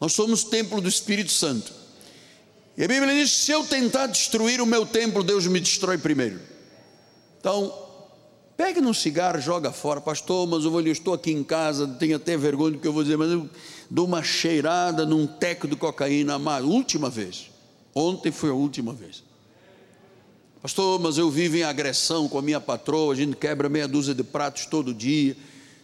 nós 0.00 0.12
somos 0.12 0.44
templo 0.44 0.80
do 0.80 0.88
Espírito 0.88 1.32
Santo. 1.32 1.72
E 2.76 2.84
a 2.84 2.88
Bíblia 2.88 3.12
diz: 3.14 3.32
se 3.32 3.50
eu 3.50 3.64
tentar 3.64 4.06
destruir 4.06 4.60
o 4.60 4.66
meu 4.66 4.86
templo, 4.86 5.24
Deus 5.24 5.46
me 5.46 5.58
destrói 5.58 5.98
primeiro. 5.98 6.40
Então, 7.40 7.72
pegue 8.56 8.80
num 8.80 8.94
cigarro, 8.94 9.40
joga 9.40 9.72
fora, 9.72 10.00
pastor. 10.00 10.46
Mas 10.46 10.64
eu, 10.64 10.70
vou, 10.70 10.80
eu 10.80 10.92
estou 10.92 11.14
aqui 11.14 11.32
em 11.32 11.42
casa, 11.42 11.86
tenho 11.86 12.16
até 12.16 12.36
vergonha 12.36 12.72
do 12.72 12.78
que 12.78 12.86
eu 12.86 12.92
vou 12.92 13.02
dizer, 13.02 13.16
mas 13.16 13.30
eu 13.30 13.48
dou 13.90 14.06
uma 14.06 14.22
cheirada 14.22 15.04
num 15.04 15.26
teco 15.26 15.66
de 15.66 15.74
cocaína, 15.74 16.34
a 16.34 16.60
última 16.60 17.10
vez. 17.10 17.50
Ontem 17.94 18.30
foi 18.30 18.50
a 18.50 18.54
última 18.54 18.92
vez. 18.92 19.24
Pastor, 20.60 20.98
mas 20.98 21.18
eu 21.18 21.30
vivo 21.30 21.56
em 21.56 21.62
agressão 21.62 22.28
com 22.28 22.36
a 22.36 22.42
minha 22.42 22.60
patroa, 22.60 23.12
a 23.12 23.16
gente 23.16 23.36
quebra 23.36 23.68
meia 23.68 23.86
dúzia 23.86 24.12
de 24.12 24.24
pratos 24.24 24.66
todo 24.66 24.92
dia. 24.92 25.36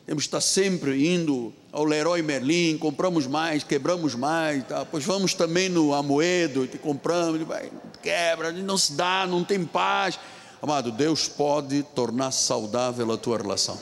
Temos 0.05 0.25
que 0.25 0.27
estar 0.27 0.41
sempre 0.41 1.15
indo 1.15 1.53
ao 1.71 1.85
Leroy 1.85 2.21
Merlin, 2.23 2.77
compramos 2.77 3.25
mais, 3.29 3.63
quebramos 3.63 4.17
mais, 4.17 4.67
tá? 4.67 4.85
pois 4.85 5.05
vamos 5.05 5.33
também 5.33 5.69
no 5.69 5.95
Amoedo, 5.95 6.65
e 6.65 6.77
compramos, 6.77 7.41
vai, 7.43 7.71
quebra, 8.03 8.51
não 8.51 8.77
se 8.77 8.95
dá, 8.95 9.25
não 9.29 9.45
tem 9.45 9.65
paz. 9.65 10.19
Amado, 10.61 10.91
Deus 10.91 11.29
pode 11.29 11.85
tornar 11.95 12.33
saudável 12.33 13.13
a 13.13 13.17
tua 13.17 13.39
relação. 13.39 13.79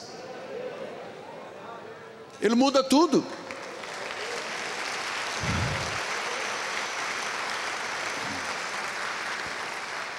Ele 2.39 2.55
muda 2.55 2.85
tudo. 2.85 3.25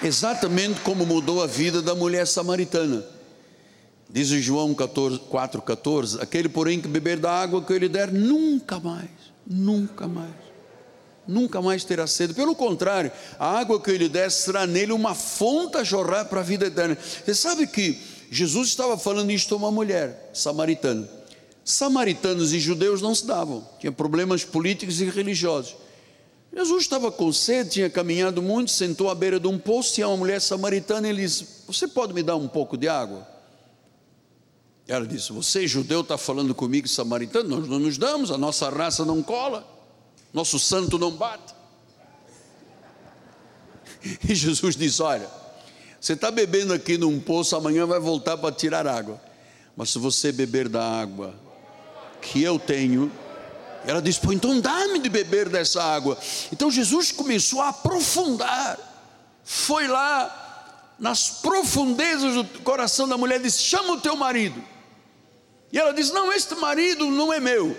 Exatamente 0.03 0.81
como 0.81 1.05
mudou 1.05 1.41
a 1.41 1.47
vida 1.47 1.81
da 1.81 1.95
mulher 1.95 2.27
samaritana. 2.27 3.05
Diz 4.09 4.27
João 4.27 4.75
4,14: 4.75 6.21
aquele, 6.21 6.49
porém, 6.49 6.81
que 6.81 6.87
beber 6.87 7.17
da 7.17 7.31
água 7.31 7.63
que 7.63 7.71
eu 7.71 7.77
lhe 7.77 7.87
der, 7.87 8.11
nunca 8.11 8.79
mais, 8.79 9.09
nunca 9.47 10.07
mais, 10.07 10.35
nunca 11.25 11.61
mais 11.61 11.85
terá 11.85 12.05
sede. 12.05 12.33
Pelo 12.33 12.53
contrário, 12.53 13.11
a 13.39 13.57
água 13.59 13.79
que 13.79 13.89
eu 13.89 13.95
lhe 13.95 14.09
der 14.09 14.29
será 14.29 14.67
nele 14.67 14.91
uma 14.91 15.15
fonte 15.15 15.77
a 15.77 15.83
jorrar 15.83 16.25
para 16.25 16.41
a 16.41 16.43
vida 16.43 16.65
eterna. 16.65 16.97
Você 16.97 17.33
sabe 17.33 17.65
que 17.65 17.97
Jesus 18.29 18.67
estava 18.67 18.97
falando 18.97 19.31
isto 19.31 19.55
a 19.55 19.57
uma 19.57 19.71
mulher 19.71 20.29
samaritana. 20.33 21.07
Samaritanos 21.63 22.51
e 22.51 22.59
judeus 22.59 23.01
não 23.01 23.15
se 23.15 23.25
davam, 23.25 23.65
tinha 23.79 23.91
problemas 23.91 24.43
políticos 24.43 24.99
e 24.99 25.05
religiosos. 25.05 25.77
Jesus 26.55 26.83
estava 26.83 27.11
com 27.11 27.33
sede, 27.33 27.71
tinha 27.71 27.89
caminhado 27.89 28.41
muito, 28.41 28.69
sentou 28.69 29.09
à 29.09 29.15
beira 29.15 29.39
de 29.39 29.47
um 29.47 29.57
poço, 29.57 29.93
tinha 29.93 30.07
uma 30.07 30.17
mulher 30.17 30.39
samaritana 30.39 31.09
ele 31.09 31.23
disse: 31.23 31.63
Você 31.65 31.87
pode 31.87 32.13
me 32.13 32.21
dar 32.21 32.35
um 32.35 32.47
pouco 32.47 32.77
de 32.77 32.87
água? 32.87 33.27
Ela 34.87 35.07
disse: 35.07 35.33
Você, 35.33 35.67
judeu, 35.67 36.01
está 36.01 36.15
falando 36.15 36.53
comigo, 36.53 36.87
samaritano? 36.87 37.49
Nós 37.49 37.67
não 37.67 37.79
nos 37.79 37.97
damos, 37.97 38.29
a 38.29 38.37
nossa 38.37 38.69
raça 38.69 39.03
não 39.03 39.23
cola, 39.23 39.67
nosso 40.31 40.59
santo 40.59 40.97
não 40.99 41.11
bate. 41.11 41.53
E 44.29 44.35
Jesus 44.35 44.75
disse: 44.75 45.01
Olha, 45.01 45.29
você 45.99 46.13
está 46.13 46.29
bebendo 46.29 46.73
aqui 46.73 46.97
num 46.97 47.19
poço, 47.19 47.55
amanhã 47.55 47.87
vai 47.87 47.99
voltar 47.99 48.37
para 48.37 48.53
tirar 48.53 48.85
água. 48.85 49.19
Mas 49.75 49.89
se 49.89 49.97
você 49.97 50.31
beber 50.31 50.69
da 50.69 50.83
água 50.83 51.33
que 52.21 52.43
eu 52.43 52.59
tenho, 52.59 53.11
ela 53.85 54.01
disse: 54.01 54.19
Pô, 54.19 54.31
então 54.31 54.59
dá-me 54.59 54.99
de 54.99 55.09
beber 55.09 55.49
dessa 55.49 55.83
água. 55.83 56.17
Então 56.51 56.71
Jesus 56.71 57.11
começou 57.11 57.61
a 57.61 57.69
aprofundar, 57.69 58.77
foi 59.43 59.87
lá 59.87 60.95
nas 60.99 61.29
profundezas 61.29 62.35
do 62.35 62.45
coração 62.61 63.07
da 63.07 63.17
mulher, 63.17 63.39
disse: 63.39 63.63
Chama 63.63 63.93
o 63.93 64.01
teu 64.01 64.15
marido. 64.15 64.63
E 65.71 65.77
ela 65.77 65.93
diz: 65.93 66.11
Não, 66.11 66.31
este 66.31 66.55
marido 66.55 67.05
não 67.07 67.33
é 67.33 67.39
meu. 67.39 67.75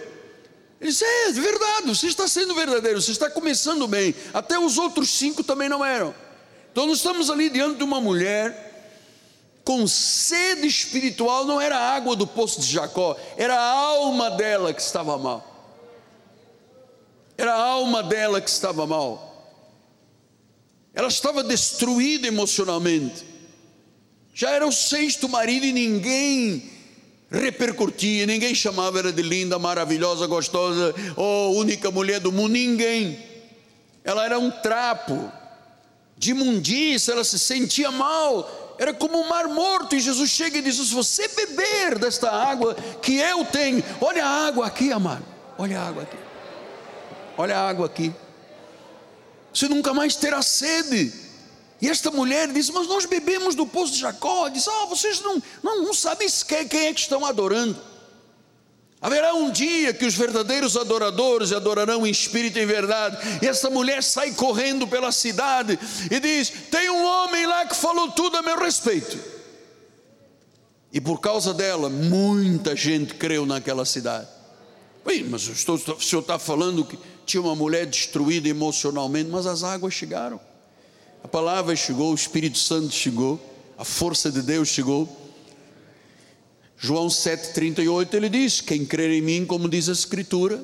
Ele 0.81 0.91
disse: 0.91 1.05
É, 1.05 1.33
verdade, 1.33 1.89
você 1.89 2.07
está 2.07 2.29
sendo 2.29 2.55
verdadeiro, 2.55 3.01
você 3.01 3.13
está 3.13 3.31
começando 3.31 3.87
bem. 3.87 4.15
Até 4.33 4.59
os 4.59 4.79
outros 4.79 5.11
cinco 5.11 5.43
também 5.43 5.69
não 5.69 5.85
eram. 5.85 6.15
Então 6.71 6.87
nós 6.87 6.99
estamos 6.99 7.31
ali 7.31 7.49
diante 7.49 7.79
de 7.79 7.85
uma 7.85 8.01
mulher 8.01 8.73
com 9.65 9.87
sede 9.87 10.67
espiritual, 10.67 11.47
não 11.47 11.59
era 11.59 11.79
a 11.79 11.95
água 11.95 12.15
do 12.15 12.27
poço 12.27 12.61
de 12.61 12.67
Jacó, 12.67 13.17
era 13.37 13.59
a 13.59 13.71
alma 13.73 14.31
dela 14.33 14.75
que 14.75 14.83
estava 14.83 15.17
mal. 15.17 15.54
Era 17.37 17.55
a 17.55 17.63
alma 17.63 18.03
dela 18.03 18.41
que 18.41 18.51
estava 18.51 18.87
mal. 18.87 19.33
Ela 20.95 21.09
estava 21.09 21.43
destruída 21.43 22.27
emocionalmente. 22.29 23.25
Já 24.33 24.51
era 24.51 24.67
o 24.67 24.73
sexto 24.73 25.29
marido 25.29 25.67
e 25.67 25.73
ninguém 25.73 26.71
repercutia, 27.31 28.27
ninguém 28.27 28.55
chamava 28.55 28.99
ela 28.99 29.13
de 29.13 29.23
linda, 29.23 29.59
maravilhosa, 29.59 30.27
gostosa, 30.27 30.95
ou 31.17 31.55
oh, 31.55 31.59
única 31.59 31.91
mulher 31.91 32.21
do 32.21 32.31
mundo, 32.31 32.53
ninguém. 32.53 33.19
Ela 34.05 34.25
era 34.25 34.39
um 34.39 34.51
trapo 34.51 35.33
de 36.17 36.31
imundícia, 36.31 37.13
ela 37.13 37.25
se 37.25 37.39
sentia 37.39 37.91
mal, 37.91 38.77
era 38.79 38.93
como 38.93 39.19
um 39.19 39.29
mar 39.29 39.49
morto. 39.49 39.97
E 39.97 40.01
Jesus 40.01 40.31
chega 40.31 40.59
e 40.59 40.63
diz: 40.63 40.77
Se 40.77 40.95
você 40.95 41.27
beber 41.29 41.99
desta 41.99 42.31
água 42.31 42.75
que 43.03 43.17
eu 43.17 43.45
tenho, 43.45 43.83
olha 44.01 44.25
a 44.25 44.47
água 44.47 44.67
aqui, 44.67 44.93
amado, 44.93 45.25
olha 45.59 45.81
a 45.81 45.89
água 45.89 46.03
aqui, 46.05 46.17
olha 47.37 47.57
a 47.57 47.69
água 47.69 47.87
aqui, 47.87 48.15
você 49.53 49.69
nunca 49.69 49.95
mais 49.95 50.17
terá 50.17 50.43
sede. 50.43 51.13
E 51.81 51.89
esta 51.89 52.11
mulher 52.11 52.49
diz: 52.53 52.71
Mas 52.71 52.89
nós 52.89 53.07
bebemos 53.07 53.55
do 53.55 53.67
poço 53.67 53.93
de 53.93 54.01
Jacó. 54.01 54.49
Diz: 54.49 54.67
Ah, 54.67 54.87
vocês 54.87 55.21
não, 55.21 55.43
não, 55.63 55.83
não 55.83 55.95
sabem 55.95 56.29
quem 56.69 56.87
é 56.87 56.95
que 56.95 57.01
estão 57.01 57.25
adorando. 57.25 57.79
Haverá 59.01 59.35
um 59.35 59.51
dia 59.51 59.93
que 59.93 60.07
os 60.07 60.15
verdadeiros 60.15 60.79
adoradores 60.79 61.53
adorarão 61.53 62.07
em 62.07 62.11
espírito 62.11 62.59
e 62.59 62.63
em 62.63 62.67
verdade. 62.67 63.19
E 63.43 63.47
essa 63.47 63.69
mulher 63.69 64.03
sai 64.03 64.33
correndo 64.33 64.89
pela 64.89 65.13
cidade 65.13 65.79
e 66.11 66.19
diz: 66.19 66.51
Tem 66.71 66.89
um 66.89 67.05
homem 67.05 67.47
lá 67.47 67.67
que 67.67 67.77
falou 67.77 68.11
tudo 68.13 68.39
a 68.39 68.43
meu 68.43 68.59
respeito. 68.59 69.19
E 70.91 71.01
por 71.01 71.21
causa 71.21 71.53
dela, 71.53 71.91
muita 71.91 72.75
gente 72.75 73.15
creu 73.15 73.45
naquela 73.45 73.85
cidade. 73.85 74.29
Ui, 75.05 75.27
mas 75.29 75.43
estou, 75.49 75.75
o 75.75 76.01
senhor 76.01 76.23
está 76.23 76.39
falando 76.39 76.85
que 76.85 76.99
tinha 77.25 77.41
uma 77.41 77.55
mulher 77.55 77.87
destruída 77.87 78.49
emocionalmente, 78.49 79.31
mas 79.31 79.47
as 79.47 79.63
águas 79.63 79.95
chegaram. 79.95 80.41
A 81.23 81.29
palavra 81.29 81.75
chegou, 81.75 82.13
o 82.13 82.15
Espírito 82.15 82.59
Santo 82.59 82.93
chegou, 82.93 83.41
a 83.79 83.85
força 83.85 84.31
de 84.31 84.43
Deus 84.43 84.69
chegou. 84.69 85.09
João 86.77 87.07
7,38 87.07 88.15
ele 88.15 88.29
diz: 88.29 88.61
Quem 88.61 88.85
crer 88.85 89.11
em 89.11 89.23
mim, 89.23 89.47
como 89.47 89.69
diz 89.69 89.89
a 89.89 89.93
Escritura, 89.93 90.63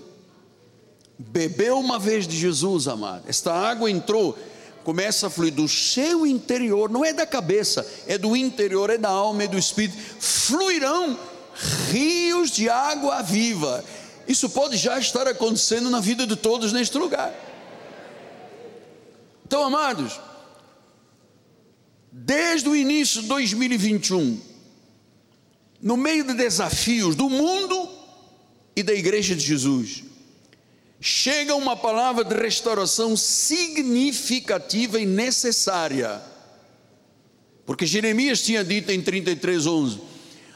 bebeu 1.18 1.78
uma 1.78 1.98
vez 1.98 2.26
de 2.26 2.36
Jesus, 2.36 2.88
amado. 2.88 3.24
Esta 3.26 3.52
água 3.52 3.90
entrou, 3.90 4.38
começa 4.84 5.26
a 5.26 5.30
fluir 5.30 5.52
do 5.52 5.68
seu 5.68 6.26
interior, 6.26 6.90
não 6.90 7.04
é 7.04 7.12
da 7.12 7.26
cabeça, 7.26 7.86
é 8.06 8.18
do 8.18 8.36
interior, 8.36 8.90
é 8.90 8.98
da 8.98 9.08
alma, 9.08 9.44
é 9.44 9.48
do 9.48 9.58
espírito. 9.58 9.96
Fluirão 10.18 11.18
rios 11.90 12.50
de 12.50 12.68
água 12.68 13.22
viva. 13.22 13.84
Isso 14.30 14.48
pode 14.48 14.76
já 14.76 14.96
estar 14.96 15.26
acontecendo 15.26 15.90
na 15.90 15.98
vida 15.98 16.24
de 16.24 16.36
todos 16.36 16.72
neste 16.72 16.96
lugar. 16.96 17.34
Então, 19.44 19.64
amados, 19.64 20.20
desde 22.12 22.68
o 22.68 22.76
início 22.76 23.22
de 23.22 23.26
2021, 23.26 24.40
no 25.82 25.96
meio 25.96 26.22
de 26.22 26.34
desafios 26.34 27.16
do 27.16 27.28
mundo 27.28 27.88
e 28.76 28.84
da 28.84 28.94
igreja 28.94 29.34
de 29.34 29.44
Jesus, 29.44 30.04
chega 31.00 31.56
uma 31.56 31.76
palavra 31.76 32.22
de 32.22 32.36
restauração 32.36 33.16
significativa 33.16 35.00
e 35.00 35.06
necessária. 35.06 36.22
Porque 37.66 37.84
Jeremias 37.84 38.42
tinha 38.42 38.62
dito 38.62 38.92
em 38.92 39.02
33:11, 39.02 40.09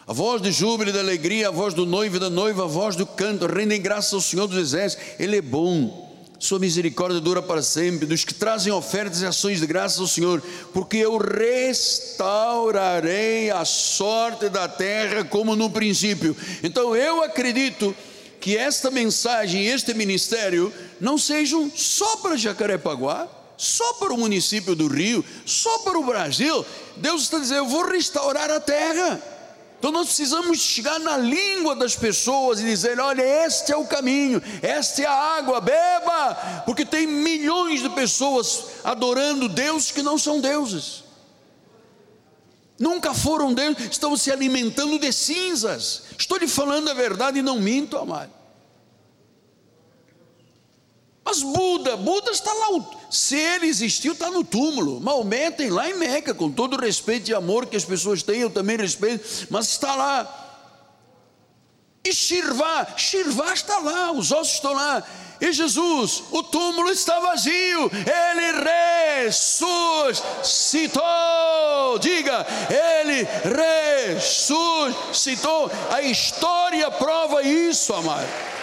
a 0.06 0.12
voz 0.12 0.42
de 0.42 0.52
júbilo 0.52 0.90
e 0.90 0.92
de 0.92 0.98
alegria, 0.98 1.48
a 1.48 1.50
voz 1.50 1.72
do 1.72 1.86
noivo 1.86 2.16
e 2.16 2.20
da 2.20 2.28
noiva, 2.28 2.64
a 2.64 2.66
voz 2.66 2.94
do 2.94 3.06
canto, 3.06 3.46
rendem 3.46 3.80
graças 3.80 4.12
ao 4.12 4.20
Senhor 4.20 4.46
dos 4.46 4.58
exércitos, 4.58 5.02
ele 5.18 5.38
é 5.38 5.42
bom 5.42 6.04
sua 6.38 6.58
misericórdia 6.58 7.20
dura 7.20 7.40
para 7.40 7.62
sempre, 7.62 8.04
dos 8.04 8.22
que 8.22 8.34
trazem 8.34 8.70
ofertas 8.70 9.22
e 9.22 9.26
ações 9.26 9.60
de 9.60 9.66
graças 9.66 9.98
ao 9.98 10.06
Senhor, 10.06 10.42
porque 10.74 10.98
eu 10.98 11.16
restaurarei 11.16 13.50
a 13.50 13.64
sorte 13.64 14.50
da 14.50 14.68
terra 14.68 15.24
como 15.24 15.56
no 15.56 15.70
princípio. 15.70 16.36
Então 16.62 16.94
eu 16.94 17.22
acredito 17.22 17.96
que 18.40 18.58
esta 18.58 18.90
mensagem, 18.90 19.68
este 19.68 19.94
ministério, 19.94 20.70
não 21.00 21.16
sejam 21.16 21.72
só 21.74 22.16
para 22.16 22.36
Jacarepaguá, 22.36 23.26
só 23.56 23.94
para 23.94 24.12
o 24.12 24.18
município 24.18 24.74
do 24.74 24.86
Rio, 24.86 25.24
só 25.46 25.78
para 25.78 25.98
o 25.98 26.04
Brasil. 26.04 26.62
Deus 26.96 27.22
está 27.22 27.38
dizendo: 27.38 27.60
eu 27.60 27.68
vou 27.68 27.86
restaurar 27.86 28.50
a 28.50 28.60
terra. 28.60 29.33
Então 29.84 29.92
nós 29.92 30.06
precisamos 30.06 30.60
chegar 30.60 30.98
na 30.98 31.18
língua 31.18 31.76
das 31.76 31.94
pessoas 31.94 32.58
e 32.58 32.64
dizer: 32.64 32.98
olha, 32.98 33.20
este 33.20 33.70
é 33.70 33.76
o 33.76 33.84
caminho, 33.84 34.42
esta 34.62 35.02
é 35.02 35.04
a 35.04 35.12
água, 35.12 35.60
beba, 35.60 36.62
porque 36.64 36.86
tem 36.86 37.06
milhões 37.06 37.82
de 37.82 37.90
pessoas 37.90 38.64
adorando 38.82 39.46
deuses 39.46 39.90
que 39.90 40.00
não 40.00 40.16
são 40.16 40.40
deuses. 40.40 41.04
Nunca 42.78 43.12
foram 43.12 43.52
deuses, 43.52 43.90
estão 43.90 44.16
se 44.16 44.32
alimentando 44.32 44.98
de 44.98 45.12
cinzas. 45.12 46.04
Estou 46.18 46.38
lhe 46.38 46.48
falando 46.48 46.88
a 46.88 46.94
verdade 46.94 47.40
e 47.40 47.42
não 47.42 47.60
minto, 47.60 47.98
amado. 47.98 48.32
Mas 51.24 51.42
Buda, 51.42 51.96
Buda 51.96 52.30
está 52.30 52.52
lá, 52.52 52.68
se 53.10 53.34
ele 53.34 53.66
existiu, 53.66 54.12
está 54.12 54.30
no 54.30 54.44
túmulo. 54.44 55.00
Maomé 55.00 55.50
tem 55.50 55.70
lá 55.70 55.88
em 55.88 55.94
Meca, 55.94 56.34
com 56.34 56.50
todo 56.50 56.74
o 56.74 56.80
respeito 56.80 57.30
e 57.30 57.34
amor 57.34 57.64
que 57.66 57.76
as 57.76 57.84
pessoas 57.84 58.22
têm, 58.22 58.40
eu 58.40 58.50
também 58.50 58.76
respeito, 58.76 59.46
mas 59.48 59.68
está 59.68 59.94
lá. 59.94 60.42
E 62.04 62.12
Shirvá, 62.12 62.86
Shirvá 62.98 63.54
está 63.54 63.78
lá, 63.78 64.12
os 64.12 64.30
ossos 64.30 64.56
estão 64.56 64.74
lá. 64.74 65.02
E 65.40 65.50
Jesus, 65.52 66.22
o 66.30 66.42
túmulo 66.42 66.90
está 66.90 67.18
vazio, 67.18 67.90
ele 67.90 68.52
ressuscitou. 69.24 71.00
Diga, 71.98 72.46
ele 72.68 73.26
ressuscitou. 74.12 75.70
A 75.90 76.02
história 76.02 76.90
prova 76.90 77.42
isso, 77.42 77.94
amado. 77.94 78.53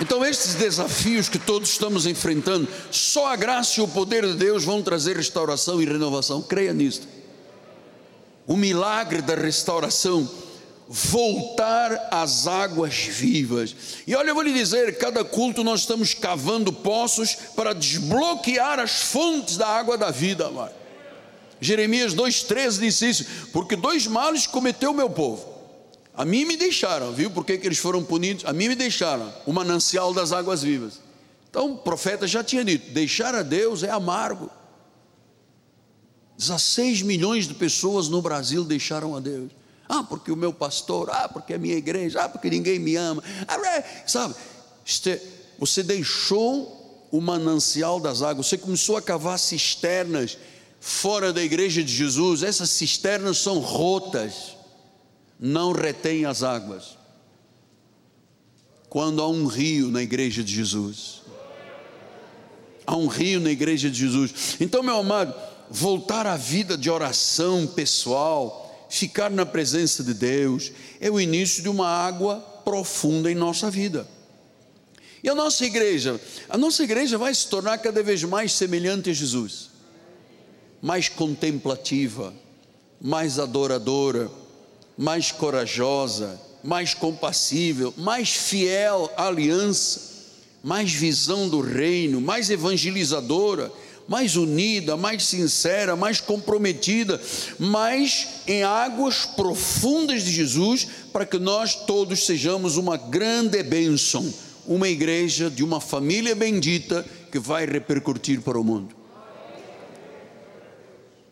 Então, 0.00 0.24
estes 0.24 0.54
desafios 0.54 1.28
que 1.28 1.38
todos 1.38 1.68
estamos 1.68 2.06
enfrentando, 2.06 2.66
só 2.90 3.26
a 3.26 3.36
graça 3.36 3.78
e 3.78 3.82
o 3.82 3.88
poder 3.88 4.26
de 4.26 4.32
Deus 4.32 4.64
vão 4.64 4.82
trazer 4.82 5.14
restauração 5.14 5.80
e 5.80 5.84
renovação. 5.84 6.40
Creia 6.40 6.72
nisto. 6.72 7.06
O 8.46 8.56
milagre 8.56 9.20
da 9.20 9.34
restauração, 9.34 10.28
voltar 10.88 12.08
às 12.10 12.46
águas 12.46 12.94
vivas. 12.94 13.76
E 14.06 14.16
olha, 14.16 14.30
eu 14.30 14.34
vou 14.34 14.42
lhe 14.42 14.54
dizer: 14.54 14.96
cada 14.96 15.22
culto 15.22 15.62
nós 15.62 15.80
estamos 15.80 16.14
cavando 16.14 16.72
poços 16.72 17.36
para 17.54 17.74
desbloquear 17.74 18.80
as 18.80 19.02
fontes 19.02 19.58
da 19.58 19.68
água 19.68 19.98
da 19.98 20.10
vida, 20.10 20.46
amado. 20.46 20.72
Jeremias 21.60 22.14
2,13 22.14 22.78
disse 22.80 23.10
isso: 23.10 23.26
porque 23.52 23.76
dois 23.76 24.06
males 24.06 24.46
cometeu 24.46 24.92
o 24.92 24.94
meu 24.94 25.10
povo 25.10 25.49
a 26.14 26.24
mim 26.24 26.44
me 26.44 26.56
deixaram, 26.56 27.12
viu? 27.12 27.30
Por 27.30 27.44
que, 27.44 27.52
eles 27.52 27.78
foram 27.78 28.04
punidos? 28.04 28.44
A 28.44 28.52
mim 28.52 28.68
me 28.68 28.74
deixaram 28.74 29.32
o 29.46 29.52
manancial 29.52 30.12
das 30.12 30.32
águas 30.32 30.62
vivas. 30.62 31.00
Então 31.48 31.72
o 31.72 31.78
profeta 31.78 32.26
já 32.26 32.42
tinha 32.42 32.64
dito: 32.64 32.90
deixar 32.92 33.34
a 33.34 33.42
Deus 33.42 33.82
é 33.82 33.90
amargo. 33.90 34.50
16 36.36 37.02
milhões 37.02 37.46
de 37.46 37.54
pessoas 37.54 38.08
no 38.08 38.22
Brasil 38.22 38.64
deixaram 38.64 39.14
a 39.14 39.20
Deus. 39.20 39.50
Ah, 39.88 40.02
porque 40.02 40.30
o 40.30 40.36
meu 40.36 40.52
pastor, 40.52 41.10
ah, 41.10 41.28
porque 41.28 41.54
a 41.54 41.58
minha 41.58 41.76
igreja, 41.76 42.22
ah, 42.22 42.28
porque 42.28 42.48
ninguém 42.48 42.78
me 42.78 42.96
ama. 42.96 43.22
Ah, 43.46 43.56
é, 43.76 44.04
sabe, 44.06 44.34
você 45.58 45.82
deixou 45.82 47.08
o 47.10 47.20
manancial 47.20 47.98
das 47.98 48.22
águas, 48.22 48.46
você 48.46 48.56
começou 48.56 48.96
a 48.96 49.02
cavar 49.02 49.38
cisternas 49.38 50.38
fora 50.80 51.32
da 51.32 51.42
igreja 51.42 51.82
de 51.82 51.92
Jesus, 51.92 52.42
essas 52.42 52.70
cisternas 52.70 53.38
são 53.38 53.58
rotas 53.58 54.59
não 55.40 55.72
retém 55.72 56.26
as 56.26 56.42
águas. 56.42 56.98
Quando 58.90 59.22
há 59.22 59.28
um 59.28 59.46
rio 59.46 59.88
na 59.88 60.02
igreja 60.02 60.44
de 60.44 60.52
Jesus, 60.52 61.22
há 62.86 62.94
um 62.94 63.06
rio 63.06 63.40
na 63.40 63.50
igreja 63.50 63.88
de 63.88 63.98
Jesus. 63.98 64.56
Então, 64.60 64.82
meu 64.82 64.98
amado, 64.98 65.34
voltar 65.70 66.26
à 66.26 66.36
vida 66.36 66.76
de 66.76 66.90
oração 66.90 67.66
pessoal, 67.66 68.86
ficar 68.90 69.30
na 69.30 69.46
presença 69.46 70.04
de 70.04 70.12
Deus, 70.12 70.72
é 71.00 71.08
o 71.08 71.20
início 71.20 71.62
de 71.62 71.68
uma 71.68 71.88
água 71.88 72.40
profunda 72.64 73.30
em 73.30 73.34
nossa 73.34 73.70
vida. 73.70 74.06
E 75.22 75.28
a 75.28 75.34
nossa 75.34 75.64
igreja, 75.64 76.20
a 76.48 76.58
nossa 76.58 76.82
igreja 76.82 77.16
vai 77.16 77.34
se 77.34 77.46
tornar 77.46 77.78
cada 77.78 78.02
vez 78.02 78.22
mais 78.24 78.52
semelhante 78.52 79.10
a 79.10 79.12
Jesus, 79.12 79.70
mais 80.82 81.08
contemplativa, 81.08 82.34
mais 83.00 83.38
adoradora, 83.38 84.30
mais 85.00 85.32
corajosa, 85.32 86.38
mais 86.62 86.92
compassível, 86.92 87.94
mais 87.96 88.34
fiel 88.34 89.10
à 89.16 89.28
aliança, 89.28 89.98
mais 90.62 90.92
visão 90.92 91.48
do 91.48 91.58
reino, 91.58 92.20
mais 92.20 92.50
evangelizadora, 92.50 93.72
mais 94.06 94.36
unida, 94.36 94.98
mais 94.98 95.24
sincera, 95.24 95.96
mais 95.96 96.20
comprometida, 96.20 97.18
mais 97.58 98.42
em 98.46 98.62
águas 98.62 99.24
profundas 99.24 100.22
de 100.22 100.30
Jesus, 100.30 100.86
para 101.10 101.24
que 101.24 101.38
nós 101.38 101.74
todos 101.74 102.26
sejamos 102.26 102.76
uma 102.76 102.98
grande 102.98 103.62
bênção, 103.62 104.30
uma 104.66 104.86
igreja 104.86 105.48
de 105.48 105.64
uma 105.64 105.80
família 105.80 106.34
bendita 106.34 107.06
que 107.32 107.38
vai 107.38 107.64
repercutir 107.64 108.42
para 108.42 108.60
o 108.60 108.64
mundo. 108.64 108.94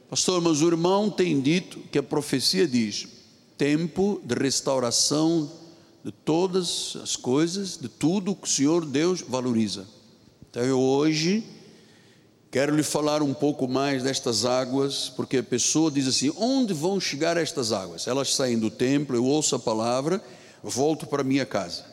Pastor, 0.09 0.41
mas 0.41 0.63
o 0.63 0.69
irmão 0.69 1.11
tem 1.11 1.39
dito 1.39 1.81
que 1.93 1.99
a 1.99 2.03
profecia 2.03 2.67
diz: 2.67 3.18
tempo 3.59 4.23
de 4.25 4.35
restauração 4.37 5.51
de 6.05 6.13
todas 6.13 6.97
as 7.03 7.17
coisas, 7.17 7.77
de 7.77 7.89
tudo 7.89 8.35
que 8.35 8.47
o 8.47 8.51
Senhor 8.51 8.87
Deus 8.87 9.21
valoriza. 9.21 9.85
Então 10.49 10.63
eu 10.63 10.81
hoje 10.81 11.45
quero 12.51 12.75
lhe 12.75 12.85
falar 12.85 13.21
um 13.21 13.35
pouco 13.35 13.69
mais 13.69 14.03
destas 14.05 14.45
águas, 14.45 15.13
porque 15.15 15.39
a 15.39 15.43
pessoa 15.43 15.91
diz 15.91 16.07
assim: 16.07 16.33
onde 16.39 16.73
vão 16.73 17.01
chegar 17.01 17.37
estas 17.37 17.73
águas? 17.73 18.07
Elas 18.07 18.35
saem 18.35 18.59
do 18.59 18.71
templo, 18.71 19.17
eu 19.17 19.25
ouço 19.25 19.57
a 19.57 19.59
palavra, 19.59 20.23
volto 20.63 21.07
para 21.07 21.25
minha 21.25 21.45
casa. 21.45 21.85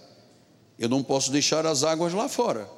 Eu 0.78 0.88
não 0.88 1.02
posso 1.02 1.32
deixar 1.32 1.66
as 1.66 1.84
águas 1.84 2.14
lá 2.14 2.30
fora, 2.30 2.70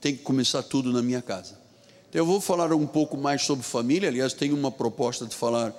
tem 0.00 0.16
que 0.16 0.22
começar 0.22 0.62
tudo 0.62 0.92
na 0.92 1.02
minha 1.02 1.20
casa. 1.20 1.60
Então 2.08 2.20
eu 2.20 2.26
vou 2.26 2.40
falar 2.40 2.72
um 2.72 2.86
pouco 2.86 3.16
mais 3.16 3.42
sobre 3.42 3.64
família, 3.64 4.08
aliás, 4.08 4.32
tenho 4.32 4.54
uma 4.54 4.70
proposta 4.70 5.26
de 5.26 5.34
falar 5.34 5.74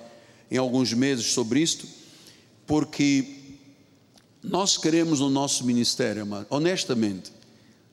em 0.50 0.56
alguns 0.56 0.92
meses 0.92 1.32
sobre 1.32 1.60
isto, 1.60 1.86
porque 2.66 3.26
nós 4.42 4.76
queremos 4.76 5.20
no 5.20 5.30
nosso 5.30 5.64
ministério, 5.64 6.22
amado, 6.22 6.46
honestamente, 6.50 7.32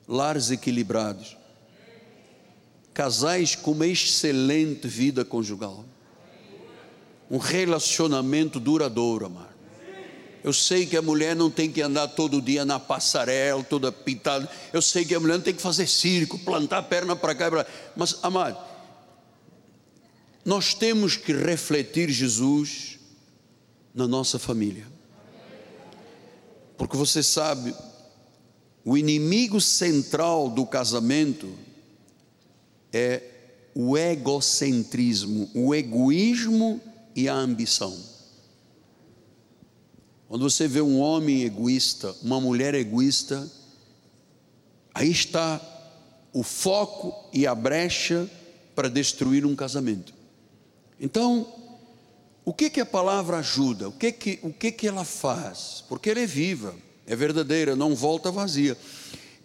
lares 0.06 0.50
equilibrados, 0.50 1.36
casais 2.92 3.54
com 3.54 3.72
uma 3.72 3.86
excelente 3.86 4.86
vida 4.86 5.24
conjugal, 5.24 5.84
um 7.30 7.38
relacionamento 7.38 8.60
duradouro, 8.60 9.26
amado. 9.26 9.52
Eu 10.44 10.52
sei 10.52 10.84
que 10.84 10.96
a 10.96 11.02
mulher 11.02 11.36
não 11.36 11.48
tem 11.48 11.70
que 11.70 11.80
andar 11.80 12.08
todo 12.08 12.42
dia 12.42 12.64
na 12.64 12.78
passarela, 12.78 13.62
toda 13.62 13.92
pintada. 13.92 14.50
Eu 14.72 14.82
sei 14.82 15.04
que 15.04 15.14
a 15.14 15.20
mulher 15.20 15.34
não 15.34 15.40
tem 15.40 15.54
que 15.54 15.62
fazer 15.62 15.86
circo, 15.86 16.36
plantar 16.36 16.78
a 16.78 16.82
perna 16.82 17.14
para 17.14 17.34
cá 17.34 17.46
e 17.46 17.50
para 17.50 17.58
lá. 17.60 17.66
Mas, 17.96 18.18
amado, 18.24 18.58
nós 20.44 20.74
temos 20.74 21.16
que 21.16 21.32
refletir 21.32 22.10
Jesus 22.10 22.91
na 23.94 24.06
nossa 24.06 24.38
família. 24.38 24.86
Porque 26.76 26.96
você 26.96 27.22
sabe, 27.22 27.74
o 28.84 28.96
inimigo 28.96 29.60
central 29.60 30.48
do 30.48 30.66
casamento 30.66 31.52
é 32.92 33.22
o 33.74 33.96
egocentrismo, 33.96 35.50
o 35.54 35.74
egoísmo 35.74 36.80
e 37.14 37.28
a 37.28 37.34
ambição. 37.34 37.96
Quando 40.28 40.48
você 40.48 40.66
vê 40.66 40.80
um 40.80 40.98
homem 40.98 41.42
egoísta, 41.42 42.14
uma 42.22 42.40
mulher 42.40 42.74
egoísta, 42.74 43.50
aí 44.94 45.10
está 45.10 45.60
o 46.32 46.42
foco 46.42 47.28
e 47.32 47.46
a 47.46 47.54
brecha 47.54 48.28
para 48.74 48.88
destruir 48.88 49.44
um 49.44 49.54
casamento. 49.54 50.14
Então, 50.98 51.46
o 52.44 52.52
que 52.52 52.68
que 52.68 52.80
a 52.80 52.86
palavra 52.86 53.38
ajuda? 53.38 53.88
O 53.88 53.92
que 53.92 54.10
que, 54.10 54.38
o 54.42 54.52
que 54.52 54.72
que 54.72 54.88
ela 54.88 55.04
faz? 55.04 55.84
Porque 55.88 56.10
ela 56.10 56.20
é 56.20 56.26
viva, 56.26 56.74
é 57.06 57.14
verdadeira, 57.14 57.76
não 57.76 57.94
volta 57.94 58.30
vazia. 58.32 58.76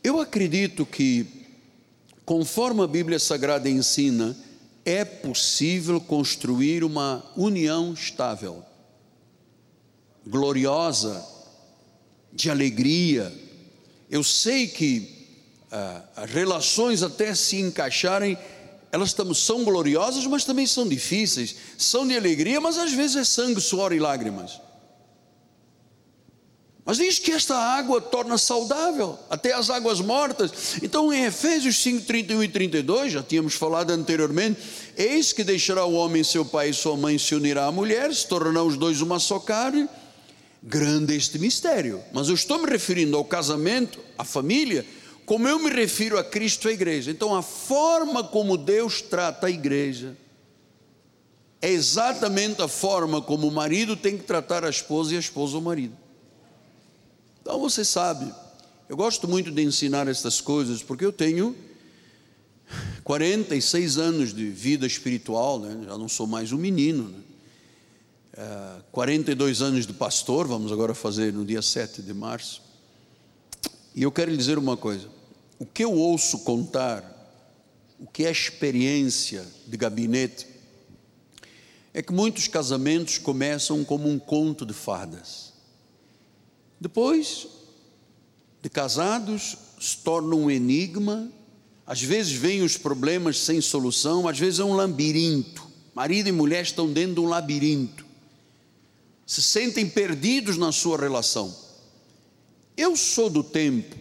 Eu 0.03 0.19
acredito 0.19 0.85
que, 0.85 1.25
conforme 2.25 2.81
a 2.81 2.87
Bíblia 2.87 3.19
Sagrada 3.19 3.69
ensina, 3.69 4.35
é 4.83 5.03
possível 5.05 5.99
construir 5.99 6.83
uma 6.83 7.23
união 7.35 7.93
estável, 7.93 8.63
gloriosa, 10.25 11.23
de 12.31 12.49
alegria. 12.49 13.33
Eu 14.09 14.23
sei 14.23 14.67
que 14.67 15.27
ah, 15.71 16.03
as 16.15 16.31
relações 16.31 17.03
até 17.03 17.35
se 17.35 17.59
encaixarem 17.59 18.37
elas 18.91 19.15
são 19.35 19.63
gloriosas, 19.63 20.25
mas 20.25 20.43
também 20.45 20.65
são 20.65 20.87
difíceis, 20.87 21.55
são 21.77 22.07
de 22.07 22.15
alegria, 22.15 22.61
mas 22.61 22.77
às 22.77 22.93
vezes 22.93 23.15
é 23.17 23.23
sangue, 23.23 23.59
suor 23.59 23.91
e 23.93 23.99
lágrimas. 23.99 24.59
Mas 26.87 26.95
diz 26.95 27.19
que 27.19 27.33
esta 27.33 27.53
água 27.53 27.99
torna 27.99 28.37
saudável, 28.37 29.19
até 29.29 29.51
as 29.51 29.69
águas 29.69 29.99
mortas. 29.99 30.77
Então, 30.81 31.11
em 31.11 31.25
Efésios 31.25 31.75
5, 31.83 32.05
31 32.05 32.43
e 32.43 32.47
32, 32.47 33.11
já 33.11 33.21
tínhamos 33.21 33.55
falado 33.55 33.91
anteriormente: 33.91 34.57
Eis 34.95 35.33
que 35.33 35.43
deixará 35.43 35.83
o 35.83 35.91
homem 35.91 36.23
seu 36.23 36.45
pai 36.45 36.69
e 36.69 36.73
sua 36.73 36.95
mãe 36.95 37.17
se 37.17 37.35
unirá 37.35 37.65
à 37.65 37.71
mulher, 37.73 38.15
se 38.15 38.25
tornarão 38.25 38.67
os 38.67 38.77
dois 38.77 39.01
uma 39.01 39.19
só 39.19 39.37
carne. 39.37 39.85
Grande 40.63 41.13
este 41.13 41.37
mistério, 41.37 42.01
mas 42.13 42.29
eu 42.29 42.35
estou 42.35 42.57
me 42.57 42.69
referindo 42.69 43.17
ao 43.17 43.25
casamento, 43.25 43.99
à 44.17 44.23
família, 44.23 44.85
como 45.27 45.45
eu 45.45 45.59
me 45.59 45.69
refiro 45.69 46.17
a 46.17 46.23
Cristo 46.23 46.69
a 46.69 46.71
igreja. 46.71 47.11
Então, 47.11 47.35
a 47.35 47.41
forma 47.41 48.23
como 48.23 48.57
Deus 48.57 49.01
trata 49.01 49.47
a 49.47 49.49
igreja 49.51 50.15
é 51.61 51.69
exatamente 51.69 52.61
a 52.61 52.67
forma 52.69 53.21
como 53.21 53.45
o 53.45 53.51
marido 53.51 53.97
tem 53.97 54.17
que 54.17 54.23
tratar 54.23 54.63
a 54.63 54.69
esposa 54.69 55.13
e 55.13 55.17
a 55.17 55.19
esposa 55.19 55.57
o 55.57 55.61
marido. 55.61 55.97
Então, 57.41 57.59
você 57.59 57.83
sabe, 57.83 58.33
eu 58.87 58.95
gosto 58.95 59.27
muito 59.27 59.51
de 59.51 59.61
ensinar 59.61 60.07
estas 60.07 60.39
coisas 60.39 60.81
porque 60.81 61.03
eu 61.03 61.11
tenho 61.11 61.53
46 63.03 63.97
anos 63.97 64.33
de 64.33 64.49
vida 64.49 64.87
espiritual, 64.87 65.59
né? 65.59 65.87
já 65.89 65.97
não 65.97 66.07
sou 66.07 66.25
mais 66.25 66.53
um 66.53 66.57
menino. 66.57 67.09
Né? 67.09 67.19
É, 68.31 68.81
42 68.93 69.61
anos 69.61 69.85
de 69.85 69.91
pastor, 69.91 70.47
vamos 70.47 70.71
agora 70.71 70.93
fazer 70.93 71.33
no 71.33 71.43
dia 71.43 71.61
7 71.61 72.01
de 72.01 72.13
março. 72.13 72.61
E 73.93 74.03
eu 74.03 74.11
quero 74.11 74.31
lhe 74.31 74.37
dizer 74.37 74.57
uma 74.57 74.77
coisa: 74.77 75.16
o 75.59 75.65
que 75.65 75.83
eu 75.83 75.93
ouço 75.93 76.39
contar, 76.39 77.03
o 77.99 78.05
que 78.05 78.25
é 78.25 78.31
experiência 78.31 79.45
de 79.65 79.75
gabinete, 79.75 80.47
é 81.93 82.01
que 82.01 82.13
muitos 82.13 82.47
casamentos 82.47 83.17
começam 83.17 83.83
como 83.83 84.07
um 84.07 84.19
conto 84.19 84.65
de 84.65 84.73
fadas. 84.73 85.51
Depois 86.79 87.47
de 88.61 88.69
casados, 88.69 89.57
se 89.79 89.97
torna 89.97 90.35
um 90.35 90.51
enigma, 90.51 91.31
às 91.87 92.01
vezes 92.01 92.33
vêm 92.33 92.61
os 92.61 92.77
problemas 92.77 93.39
sem 93.39 93.61
solução, 93.61 94.27
às 94.27 94.37
vezes 94.37 94.59
é 94.59 94.63
um 94.63 94.75
labirinto. 94.75 95.65
Marido 95.95 96.29
e 96.29 96.31
mulher 96.31 96.61
estão 96.61 96.91
dentro 96.91 97.15
de 97.15 97.19
um 97.21 97.25
labirinto, 97.25 98.05
se 99.25 99.41
sentem 99.41 99.89
perdidos 99.89 100.55
na 100.55 100.71
sua 100.71 100.99
relação. 100.99 101.55
Eu 102.75 102.95
sou 102.95 103.27
do 103.27 103.43
tempo 103.43 103.96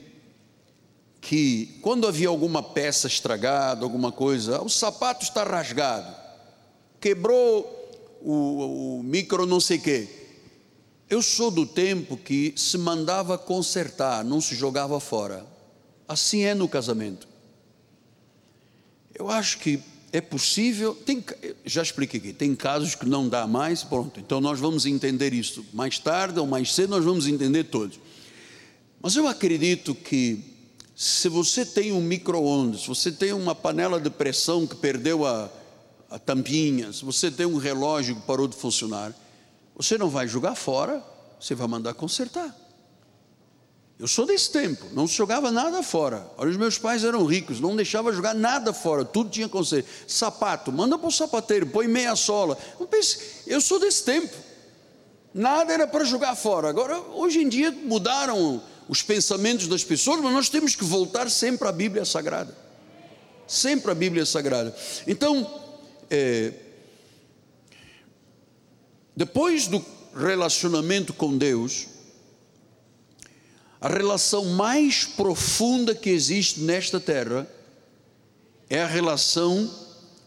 que 1.27 1.77
quando 1.83 2.07
havia 2.07 2.29
alguma 2.29 2.63
peça 2.63 3.09
estragada, 3.09 3.85
alguma 3.85 4.13
coisa, 4.13 4.63
o 4.63 4.69
sapato 4.69 5.25
está 5.25 5.43
rasgado, 5.43 6.15
quebrou 7.01 7.67
o, 8.23 8.99
o 8.99 9.03
micro 9.03 9.45
não 9.45 9.59
sei 9.59 9.79
quê. 9.81 10.09
Eu 11.11 11.21
sou 11.21 11.51
do 11.51 11.67
tempo 11.67 12.17
que 12.17 12.55
se 12.57 12.79
mandava 12.79 13.37
consertar, 13.37 14.25
não 14.25 14.41
se 14.41 14.55
jogava 14.55 15.01
fora. 15.01 15.45
Assim 16.07 16.43
é 16.43 16.55
no 16.55 16.69
casamento. 16.69 17.27
Eu 19.13 19.29
acho 19.29 19.59
que 19.59 19.83
é 20.13 20.21
possível, 20.21 20.95
tem, 20.95 21.25
já 21.65 21.83
expliquei 21.83 22.21
aqui, 22.21 22.33
tem 22.33 22.55
casos 22.55 22.95
que 22.95 23.05
não 23.05 23.29
dá 23.29 23.49
mais, 23.49 23.83
pronto, 23.83 24.21
então 24.21 24.41
nós 24.41 24.61
vamos 24.61 24.87
entender 24.87 25.35
isso 25.35 25.67
mais 25.73 25.99
tarde 25.99 26.39
ou 26.39 26.47
mais 26.47 26.73
cedo, 26.73 26.91
nós 26.91 27.05
vamos 27.05 27.27
entender 27.27 27.65
todos. 27.65 27.99
Mas 29.03 29.17
eu 29.17 29.27
acredito 29.27 29.93
que 29.93 30.56
se 30.99 31.29
você 31.29 31.67
tem 31.67 31.93
um 31.93 32.01
micro-ondas, 32.01 32.87
você 32.87 33.13
tem 33.13 33.31
uma 33.35 33.55
panela 33.55 34.01
de 34.01 34.09
pressão 34.09 34.67
que 34.67 34.75
perdeu 34.75 35.27
a, 35.27 35.51
a 36.09 36.19
tampinha, 36.19 36.91
se 36.91 37.05
você 37.05 37.31
tem 37.31 37.45
um 37.45 37.59
relógio 37.59 38.17
que 38.17 38.23
parou 38.23 38.49
de 38.49 38.57
funcionar, 38.57 39.15
você 39.77 39.99
não 39.99 40.09
vai 40.09 40.27
jogar 40.27 40.55
fora, 40.55 41.05
você 41.39 41.55
vai 41.55 41.69
mandar 41.69 41.93
consertar. 41.93 42.57
Eu 43.99 44.09
sou 44.09 44.25
desse 44.25 44.51
tempo, 44.51 44.87
não 44.95 45.07
jogava 45.07 45.51
nada 45.51 45.83
fora. 45.83 46.31
Olha, 46.39 46.51
os 46.51 46.57
meus 46.57 46.79
pais 46.79 47.05
eram 47.05 47.27
ricos, 47.27 47.61
não 47.61 47.77
deixava 47.77 48.11
jogar 48.11 48.35
nada 48.35 48.73
fora, 48.73 49.05
tudo 49.05 49.29
tinha 49.29 49.51
conserto. 49.51 49.91
Sapato, 50.09 50.73
manda 50.73 50.97
para 50.99 51.09
o 51.09 51.13
sapateiro, 51.13 51.67
põe 51.67 51.87
meia 51.87 52.17
sola. 52.17 52.57
Eu 53.47 53.61
sou 53.61 53.79
desse 53.79 54.03
tempo. 54.03 54.35
Nada 55.35 55.75
era 55.75 55.87
para 55.87 56.05
jogar 56.05 56.35
fora. 56.37 56.71
Agora, 56.71 56.99
hoje 56.99 57.41
em 57.41 57.49
dia 57.51 57.71
mudaram 57.71 58.63
os 58.89 59.03
pensamentos 59.03 59.67
das 59.67 59.85
pessoas, 59.85 60.21
mas 60.21 60.33
nós 60.33 60.49
temos 60.49 60.75
que 60.77 60.85
voltar 60.85 61.31
sempre 61.31 61.67
à 61.69 61.73
Bíblia 61.73 62.05
Sagrada. 62.05 62.57
Sempre 63.47 63.91
à 63.91 63.95
Bíblia 63.95 64.27
Sagrada. 64.27 64.75
Então, 65.07 65.63
é, 66.11 66.53
depois 69.15 69.67
do 69.67 69.85
relacionamento 70.15 71.13
com 71.13 71.37
Deus, 71.37 71.89
A 73.81 73.89
relação 73.89 74.45
mais 74.47 75.05
profunda 75.05 75.95
que 75.95 76.11
existe 76.11 76.61
nesta 76.61 76.99
terra 76.99 77.47
é 78.71 78.83
a 78.83 78.87
relação 78.87 79.71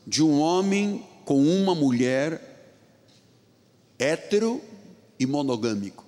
de 0.06 0.24
um 0.24 0.40
homem 0.40 1.06
com 1.26 1.42
uma 1.44 1.74
mulher 1.74 2.42
hétero 3.98 4.62
e 5.20 5.26
monogâmico. 5.26 6.06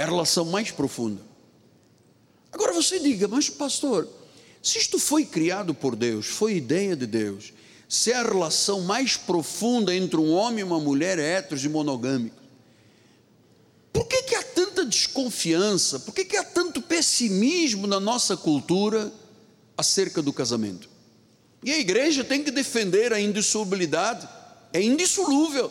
É 0.00 0.02
a 0.02 0.06
relação 0.06 0.46
mais 0.46 0.70
profunda. 0.70 1.20
Agora 2.50 2.72
você 2.72 2.98
diga, 2.98 3.28
mas 3.28 3.50
pastor, 3.50 4.08
se 4.62 4.78
isto 4.78 4.98
foi 4.98 5.26
criado 5.26 5.74
por 5.74 5.94
Deus, 5.94 6.24
foi 6.24 6.54
ideia 6.56 6.96
de 6.96 7.06
Deus, 7.06 7.52
se 7.86 8.10
é 8.10 8.14
a 8.14 8.22
relação 8.22 8.80
mais 8.80 9.18
profunda 9.18 9.94
entre 9.94 10.16
um 10.18 10.32
homem 10.32 10.60
e 10.60 10.62
uma 10.62 10.80
mulher 10.80 11.18
héteros 11.18 11.62
e 11.66 11.68
monogâmicos, 11.68 12.40
por 13.92 14.06
que, 14.06 14.22
que 14.22 14.34
há 14.36 14.42
tanta 14.42 14.86
desconfiança, 14.86 16.00
por 16.00 16.14
que, 16.14 16.24
que 16.24 16.38
há 16.38 16.44
tanto 16.44 16.80
pessimismo 16.80 17.86
na 17.86 18.00
nossa 18.00 18.38
cultura 18.38 19.12
acerca 19.76 20.22
do 20.22 20.32
casamento? 20.32 20.88
E 21.62 21.72
a 21.72 21.78
igreja 21.78 22.24
tem 22.24 22.42
que 22.42 22.50
defender 22.50 23.12
a 23.12 23.20
indissolubilidade, 23.20 24.26
é 24.72 24.80
indissolúvel. 24.80 25.70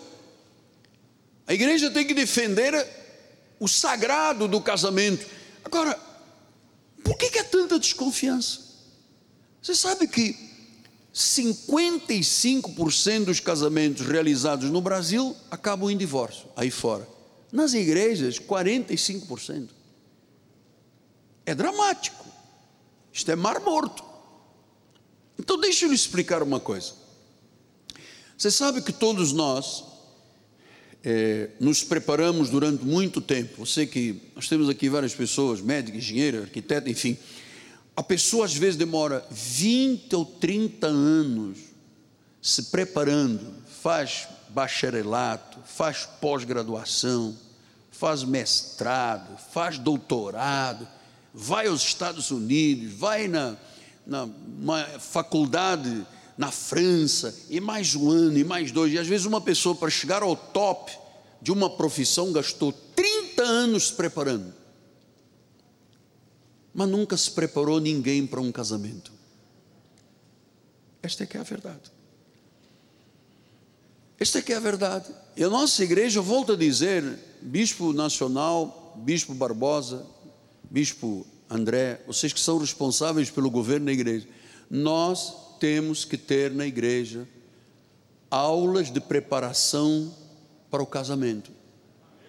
A 1.48 1.54
igreja 1.56 1.90
tem 1.90 2.06
que 2.06 2.14
defender 2.14 2.99
o 3.60 3.68
sagrado 3.68 4.47
do 4.47 4.62
casamento. 4.62 5.26
Agora, 5.64 5.99
por 7.03 7.18
que, 7.18 7.38
há 7.38 7.43
tanta 7.43 7.80
desconfiança? 7.80 8.70
Você 9.62 9.76
sabe 9.76 10.07
que 10.07 10.36
55% 11.14 13.26
dos 13.26 13.39
casamentos 13.39 14.05
realizados 14.05 14.70
no 14.70 14.80
Brasil 14.80 15.36
acabam 15.51 15.89
em 15.89 15.97
divórcio, 15.97 16.47
aí 16.55 16.72
fora. 16.72 17.07
Nas 17.51 17.74
igrejas, 17.74 18.39
45%. 18.39 19.70
É 21.45 21.55
dramático. 21.55 22.26
Isto 23.12 23.32
é 23.32 23.36
mar 23.36 23.60
morto. 23.60 24.05
Então, 25.38 25.60
deixa 25.60 25.86
eu 25.86 25.89
lhe 25.89 25.95
explicar 25.95 26.43
uma 26.43 26.60
coisa. 26.60 26.93
Você 28.38 28.51
sabe 28.51 28.82
que 28.82 28.93
todos 28.93 29.34
nós 29.34 29.84
é, 31.04 31.50
nos 31.60 31.84
preparamos 31.84 32.50
durante 32.50 32.84
muito 32.84 33.22
tempo. 33.22 33.66
Sei 33.66 33.86
que 33.86 34.22
nós 34.36 34.47
temos 34.47 34.70
aqui 34.70 34.89
várias 34.89 35.14
pessoas, 35.14 35.62
médico, 35.62 35.97
engenheiro, 35.97 36.41
arquiteto, 36.41 36.89
enfim. 36.89 37.18
A 37.95 38.04
pessoa 38.04 38.45
às 38.45 38.54
vezes 38.54 38.76
demora 38.76 39.26
20 39.32 40.16
ou 40.16 40.26
30 40.26 40.88
anos 40.88 41.58
se 42.41 42.64
preparando, 42.64 43.54
faz 43.82 44.28
bacharelato, 44.50 45.60
faz 45.66 46.08
pós-graduação, 46.20 47.36
faz 47.91 48.24
mestrado, 48.24 49.38
faz 49.52 49.78
doutorado, 49.78 50.88
vai 51.34 51.68
aos 51.68 51.82
Estados 51.82 52.32
Unidos, 52.32 52.93
vai 52.93 53.28
na, 53.28 53.56
na 54.08 54.86
faculdade 55.00 56.06
na 56.40 56.52
França, 56.52 57.38
e 57.52 57.60
mais 57.60 57.94
um 57.96 58.10
ano, 58.10 58.40
e 58.40 58.44
mais 58.44 58.72
dois, 58.72 58.92
e 58.92 58.98
às 58.98 59.06
vezes 59.06 59.28
uma 59.28 59.42
pessoa 59.42 59.76
para 59.76 59.92
chegar 59.92 60.24
ao 60.24 60.36
top 60.36 60.92
de 61.40 61.52
uma 61.52 61.70
profissão 61.70 62.32
gastou 62.32 62.72
30 62.72 63.44
anos 63.44 63.90
se 63.90 63.94
preparando 63.94 64.60
mas 66.74 66.88
nunca 66.88 67.18
se 67.18 67.32
preparou 67.32 67.80
ninguém 67.80 68.26
para 68.26 68.40
um 68.40 68.52
casamento. 68.52 69.12
Esta 71.02 71.24
é 71.24 71.26
que 71.26 71.36
é 71.36 71.40
a 71.40 71.44
verdade. 71.44 71.92
Esta 74.20 74.40
é 74.40 74.42
que 74.42 74.54
é 74.54 74.56
a 74.56 74.62
verdade. 74.62 75.14
E 75.36 75.44
a 75.44 75.50
nossa 75.50 75.84
igreja, 75.84 76.20
eu 76.20 76.24
volto 76.24 76.54
a 76.54 76.56
dizer, 76.56 77.04
Bispo 77.42 77.94
Nacional, 77.94 78.94
Bispo 78.98 79.34
Barbosa, 79.34 80.06
Bispo 80.70 81.26
André, 81.50 82.02
vocês 82.08 82.32
que 82.32 82.40
são 82.40 82.58
responsáveis 82.58 83.30
pelo 83.30 83.50
governo 83.50 83.88
da 83.88 83.92
igreja, 83.92 84.28
nós 84.70 85.57
temos 85.59 86.05
que 86.05 86.17
ter 86.17 86.51
na 86.51 86.65
igreja 86.65 87.28
aulas 88.30 88.91
de 88.91 88.99
preparação 88.99 90.13
para 90.70 90.84
o 90.84 90.88
casamento. 90.88 91.51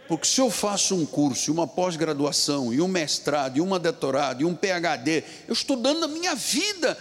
Porque 0.08 0.26
se 0.26 0.40
eu 0.40 0.50
faço 0.50 0.96
um 0.96 1.06
curso, 1.06 1.52
uma 1.52 1.68
pós-graduação, 1.68 2.74
e 2.74 2.80
um 2.80 2.88
mestrado, 2.88 3.58
e 3.58 3.60
uma 3.60 3.78
doutorado, 3.78 4.40
e 4.42 4.44
um 4.44 4.56
PhD, 4.56 5.22
eu 5.46 5.52
estou 5.52 5.76
dando 5.76 6.04
a 6.04 6.08
minha 6.08 6.34
vida 6.34 6.98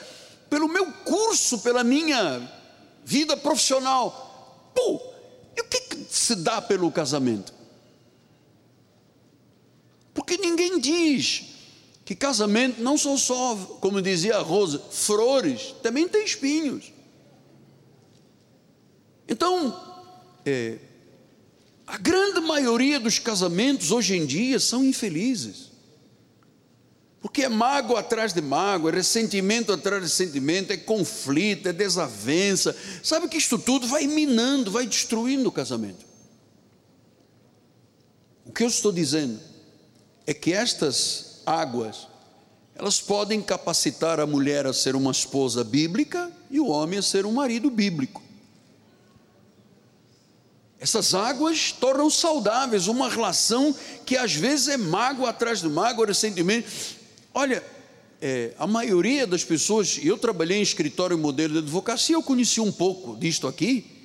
pelo 0.50 0.68
meu 0.68 0.92
curso, 0.92 1.60
pela 1.60 1.84
minha 1.84 2.40
vida 3.04 3.36
profissional. 3.36 4.72
Pô, 4.76 5.02
e 5.58 5.62
o 5.62 5.64
que, 5.64 5.80
que 5.82 6.06
se 6.10 6.36
dá 6.36 6.62
pelo 6.62 6.92
casamento? 6.92 7.52
Porque 10.14 10.38
ninguém 10.38 10.80
diz 10.80 11.49
que 12.10 12.16
casamento 12.16 12.82
não 12.82 12.98
são 12.98 13.16
só, 13.16 13.56
como 13.80 14.02
dizia 14.02 14.38
a 14.38 14.42
Rosa, 14.42 14.80
flores, 14.90 15.76
também 15.84 16.08
tem 16.08 16.26
espinhos. 16.26 16.92
Então, 19.28 19.80
é, 20.44 20.80
a 21.86 22.00
grande 22.00 22.40
maioria 22.40 23.00
dos 23.00 23.20
casamentos 23.20 23.92
hoje 23.92 24.18
em 24.18 24.26
dia 24.26 24.60
são 24.60 24.84
infelizes. 24.84 25.70
Porque 27.22 27.44
é 27.44 27.48
mágoa 27.48 28.00
atrás 28.00 28.34
de 28.34 28.42
mágoa, 28.42 28.90
é 28.90 28.96
ressentimento 28.96 29.72
atrás 29.72 30.02
de 30.02 30.10
ressentimento, 30.10 30.74
é 30.74 30.78
conflito, 30.78 31.70
é 31.70 31.74
desavença. 31.74 32.76
Sabe 33.04 33.28
que 33.28 33.38
isto 33.38 33.60
tudo 33.60 33.88
vai 33.88 34.08
minando, 34.08 34.72
vai 34.72 34.88
destruindo 34.88 35.48
o 35.48 35.52
casamento. 35.52 36.04
O 38.46 38.52
que 38.52 38.64
eu 38.64 38.68
estou 38.68 38.92
dizendo 38.92 39.40
é 40.26 40.34
que 40.34 40.52
estas 40.52 41.29
águas, 41.50 42.08
elas 42.76 43.02
podem 43.02 43.42
capacitar 43.42 44.20
a 44.20 44.28
mulher 44.28 44.68
a 44.68 44.74
ser 44.74 44.96
uma 44.96 45.12
esposa 45.12 45.64
bíblica 45.64 46.32
e 46.52 46.60
o 46.60 46.68
homem 46.68 47.00
a 47.00 47.02
ser 47.02 47.26
um 47.26 47.32
marido 47.32 47.70
bíblico. 47.70 48.22
Essas 50.80 51.14
águas 51.14 51.74
tornam 51.74 52.10
saudáveis 52.10 52.88
uma 52.88 53.10
relação 53.10 53.76
que 54.06 54.16
às 54.16 54.34
vezes 54.34 54.70
é 54.70 54.78
mágoa 54.78 55.30
atrás 55.30 55.60
de 55.60 55.68
mágoa, 55.68 56.06
ressentimento. 56.06 56.70
Olha, 57.34 57.62
é, 58.22 58.54
a 58.58 58.66
maioria 58.66 59.28
das 59.28 59.44
pessoas, 59.44 60.00
eu 60.02 60.18
trabalhei 60.18 60.60
em 60.60 60.62
escritório 60.62 61.18
modelo 61.18 61.54
de 61.54 61.60
advocacia, 61.60 62.16
eu 62.16 62.24
conheci 62.24 62.62
um 62.62 62.72
pouco 62.72 63.18
disto 63.18 63.48
aqui. 63.48 63.99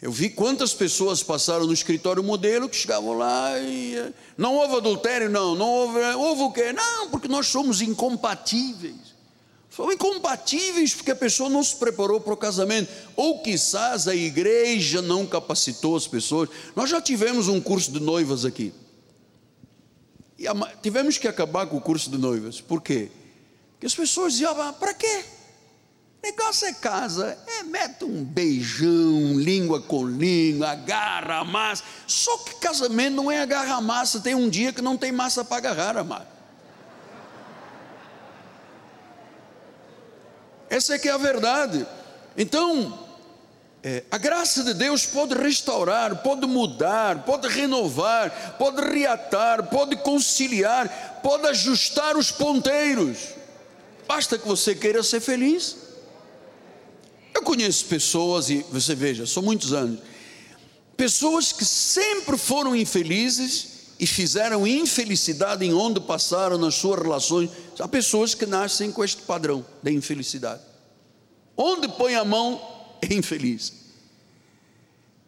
Eu 0.00 0.12
vi 0.12 0.30
quantas 0.30 0.72
pessoas 0.72 1.24
passaram 1.24 1.66
no 1.66 1.72
escritório 1.72 2.22
modelo 2.22 2.68
que 2.68 2.76
chegavam 2.76 3.18
lá 3.18 3.58
e 3.58 3.96
é, 3.96 4.12
não 4.36 4.54
houve 4.54 4.76
adultério, 4.76 5.28
não, 5.28 5.56
não 5.56 5.68
houve, 5.68 5.98
houve 6.14 6.42
o 6.42 6.52
quê? 6.52 6.72
Não, 6.72 7.10
porque 7.10 7.26
nós 7.26 7.48
somos 7.48 7.82
incompatíveis. 7.82 9.18
São 9.68 9.92
incompatíveis 9.92 10.94
porque 10.94 11.10
a 11.10 11.16
pessoa 11.16 11.50
não 11.50 11.62
se 11.62 11.74
preparou 11.74 12.20
para 12.20 12.32
o 12.32 12.36
casamento, 12.36 12.90
ou 13.16 13.42
quizás 13.42 14.06
a 14.06 14.14
igreja 14.14 15.02
não 15.02 15.26
capacitou 15.26 15.96
as 15.96 16.06
pessoas. 16.06 16.48
Nós 16.76 16.88
já 16.90 17.00
tivemos 17.00 17.48
um 17.48 17.60
curso 17.60 17.90
de 17.90 18.00
noivas 18.00 18.44
aqui. 18.44 18.72
E 20.38 20.44
tivemos 20.80 21.18
que 21.18 21.26
acabar 21.26 21.66
com 21.66 21.76
o 21.76 21.80
curso 21.80 22.08
de 22.08 22.18
noivas. 22.18 22.60
Por 22.60 22.80
quê? 22.80 23.10
Porque 23.72 23.86
as 23.86 23.94
pessoas 23.94 24.34
diziam, 24.34 24.60
ah, 24.60 24.72
para 24.72 24.94
quê? 24.94 25.24
Negócio 26.22 26.66
é 26.66 26.72
casa, 26.72 27.38
é 27.46 27.62
mete 27.62 28.04
um 28.04 28.24
beijão, 28.24 29.38
língua 29.38 29.80
com 29.80 30.06
língua, 30.06 30.70
agarra, 30.70 31.38
amassa. 31.38 31.84
Só 32.06 32.36
que 32.38 32.56
casamento 32.56 33.16
não 33.16 33.30
é 33.30 33.40
agarra 33.40 33.80
massa, 33.80 34.20
tem 34.20 34.34
um 34.34 34.48
dia 34.48 34.72
que 34.72 34.82
não 34.82 34.96
tem 34.96 35.12
massa 35.12 35.44
para 35.44 35.56
agarrar, 35.58 35.96
amado. 35.96 36.26
Essa 40.68 40.94
é 40.94 40.98
que 40.98 41.08
é 41.08 41.12
a 41.12 41.16
verdade. 41.16 41.86
Então, 42.36 43.06
é, 43.82 44.04
a 44.10 44.18
graça 44.18 44.62
de 44.64 44.74
Deus 44.74 45.06
pode 45.06 45.34
restaurar, 45.34 46.16
pode 46.16 46.46
mudar, 46.46 47.24
pode 47.24 47.48
renovar, 47.48 48.56
pode 48.58 48.82
reatar, 48.82 49.68
pode 49.70 49.96
conciliar, 49.96 51.20
pode 51.22 51.46
ajustar 51.46 52.16
os 52.16 52.30
ponteiros. 52.30 53.34
Basta 54.06 54.36
que 54.36 54.46
você 54.46 54.74
queira 54.74 55.02
ser 55.02 55.20
feliz. 55.20 55.87
Eu 57.38 57.42
conheço 57.42 57.84
pessoas, 57.84 58.50
e 58.50 58.66
você 58.68 58.96
veja, 58.96 59.24
são 59.24 59.44
muitos 59.44 59.72
anos, 59.72 60.00
pessoas 60.96 61.52
que 61.52 61.64
sempre 61.64 62.36
foram 62.36 62.74
infelizes 62.74 63.92
e 63.96 64.08
fizeram 64.08 64.66
infelicidade 64.66 65.64
em 65.64 65.72
onde 65.72 66.00
passaram 66.00 66.58
nas 66.58 66.74
suas 66.74 67.00
relações. 67.00 67.48
Há 67.78 67.86
pessoas 67.86 68.34
que 68.34 68.44
nascem 68.44 68.90
com 68.90 69.04
este 69.04 69.22
padrão 69.22 69.64
da 69.80 69.88
infelicidade. 69.88 70.60
Onde 71.56 71.86
põe 71.86 72.16
a 72.16 72.24
mão 72.24 72.60
é 73.00 73.14
infeliz. 73.14 73.72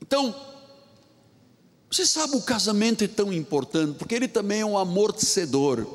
Então, 0.03 0.35
você 1.89 2.05
sabe 2.05 2.35
o 2.35 2.43
casamento 2.43 3.05
é 3.05 3.09
tão 3.09 3.33
importante 3.33 3.97
porque 3.97 4.17
ele 4.17 4.27
também 4.27 4.63
é 4.63 4.67
um 4.67 4.77
amortecedor. 4.77 5.87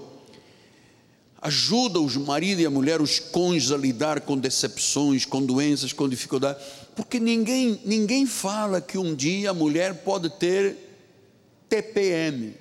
Ajuda 1.45 1.99
os 1.99 2.17
marido 2.17 2.59
e 2.59 2.65
a 2.65 2.71
mulher, 2.71 2.99
os 2.99 3.19
cônjuges 3.19 3.71
a 3.71 3.77
lidar 3.77 4.21
com 4.21 4.35
decepções, 4.35 5.25
com 5.25 5.45
doenças, 5.45 5.93
com 5.93 6.09
dificuldades. 6.09 6.65
Porque 6.95 7.19
ninguém, 7.19 7.79
ninguém 7.85 8.25
fala 8.25 8.81
que 8.81 8.97
um 8.97 9.13
dia 9.13 9.51
a 9.51 9.53
mulher 9.53 10.03
pode 10.03 10.27
ter 10.39 10.75
TPM 11.69 12.55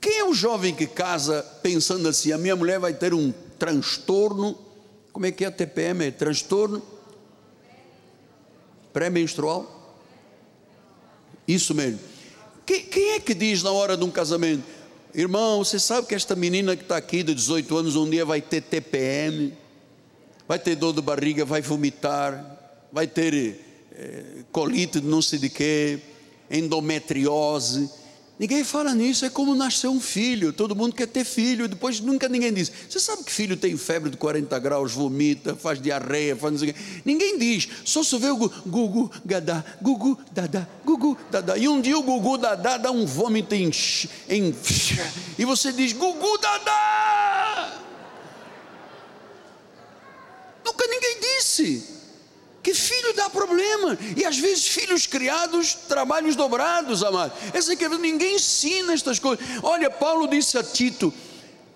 Quem 0.00 0.18
é 0.20 0.24
o 0.24 0.32
jovem 0.32 0.72
que 0.72 0.86
casa 0.86 1.42
pensando 1.60 2.08
assim: 2.08 2.30
a 2.30 2.38
minha 2.38 2.54
mulher 2.54 2.78
vai 2.78 2.94
ter 2.94 3.12
um 3.12 3.32
transtorno? 3.58 4.56
Como 5.12 5.26
é 5.26 5.32
que 5.32 5.44
é 5.44 5.48
a 5.48 5.50
TPM? 5.50 6.06
É 6.06 6.10
transtorno 6.12 6.80
pré-menstrual? 8.92 9.96
Isso 11.48 11.74
mesmo. 11.74 11.98
Quem, 12.64 12.84
quem, 12.84 13.14
é 13.14 13.20
que 13.20 13.34
diz 13.34 13.64
na 13.64 13.72
hora 13.72 13.96
de 13.96 14.04
um 14.04 14.10
casamento, 14.12 14.62
irmão, 15.14 15.64
você 15.64 15.78
sabe 15.78 16.06
que 16.06 16.14
esta 16.14 16.34
menina 16.34 16.76
que 16.76 16.82
está 16.82 16.96
aqui 16.96 17.22
de 17.22 17.34
18 17.34 17.76
anos 17.76 17.96
um 17.96 18.08
dia 18.08 18.24
vai 18.24 18.40
ter 18.40 18.60
TPM, 18.60 19.52
vai 20.46 20.58
ter 20.58 20.74
dor 20.74 20.94
de 20.94 21.02
barriga, 21.02 21.44
vai 21.44 21.60
vomitar, 21.60 22.44
vai 22.92 23.06
ter 23.06 23.60
é, 23.92 24.22
colite 24.52 25.00
não 25.00 25.20
sei 25.20 25.38
de 25.38 25.48
quê, 25.48 26.00
endometriose. 26.50 27.90
Ninguém 28.38 28.62
fala 28.62 28.94
nisso, 28.94 29.24
é 29.24 29.30
como 29.30 29.52
nascer 29.54 29.88
um 29.88 30.00
filho. 30.00 30.52
Todo 30.52 30.76
mundo 30.76 30.94
quer 30.94 31.08
ter 31.08 31.24
filho, 31.24 31.66
depois 31.66 31.98
nunca 31.98 32.28
ninguém 32.28 32.52
diz. 32.52 32.70
Você 32.88 33.00
sabe 33.00 33.24
que 33.24 33.32
filho 33.32 33.56
tem 33.56 33.76
febre 33.76 34.10
de 34.10 34.16
40 34.16 34.56
graus, 34.60 34.92
vomita, 34.92 35.56
faz 35.56 35.82
diarreia, 35.82 36.36
faz 36.36 36.52
não 36.52 36.58
sei 36.60 36.70
o 36.70 36.74
quê. 36.74 36.80
Ninguém 37.04 37.36
diz, 37.36 37.68
só 37.84 38.04
se 38.04 38.16
vê 38.16 38.30
o 38.30 38.36
gugu, 38.36 39.10
gadá, 39.26 39.64
gugu, 39.82 40.16
dadá, 40.30 40.68
gugu, 40.84 41.18
dadá. 41.30 41.58
E 41.58 41.68
um 41.68 41.80
dia 41.80 41.98
o 41.98 42.02
gugu, 42.02 42.38
dadá, 42.38 42.76
dá 42.76 42.92
um 42.92 43.04
vômito 43.04 43.56
em, 43.56 43.72
em. 44.28 44.54
E 45.36 45.44
você 45.44 45.72
diz, 45.72 45.92
gugu, 45.92 46.38
dadá. 46.38 47.82
Nunca 50.64 50.86
ninguém 50.86 51.18
disse 51.20 51.97
que 52.62 52.74
filho 52.74 53.14
dá 53.14 53.30
problema, 53.30 53.96
e 54.16 54.24
às 54.24 54.38
vezes 54.38 54.66
filhos 54.66 55.06
criados, 55.06 55.74
trabalhos 55.74 56.34
dobrados, 56.34 57.02
amado. 57.02 57.32
Essa 57.52 57.76
que 57.76 57.88
ninguém 57.88 58.34
ensina 58.34 58.92
estas 58.92 59.18
coisas. 59.18 59.44
Olha, 59.62 59.90
Paulo 59.90 60.26
disse 60.26 60.58
a 60.58 60.62
Tito: 60.62 61.12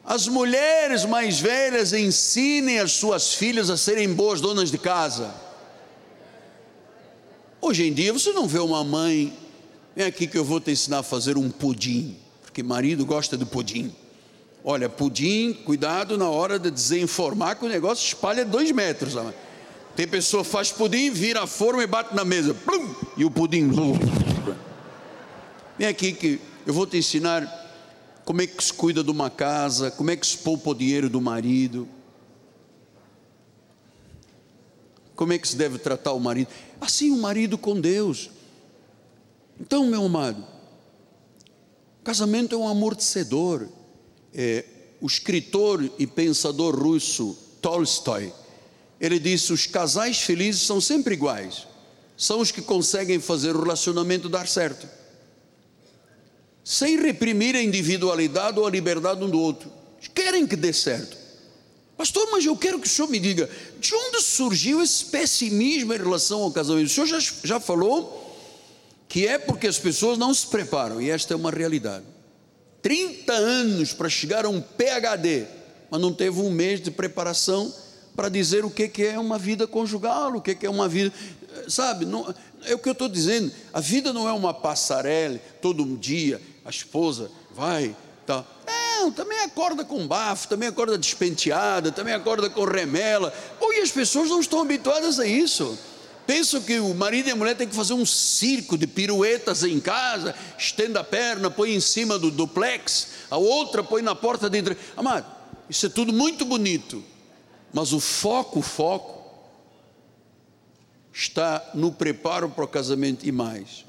as 0.05 0.27
mulheres 0.27 1.05
mais 1.05 1.39
velhas 1.39 1.93
ensinem 1.93 2.81
as 2.81 2.93
suas 2.93 3.35
filhas 3.35 3.71
a 3.71 3.77
serem 3.77 4.13
boas 4.13 4.41
donas 4.41 4.71
de 4.71 4.79
casa. 4.79 5.33
Hoje 7.61 7.87
em 7.87 7.93
dia 7.93 8.13
você 8.13 8.33
não 8.33 8.49
vê 8.49 8.59
uma 8.59 8.83
mãe, 8.83 9.33
vem 9.95 10.05
aqui 10.05 10.27
que 10.27 10.37
eu 10.37 10.45
vou 10.45 10.61
te 10.61 10.73
ensinar 10.73 10.99
a 10.99 11.03
fazer 11.05 11.39
um 11.39 11.49
pudim, 11.49 12.17
porque 12.43 12.61
marido 12.61 13.07
gosta 13.07 13.37
de 13.37 13.45
pudim. 13.45 13.95
Olha, 14.65 14.89
pudim, 14.89 15.53
cuidado 15.53 16.19
na 16.19 16.29
hora 16.29 16.59
de 16.59 16.71
desenformar 16.71 17.57
que 17.57 17.65
o 17.65 17.69
negócio 17.69 18.05
espalha 18.05 18.45
dois 18.45 18.71
metros. 18.73 19.17
Amado. 19.17 19.35
Tem 19.95 20.09
pessoa 20.09 20.43
faz 20.43 20.73
pudim, 20.73 21.11
vira 21.11 21.43
a 21.43 21.47
forma 21.47 21.83
e 21.83 21.87
bate 21.87 22.15
na 22.15 22.25
mesa. 22.25 22.55
Plum, 22.55 22.95
e 23.17 23.25
o 23.25 23.31
pudim. 23.31 23.71
Vem 25.79 25.87
aqui 25.87 26.13
que 26.13 26.41
eu 26.67 26.73
vou 26.73 26.87
te 26.87 26.97
ensinar 26.97 27.61
como 28.25 28.41
é 28.41 28.47
que 28.47 28.63
se 28.65 28.73
cuida 28.73 29.05
de 29.05 29.11
uma 29.11 29.29
casa, 29.29 29.91
como 29.91 30.11
é 30.11 30.17
que 30.17 30.27
se 30.27 30.39
poupa 30.39 30.71
o 30.71 30.75
dinheiro 30.75 31.11
do 31.11 31.21
marido. 31.21 31.87
Como 35.15 35.35
é 35.35 35.39
que 35.39 35.47
se 35.47 35.57
deve 35.57 35.79
tratar 35.79 36.13
o 36.13 36.21
marido? 36.21 36.49
Assim 36.81 37.11
o 37.11 37.19
marido 37.19 37.59
com 37.59 37.79
Deus. 37.79 38.31
Então, 39.61 39.87
meu 39.87 40.07
amado, 40.07 40.43
casamento 42.03 42.55
é 42.55 42.59
um 42.59 42.67
amortecedor. 42.67 43.69
É, 44.35 44.65
o 45.03 45.07
escritor 45.07 45.85
e 45.99 46.07
pensador 46.07 46.75
russo 46.75 47.37
Tolstói 47.61 48.33
ele 49.03 49.19
disse: 49.19 49.53
os 49.53 49.67
casais 49.67 50.21
felizes 50.21 50.63
são 50.63 50.81
sempre 50.81 51.15
iguais, 51.15 51.67
são 52.17 52.39
os 52.39 52.53
que 52.53 52.63
conseguem 52.63 53.19
fazer 53.19 53.57
o 53.57 53.61
relacionamento 53.61 54.29
dar 54.29 54.47
certo, 54.47 54.87
sem 56.63 56.97
reprimir 57.03 57.57
a 57.57 57.63
individualidade 57.63 58.61
ou 58.61 58.67
a 58.67 58.71
liberdade 58.71 59.25
um 59.25 59.29
do 59.29 59.41
outro. 59.41 59.69
Querem 60.15 60.47
que 60.47 60.55
dê 60.55 60.73
certo. 60.73 61.17
Pastor, 61.97 62.29
mas 62.31 62.45
eu 62.45 62.57
quero 62.57 62.79
que 62.81 62.87
o 62.87 62.91
senhor 62.91 63.09
me 63.09 63.19
diga 63.19 63.51
de 63.79 63.95
onde 63.95 64.23
surgiu 64.23 64.81
esse 64.81 65.05
pessimismo 65.07 65.93
em 65.93 65.99
relação 65.99 66.43
ao 66.43 66.51
casamento. 66.51 66.87
O 66.87 66.89
senhor 66.89 67.07
já, 67.07 67.19
já 67.45 67.61
falou 67.61 68.21
que 69.09 69.27
é 69.27 69.39
porque 69.39 69.67
as 69.67 69.79
pessoas 69.79 70.17
não 70.17 70.33
se 70.33 70.47
preparam, 70.47 71.01
e 71.01 71.11
esta 71.11 71.35
é 71.35 71.37
uma 71.37 71.51
realidade. 71.51 72.05
30 72.81 73.33
anos 73.33 73.93
para 73.93 74.09
chegar 74.09 74.45
a 74.45 74.49
um 74.49 74.61
PhD, 74.61 75.47
mas 75.91 76.01
não 76.01 76.13
teve 76.13 76.41
um 76.41 76.51
mês 76.51 76.81
de 76.81 76.91
preparação 76.91 77.73
para 78.15 78.29
dizer 78.29 78.65
o 78.65 78.71
que 78.71 79.05
é 79.05 79.19
uma 79.19 79.39
vida 79.39 79.67
conjugal, 79.67 80.37
o 80.37 80.41
que 80.41 80.67
é 80.67 80.71
uma 80.71 80.89
vida, 80.89 81.13
sabe? 81.69 82.05
Não, 82.05 82.35
é 82.65 82.75
o 82.75 82.79
que 82.79 82.89
eu 82.89 82.93
estou 82.93 83.09
dizendo. 83.09 83.53
A 83.73 83.81
vida 83.81 84.13
não 84.13 84.29
é 84.29 84.33
uma 84.33 84.53
passarela, 84.53 85.39
todo 85.61 85.85
dia 85.97 86.41
a 86.65 86.71
esposa 86.71 87.31
vai, 87.55 87.97
tá? 88.27 88.45
Não, 88.67 89.11
também 89.11 89.41
acorda 89.41 89.85
com 89.85 90.07
bafo, 90.07 90.47
também 90.47 90.69
acorda 90.69 90.97
despenteada, 90.97 91.91
também 91.91 92.15
acorda 92.15 92.49
com 92.49 92.65
remela. 92.65 93.33
Pô, 93.59 93.73
e 93.73 93.81
as 93.81 93.91
pessoas 93.91 94.29
não 94.29 94.39
estão 94.39 94.61
habituadas 94.61 95.19
a 95.19 95.27
isso. 95.27 95.77
Pensam 96.25 96.63
que 96.63 96.79
o 96.79 96.95
marido 96.95 97.29
e 97.29 97.33
a 97.33 97.37
mulher 97.37 97.57
têm 97.57 97.67
que 97.67 97.75
fazer 97.75 97.95
um 97.95 98.07
circo 98.07 98.79
de 98.79 98.87
piruetas 98.87 99.65
em 99.65 99.81
casa, 99.81 100.37
estenda 100.57 101.01
a 101.01 101.05
perna, 101.05 101.51
põe 101.51 101.75
em 101.75 101.81
cima 101.81 102.17
do 102.17 102.31
duplex, 102.31 103.09
a 103.29 103.37
outra 103.37 103.83
põe 103.83 104.03
na 104.03 104.15
porta 104.15 104.49
de 104.49 104.63
dentro. 104.63 104.77
Amado, 104.97 105.27
isso 105.69 105.87
é 105.87 105.89
tudo 105.89 106.13
muito 106.13 106.45
bonito, 106.45 107.03
mas 107.73 107.93
o 107.93 108.01
foco, 108.01 108.59
o 108.59 108.63
foco, 108.63 109.23
está 111.13 111.71
no 111.75 111.93
preparo 111.93 112.49
para 112.49 112.65
o 112.65 112.69
casamento 112.69 113.27
e 113.27 113.33
mais. 113.33 113.85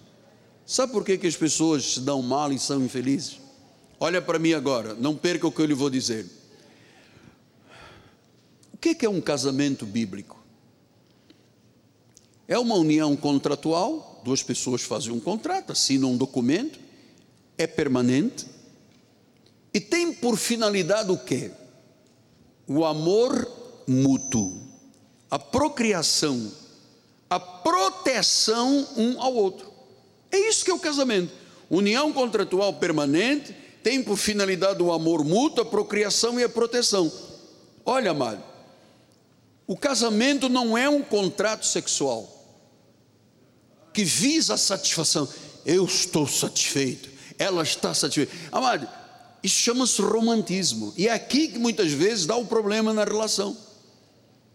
Sabe 0.65 0.91
por 0.91 1.03
que, 1.03 1.17
que 1.17 1.27
as 1.27 1.35
pessoas 1.35 1.93
se 1.93 1.99
dão 1.99 2.21
mal 2.21 2.51
e 2.51 2.59
são 2.59 2.83
infelizes? 2.83 3.39
Olha 3.99 4.21
para 4.21 4.39
mim 4.39 4.53
agora, 4.53 4.93
não 4.93 5.15
perca 5.15 5.47
o 5.47 5.51
que 5.51 5.61
eu 5.61 5.65
lhe 5.65 5.73
vou 5.73 5.89
dizer. 5.89 6.25
O 8.73 8.77
que, 8.77 8.93
que 8.95 9.05
é 9.05 9.09
um 9.09 9.21
casamento 9.21 9.85
bíblico? 9.85 10.41
É 12.47 12.59
uma 12.59 12.75
união 12.75 13.15
contratual, 13.15 14.21
duas 14.23 14.43
pessoas 14.43 14.81
fazem 14.81 15.11
um 15.11 15.19
contrato, 15.19 15.71
assinam 15.71 16.11
um 16.11 16.17
documento, 16.17 16.79
é 17.57 17.65
permanente 17.65 18.45
e 19.73 19.79
tem 19.79 20.13
por 20.13 20.37
finalidade 20.37 21.11
o 21.11 21.17
quê? 21.17 21.51
O 22.67 22.85
amor 22.85 23.62
mútuo, 23.87 24.61
a 25.29 25.39
procriação, 25.39 26.51
a 27.29 27.39
proteção 27.39 28.87
um 28.95 29.21
ao 29.21 29.33
outro. 29.33 29.71
É 30.31 30.37
isso 30.37 30.63
que 30.65 30.71
é 30.71 30.73
o 30.73 30.79
casamento. 30.79 31.31
União 31.69 32.11
contratual 32.13 32.73
permanente 32.73 33.55
tem 33.83 34.01
por 34.01 34.17
finalidade 34.17 34.81
o 34.81 34.91
amor 34.91 35.23
mútuo, 35.23 35.63
a 35.63 35.65
procriação 35.65 36.39
e 36.39 36.43
a 36.43 36.49
proteção. 36.49 37.11
Olha, 37.85 38.11
amado, 38.11 38.43
o 39.67 39.75
casamento 39.75 40.47
não 40.47 40.77
é 40.77 40.87
um 40.87 41.01
contrato 41.01 41.65
sexual 41.65 42.29
que 43.93 44.03
visa 44.03 44.55
a 44.55 44.57
satisfação. 44.57 45.27
Eu 45.65 45.85
estou 45.85 46.27
satisfeito, 46.27 47.09
ela 47.37 47.63
está 47.63 47.93
satisfeita. 47.93 48.33
Amado, 48.51 48.87
isso 49.43 49.55
chama-se 49.55 50.01
romantismo. 50.01 50.93
E 50.97 51.07
é 51.07 51.13
aqui 51.13 51.49
que 51.49 51.59
muitas 51.59 51.91
vezes 51.91 52.25
dá 52.25 52.35
o 52.35 52.45
problema 52.45 52.93
na 52.93 53.03
relação. 53.03 53.55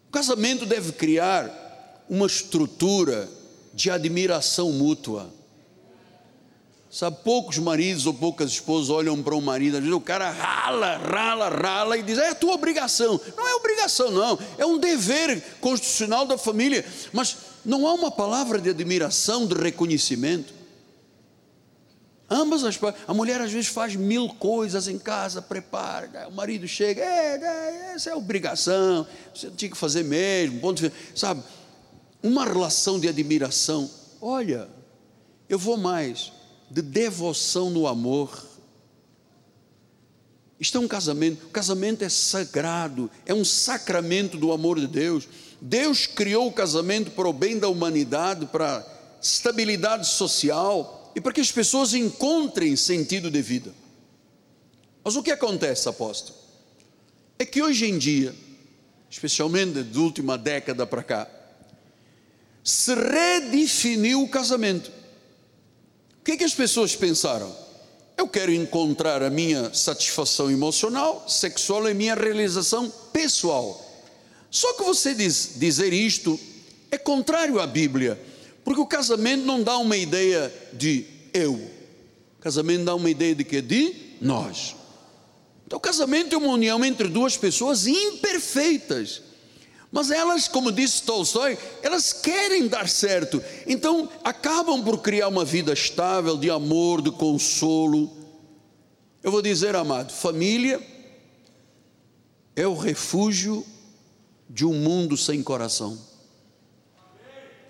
O 0.09 0.11
casamento 0.11 0.65
deve 0.65 0.93
criar 0.93 2.05
uma 2.09 2.27
estrutura 2.27 3.29
de 3.75 3.91
admiração 3.91 4.73
mútua. 4.73 5.31
Sabe, 6.91 7.19
poucos 7.23 7.59
maridos 7.59 8.07
ou 8.07 8.15
poucas 8.15 8.51
esposas 8.51 8.89
olham 8.89 9.23
para 9.23 9.35
um 9.35 9.43
marido, 9.43 9.77
às 9.77 9.83
vezes 9.83 9.95
o 9.95 10.01
cara 10.01 10.31
rala, 10.31 10.97
rala, 10.97 11.49
rala 11.51 11.99
e 11.99 12.03
diz: 12.03 12.17
é 12.17 12.31
a 12.31 12.35
tua 12.35 12.55
obrigação. 12.55 13.21
Não 13.37 13.47
é 13.47 13.55
obrigação, 13.55 14.11
não, 14.11 14.39
é 14.57 14.65
um 14.65 14.79
dever 14.79 15.43
constitucional 15.61 16.25
da 16.25 16.39
família. 16.39 16.83
Mas 17.13 17.37
não 17.63 17.87
há 17.87 17.93
uma 17.93 18.11
palavra 18.11 18.59
de 18.59 18.71
admiração, 18.71 19.47
de 19.47 19.55
reconhecimento. 19.55 20.55
Ambas 22.31 22.62
as 22.62 22.79
A 23.07 23.14
mulher 23.14 23.41
às 23.41 23.51
vezes 23.51 23.68
faz 23.68 23.97
mil 23.97 24.29
coisas 24.29 24.87
em 24.87 24.99
casa, 24.99 25.41
prepara, 25.41 26.29
o 26.29 26.33
marido 26.33 26.68
chega, 26.68 27.03
é, 27.03 27.37
é 27.37 27.93
essa 27.95 28.11
é 28.11 28.14
obrigação, 28.14 29.07
você 29.35 29.51
tinha 29.51 29.70
que 29.70 29.76
fazer 29.76 30.05
mesmo, 30.05 30.61
ponto 30.61 30.93
sabe? 31.14 31.43
Uma 32.22 32.45
relação 32.45 33.01
de 33.01 33.09
admiração. 33.09 33.91
Olha, 34.20 34.68
eu 35.49 35.59
vou 35.59 35.79
mais, 35.79 36.31
de 36.70 36.83
devoção 36.83 37.70
no 37.70 37.87
amor. 37.87 38.47
Isto 40.61 40.76
é 40.76 40.81
um 40.81 40.89
casamento, 40.89 41.47
o 41.47 41.51
casamento 41.51 42.05
é 42.05 42.09
sagrado, 42.11 43.11
é 43.24 43.33
um 43.33 43.45
sacramento 43.45 44.37
do 44.37 44.53
amor 44.53 44.79
de 44.79 44.87
Deus. 44.87 45.26
Deus 45.61 46.07
criou 46.07 46.49
o 46.49 46.53
casamento 46.53 47.11
para 47.12 47.29
o 47.29 47.33
bem 47.33 47.59
da 47.59 47.68
humanidade, 47.68 48.45
para 48.47 48.85
estabilidade 49.20 50.07
social, 50.07 50.98
e 51.15 51.21
para 51.21 51.33
que 51.33 51.41
as 51.41 51.51
pessoas 51.51 51.95
encontrem 51.95 52.77
sentido 52.77 53.31
de 53.31 53.43
vida. 53.43 53.75
Mas 55.03 55.17
o 55.17 55.23
que 55.23 55.31
acontece, 55.31 55.89
apóstolo? 55.89 56.39
É 57.39 57.45
que 57.45 57.63
hoje 57.63 57.87
em 57.87 57.99
dia, 57.99 58.35
especialmente 59.11 59.83
da 59.83 60.01
última 60.01 60.37
década 60.37 60.87
para 60.87 61.03
cá, 61.03 61.31
se 62.63 62.95
redefiniu 62.95 64.23
o 64.23 64.29
casamento. 64.29 64.91
O 66.21 66.25
que, 66.25 66.33
é 66.33 66.37
que 66.37 66.45
as 66.45 66.55
pessoas 66.55 66.95
pensaram? 66.95 67.69
eu 68.19 68.27
quero 68.27 68.53
encontrar 68.53 69.23
a 69.23 69.31
minha 69.31 69.73
satisfação 69.73 70.51
emocional, 70.51 71.25
sexual 71.29 71.89
e 71.89 71.95
minha 71.95 72.17
realização 72.17 72.91
pessoal. 73.13 73.81
Só 74.51 74.73
que 74.73 74.83
você 74.83 75.15
diz, 75.15 75.53
dizer 75.55 75.93
isto 75.93 76.39
é 76.91 76.99
contrário 76.99 77.61
à 77.61 77.67
Bíblia, 77.67 78.21
porque 78.69 78.83
o 78.83 78.87
casamento 78.87 79.47
não 79.47 79.62
dá 79.62 79.79
uma 79.79 79.97
ideia 79.97 80.53
de 80.75 81.07
eu, 81.33 81.55
o 81.55 82.39
casamento 82.39 82.85
dá 82.85 82.95
uma 82.95 83.09
ideia 83.09 83.35
de 83.35 83.43
que? 83.43 83.62
De 83.62 83.95
nós. 84.21 84.77
Então, 85.66 85.79
o 85.79 85.81
casamento 85.81 86.35
é 86.35 86.39
uma 86.39 86.53
união 86.53 86.85
entre 86.85 87.09
duas 87.09 87.35
pessoas 87.35 87.87
imperfeitas. 87.87 89.23
Mas 89.91 90.11
elas, 90.11 90.49
como 90.49 90.71
disse 90.71 91.03
Tolstói, 91.03 91.57
elas 91.83 92.12
querem 92.12 92.69
dar 92.69 92.91
certo. 92.91 93.43
Então, 93.66 94.07
acabam 94.23 94.85
por 94.85 94.99
criar 94.99 95.29
uma 95.29 95.47
vida 95.47 95.73
estável, 95.73 96.37
de 96.37 96.51
amor, 96.51 97.01
de 97.01 97.11
consolo. 97.11 98.14
Eu 99.23 99.31
vou 99.31 99.41
dizer, 99.41 99.77
amado, 99.77 100.12
família 100.12 100.79
é 102.55 102.66
o 102.66 102.77
refúgio 102.77 103.64
de 104.47 104.66
um 104.66 104.75
mundo 104.75 105.16
sem 105.16 105.43
coração. 105.43 105.99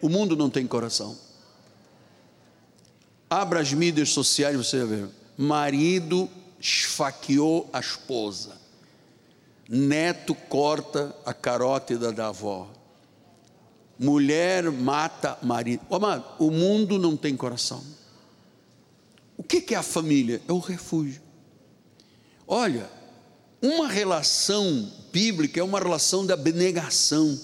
O 0.01 0.09
mundo 0.09 0.37
não 0.37 0.49
tem 0.49 0.67
coração. 0.67 1.17
Abra 3.29 3.61
as 3.61 3.73
mídias 3.73 4.11
sociais, 4.11 4.57
você 4.57 4.85
vai 4.85 4.99
ver. 4.99 5.09
Marido 5.37 6.29
esfaqueou 6.61 7.69
a 7.73 7.81
esposa. 7.81 8.57
Neto 9.69 10.35
corta 10.35 11.15
a 11.27 11.35
carótida 11.35 12.11
da 12.11 12.29
avó. 12.29 12.69
Mulher 13.99 14.71
mata 14.71 15.37
marido. 15.43 15.83
Oh, 15.91 15.97
amado, 15.97 16.25
o 16.39 16.51
mundo 16.51 16.99
não 16.99 17.17
tem 17.17 17.37
coração. 17.37 17.83
O 19.37 19.43
que 19.43 19.75
é 19.75 19.77
a 19.77 19.83
família? 19.83 20.41
É 20.49 20.53
o 20.53 20.59
refúgio. 20.59 21.21
Olha, 22.47 22.89
uma 23.61 23.89
relação 23.89 24.91
bíblica 25.13 25.61
é 25.61 25.63
uma 25.63 25.79
relação 25.79 26.25
de 26.25 26.33
abnegação. 26.33 27.39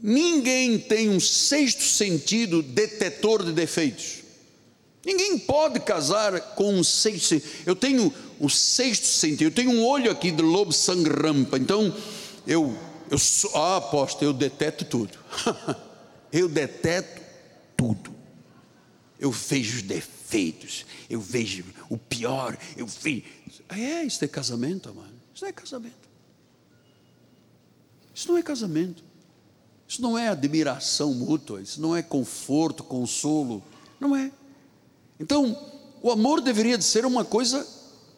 Ninguém 0.00 0.78
tem 0.78 1.08
um 1.08 1.18
sexto 1.18 1.82
sentido 1.82 2.62
detetor 2.62 3.44
de 3.44 3.52
defeitos. 3.52 4.18
Ninguém 5.04 5.38
pode 5.38 5.80
casar 5.80 6.40
com 6.54 6.74
um 6.74 6.84
sexto. 6.84 7.40
Eu 7.66 7.74
tenho 7.74 8.12
o 8.38 8.48
sexto 8.48 9.06
sentido. 9.06 9.44
Eu 9.44 9.50
tenho 9.50 9.70
um 9.70 9.84
olho 9.84 10.10
aqui 10.10 10.30
de 10.30 10.42
lobo 10.42 10.72
sangue 10.72 11.10
rampa. 11.10 11.58
Então 11.58 11.94
eu, 12.46 12.76
eu 13.10 13.18
sou, 13.18 13.54
ah, 13.56 13.78
aposto, 13.78 14.22
eu 14.22 14.32
deteto 14.32 14.84
tudo. 14.84 15.18
eu 16.32 16.48
deteto 16.48 17.22
tudo. 17.76 18.14
Eu 19.18 19.32
vejo 19.32 19.82
defeitos. 19.82 20.86
Eu 21.08 21.20
vejo 21.20 21.64
o 21.88 21.98
pior. 21.98 22.56
Eu 22.76 22.86
vejo 22.86 23.24
é, 23.68 24.04
isso 24.04 24.24
é 24.24 24.28
casamento, 24.28 24.94
mano. 24.94 25.14
Isso 25.34 25.44
não 25.44 25.48
é 25.48 25.52
casamento. 25.52 26.08
Isso 28.14 28.28
não 28.28 28.38
é 28.38 28.42
casamento. 28.42 29.07
Isso 29.88 30.02
não 30.02 30.18
é 30.18 30.28
admiração 30.28 31.14
mútua. 31.14 31.62
Isso 31.62 31.80
não 31.80 31.96
é 31.96 32.02
conforto, 32.02 32.84
consolo. 32.84 33.62
Não 33.98 34.14
é. 34.14 34.30
Então, 35.18 35.56
o 36.02 36.10
amor 36.10 36.42
deveria 36.42 36.76
de 36.76 36.84
ser 36.84 37.06
uma 37.06 37.24
coisa 37.24 37.66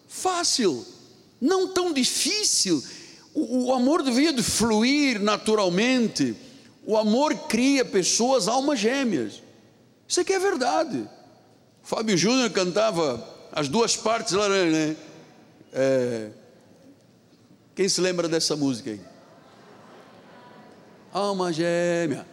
fácil, 0.08 0.84
não 1.40 1.68
tão 1.68 1.92
difícil. 1.92 2.82
O, 3.32 3.66
o 3.66 3.72
amor 3.72 4.02
deveria 4.02 4.32
de 4.32 4.42
fluir 4.42 5.20
naturalmente. 5.20 6.34
O 6.84 6.96
amor 6.96 7.34
cria 7.46 7.84
pessoas 7.84 8.48
almas 8.48 8.80
gêmeas. 8.80 9.40
Isso 10.08 10.20
aqui 10.20 10.32
é 10.32 10.40
verdade. 10.40 11.08
Fábio 11.84 12.16
Júnior 12.18 12.50
cantava 12.50 13.24
as 13.52 13.68
duas 13.68 13.96
partes 13.96 14.32
lá, 14.32 14.48
né? 14.48 14.96
É, 15.72 16.30
quem 17.76 17.88
se 17.88 18.00
lembra 18.00 18.28
dessa 18.28 18.56
música 18.56 18.90
aí? 18.90 19.09
Alma 21.12 21.52
gêmea, 21.52 22.26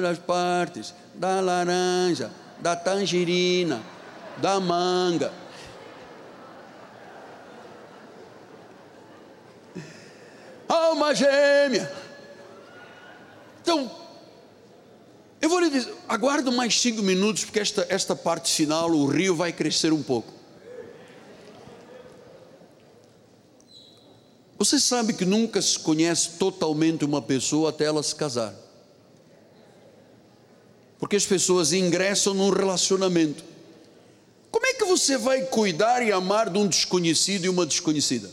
das 0.00 0.18
partes 0.18 0.94
da 1.14 1.40
laranja, 1.40 2.30
da 2.60 2.76
tangerina, 2.76 3.82
da 4.38 4.60
manga. 4.60 5.32
Alma 10.68 11.14
gêmea. 11.14 11.92
Então, 13.62 13.90
eu 15.40 15.48
vou 15.48 15.60
lhe 15.60 15.70
dizer, 15.70 15.94
aguardo 16.08 16.50
mais 16.50 16.80
cinco 16.80 17.02
minutos, 17.02 17.44
porque 17.44 17.60
esta, 17.60 17.86
esta 17.88 18.16
parte 18.16 18.52
final, 18.52 18.90
o 18.90 19.06
rio 19.06 19.34
vai 19.34 19.52
crescer 19.52 19.92
um 19.92 20.02
pouco. 20.02 20.35
Você 24.58 24.80
sabe 24.80 25.12
que 25.12 25.24
nunca 25.24 25.60
se 25.60 25.78
conhece 25.78 26.30
totalmente 26.38 27.04
uma 27.04 27.20
pessoa 27.20 27.70
até 27.70 27.84
ela 27.84 28.02
se 28.02 28.14
casar. 28.14 28.54
Porque 30.98 31.16
as 31.16 31.26
pessoas 31.26 31.72
ingressam 31.72 32.32
num 32.32 32.50
relacionamento. 32.50 33.44
Como 34.50 34.64
é 34.64 34.72
que 34.72 34.84
você 34.84 35.18
vai 35.18 35.42
cuidar 35.42 36.02
e 36.02 36.10
amar 36.10 36.48
de 36.48 36.58
um 36.58 36.66
desconhecido 36.66 37.44
e 37.44 37.48
uma 37.48 37.66
desconhecida? 37.66 38.30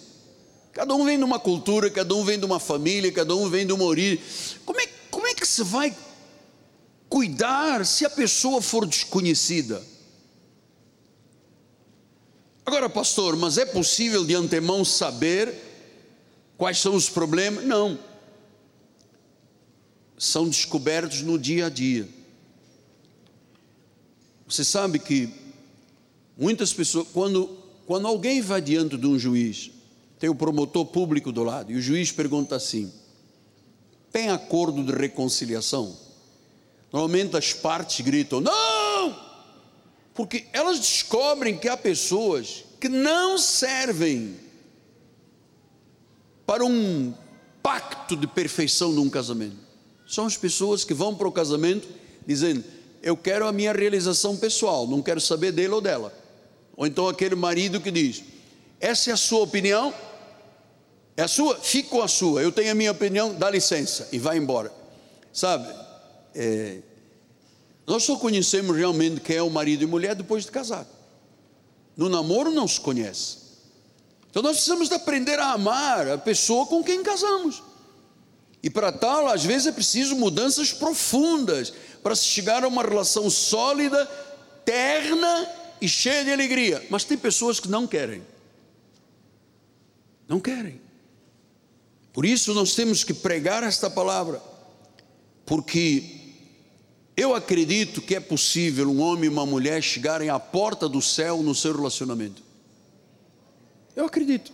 Cada 0.72 0.96
um 0.96 1.04
vem 1.04 1.18
de 1.18 1.24
uma 1.26 1.40
cultura, 1.40 1.90
cada 1.90 2.16
um 2.16 2.24
vem 2.24 2.40
de 2.40 2.46
uma 2.46 2.60
família, 2.60 3.12
cada 3.12 3.36
um 3.36 3.50
vem 3.50 3.68
de 3.68 3.74
uma 3.74 3.84
origem. 3.84 4.20
Como 4.66 4.80
é, 4.80 4.88
como 5.12 5.28
é 5.28 5.34
que 5.34 5.46
você 5.46 5.64
vai 5.64 5.96
cuidar 7.10 7.86
se 7.86 8.06
a 8.06 8.10
pessoa 8.10 8.62
for 8.62 8.88
desconhecida? 8.88 9.84
Agora, 12.66 12.90
pastor, 12.90 13.36
mas 13.36 13.58
é 13.58 13.66
possível 13.66 14.24
de 14.24 14.34
antemão 14.34 14.86
saber 14.86 15.73
Quais 16.64 16.80
são 16.80 16.96
os 16.96 17.10
problemas? 17.10 17.66
Não. 17.66 18.00
São 20.18 20.48
descobertos 20.48 21.22
no 21.22 21.38
dia 21.38 21.66
a 21.66 21.70
dia. 21.70 22.08
Você 24.48 24.64
sabe 24.64 24.98
que 24.98 25.28
muitas 26.38 26.72
pessoas, 26.72 27.06
quando, 27.12 27.48
quando 27.86 28.08
alguém 28.08 28.40
vai 28.40 28.62
diante 28.62 28.96
de 28.96 29.06
um 29.06 29.20
juiz, 29.20 29.72
tem 30.18 30.30
o 30.30 30.36
promotor 30.36 30.86
público 30.86 31.34
do 31.34 31.44
lado, 31.44 31.70
e 31.70 31.76
o 31.76 31.82
juiz 31.82 32.14
pergunta 32.14 32.56
assim: 32.56 32.94
tem 34.10 34.30
acordo 34.30 34.86
de 34.86 34.94
reconciliação? 34.94 35.94
Normalmente 36.94 37.36
as 37.36 37.52
partes 37.52 38.00
gritam: 38.00 38.40
não! 38.40 39.22
Porque 40.14 40.46
elas 40.54 40.80
descobrem 40.80 41.58
que 41.58 41.68
há 41.68 41.76
pessoas 41.76 42.64
que 42.80 42.88
não 42.88 43.38
servem 43.38 44.43
para 46.46 46.66
um 46.66 47.14
pacto 47.62 48.16
de 48.16 48.28
perfeição 48.28 48.94
de 48.94 49.00
um 49.00 49.10
casamento. 49.10 49.58
São 50.08 50.26
as 50.26 50.38
pessoas 50.38 50.84
que 50.84 50.94
vão 50.94 51.16
para 51.16 51.28
o 51.28 51.32
casamento 51.32 51.88
dizendo: 52.26 52.64
Eu 53.02 53.16
quero 53.16 53.48
a 53.48 53.52
minha 53.52 53.74
realização 53.74 54.36
pessoal, 54.36 54.88
não 54.88 55.02
quero 55.02 55.22
saber 55.22 55.52
dele 55.52 55.74
ou 55.74 55.82
dela. 55.82 56.14
Ou 56.76 56.86
então 56.86 57.08
aquele 57.08 57.36
marido 57.36 57.80
que 57.80 57.92
diz: 57.92 58.24
Essa 58.80 59.12
é 59.12 59.14
a 59.14 59.18
sua 59.18 59.42
opinião, 59.42 59.94
é 61.16 61.24
a 61.24 61.28
sua, 61.28 61.56
fica 61.56 61.90
com 61.90 62.02
a 62.02 62.08
sua, 62.08 62.42
eu 62.42 62.52
tenho 62.52 62.72
a 62.72 62.76
minha 62.76 62.92
opinião, 62.92 63.34
dá 63.34 63.50
licença, 63.50 64.10
e 64.12 64.20
vai 64.20 64.38
embora. 64.38 64.72
Sabe, 65.32 65.68
é, 66.36 66.80
nós 67.86 68.04
só 68.04 68.18
conhecemos 68.18 68.76
realmente 68.76 69.20
quem 69.20 69.38
é 69.38 69.42
o 69.42 69.50
marido 69.50 69.84
e 69.84 69.88
mulher 69.88 70.16
depois 70.16 70.46
de 70.46 70.52
casado. 70.52 70.88
No 71.96 72.10
namoro 72.10 72.52
não 72.52 72.68
se 72.68 72.80
conhece. 72.80 73.43
Então 74.34 74.42
nós 74.42 74.54
precisamos 74.54 74.90
de 74.90 74.96
aprender 74.96 75.38
a 75.38 75.52
amar 75.52 76.08
a 76.08 76.18
pessoa 76.18 76.66
com 76.66 76.84
quem 76.84 77.04
casamos. 77.04 77.62
E 78.64 78.68
para 78.68 78.92
tal, 78.92 79.28
às 79.28 79.46
vezes 79.46 79.68
é 79.68 79.72
preciso 79.72 80.16
mudanças 80.16 80.74
profundas 80.74 81.72
para 82.02 82.16
se 82.16 82.26
chegar 82.26 82.64
a 82.64 82.68
uma 82.68 82.82
relação 82.82 83.30
sólida, 83.30 84.08
terna 84.66 85.48
e 85.80 85.88
cheia 85.88 86.26
de 86.26 86.34
alegria. 86.34 86.84
Mas 86.90 87.04
tem 87.04 87.16
pessoas 87.16 87.60
que 87.60 87.68
não 87.68 87.86
querem. 87.86 88.24
Não 90.28 90.40
querem. 90.40 90.82
Por 92.12 92.26
isso 92.26 92.56
nós 92.56 92.74
temos 92.74 93.04
que 93.04 93.14
pregar 93.14 93.62
esta 93.62 93.88
palavra, 93.88 94.42
porque 95.46 96.22
eu 97.16 97.36
acredito 97.36 98.02
que 98.02 98.16
é 98.16 98.20
possível 98.20 98.90
um 98.90 99.00
homem 99.00 99.26
e 99.26 99.30
uma 99.30 99.46
mulher 99.46 99.80
chegarem 99.84 100.30
à 100.30 100.40
porta 100.40 100.90
do 100.90 101.04
céu 101.04 101.44
no 101.44 101.54
seu 101.54 101.76
relacionamento. 101.76 102.53
Eu 103.96 104.06
acredito. 104.06 104.52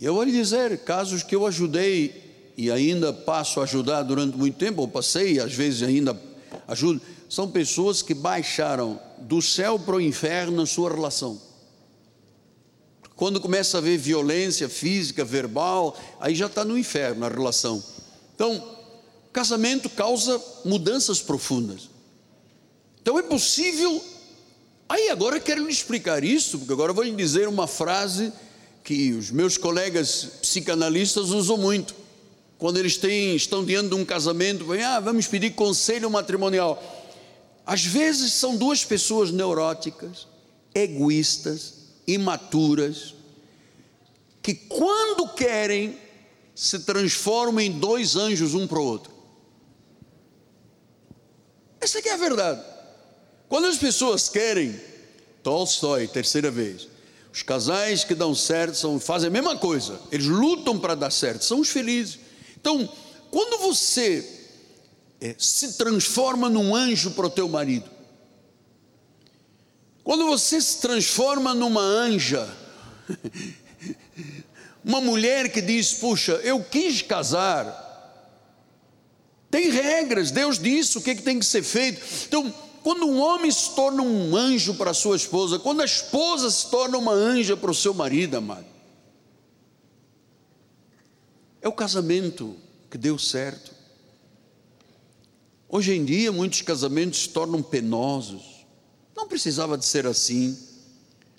Eu 0.00 0.14
vou 0.14 0.22
lhe 0.22 0.32
dizer, 0.32 0.78
casos 0.84 1.22
que 1.22 1.34
eu 1.34 1.46
ajudei 1.46 2.52
e 2.56 2.70
ainda 2.70 3.12
passo 3.12 3.60
a 3.60 3.64
ajudar 3.64 4.02
durante 4.02 4.36
muito 4.36 4.56
tempo, 4.56 4.80
ou 4.80 4.88
passei, 4.88 5.40
às 5.40 5.52
vezes 5.52 5.82
ainda 5.82 6.20
ajudo, 6.66 7.00
são 7.28 7.50
pessoas 7.50 8.02
que 8.02 8.14
baixaram 8.14 9.00
do 9.18 9.42
céu 9.42 9.78
para 9.78 9.96
o 9.96 10.00
inferno 10.00 10.56
na 10.56 10.66
sua 10.66 10.90
relação. 10.90 11.40
Quando 13.16 13.40
começa 13.40 13.76
a 13.76 13.80
haver 13.80 13.98
violência 13.98 14.68
física, 14.68 15.24
verbal, 15.24 15.98
aí 16.20 16.34
já 16.34 16.46
está 16.46 16.64
no 16.64 16.78
inferno 16.78 17.26
a 17.26 17.28
relação. 17.28 17.82
Então, 18.34 18.76
casamento 19.32 19.90
causa 19.90 20.40
mudanças 20.64 21.20
profundas. 21.20 21.90
Então 23.00 23.18
é 23.18 23.22
possível 23.22 24.02
Aí 24.88 25.10
agora 25.10 25.36
eu 25.36 25.40
quero 25.40 25.64
lhe 25.64 25.70
explicar 25.70 26.24
isso, 26.24 26.58
porque 26.58 26.72
agora 26.72 26.90
eu 26.90 26.94
vou 26.94 27.04
lhe 27.04 27.10
dizer 27.12 27.46
uma 27.46 27.66
frase 27.66 28.32
que 28.82 29.12
os 29.12 29.30
meus 29.30 29.58
colegas 29.58 30.24
psicanalistas 30.40 31.28
usam 31.28 31.58
muito. 31.58 31.94
Quando 32.56 32.78
eles 32.78 32.96
têm, 32.96 33.36
estão 33.36 33.64
diante 33.64 33.90
de 33.90 33.94
um 33.94 34.04
casamento, 34.04 34.64
vem, 34.64 34.82
ah, 34.82 34.98
vamos 34.98 35.26
pedir 35.26 35.50
conselho 35.50 36.10
matrimonial. 36.10 36.82
Às 37.66 37.84
vezes 37.84 38.32
são 38.32 38.56
duas 38.56 38.82
pessoas 38.82 39.30
neuróticas, 39.30 40.26
egoístas, 40.74 41.74
imaturas, 42.06 43.14
que 44.42 44.54
quando 44.54 45.28
querem 45.34 45.98
se 46.54 46.78
transformam 46.78 47.60
em 47.60 47.70
dois 47.70 48.16
anjos 48.16 48.54
um 48.54 48.66
para 48.66 48.78
o 48.78 48.84
outro. 48.84 49.12
Essa 51.78 52.00
é 52.00 52.12
a 52.12 52.16
verdade. 52.16 52.77
Quando 53.48 53.66
as 53.66 53.78
pessoas 53.78 54.28
querem, 54.28 54.78
Tolstói, 55.42 56.06
terceira 56.06 56.50
vez, 56.50 56.86
os 57.32 57.42
casais 57.42 58.04
que 58.04 58.14
dão 58.14 58.34
certo 58.34 58.76
são, 58.76 59.00
fazem 59.00 59.28
a 59.28 59.30
mesma 59.30 59.56
coisa, 59.56 60.00
eles 60.12 60.26
lutam 60.26 60.78
para 60.78 60.94
dar 60.94 61.10
certo, 61.10 61.44
são 61.44 61.60
os 61.60 61.68
felizes. 61.68 62.18
Então, 62.60 62.88
quando 63.30 63.58
você 63.60 64.28
é, 65.20 65.34
se 65.38 65.74
transforma 65.74 66.50
num 66.50 66.74
anjo 66.74 67.12
para 67.12 67.26
o 67.26 67.30
teu 67.30 67.48
marido, 67.48 67.88
quando 70.04 70.26
você 70.26 70.60
se 70.60 70.80
transforma 70.80 71.54
numa 71.54 71.82
anja, 71.82 72.48
uma 74.84 75.00
mulher 75.00 75.50
que 75.50 75.60
diz: 75.60 75.94
Puxa, 75.94 76.32
eu 76.42 76.62
quis 76.64 77.02
casar, 77.02 77.86
tem 79.50 79.70
regras, 79.70 80.30
Deus 80.30 80.58
disse 80.58 80.98
o 80.98 81.00
que, 81.00 81.10
é 81.10 81.14
que 81.14 81.22
tem 81.22 81.38
que 81.38 81.46
ser 81.46 81.62
feito. 81.62 82.00
Então, 82.26 82.52
quando 82.88 83.04
um 83.04 83.20
homem 83.20 83.50
se 83.50 83.74
torna 83.74 84.02
um 84.02 84.34
anjo 84.34 84.72
para 84.72 84.94
sua 84.94 85.14
esposa, 85.14 85.58
quando 85.58 85.82
a 85.82 85.84
esposa 85.84 86.50
se 86.50 86.70
torna 86.70 86.96
uma 86.96 87.12
anja 87.12 87.54
para 87.54 87.70
o 87.70 87.74
seu 87.74 87.92
marido, 87.92 88.38
amado, 88.38 88.64
é 91.60 91.68
o 91.68 91.72
casamento 91.72 92.56
que 92.90 92.96
deu 92.96 93.18
certo. 93.18 93.72
Hoje 95.68 95.92
em 95.92 96.02
dia, 96.02 96.32
muitos 96.32 96.62
casamentos 96.62 97.24
se 97.24 97.28
tornam 97.28 97.62
penosos. 97.62 98.64
Não 99.14 99.28
precisava 99.28 99.76
de 99.76 99.84
ser 99.84 100.06
assim. 100.06 100.58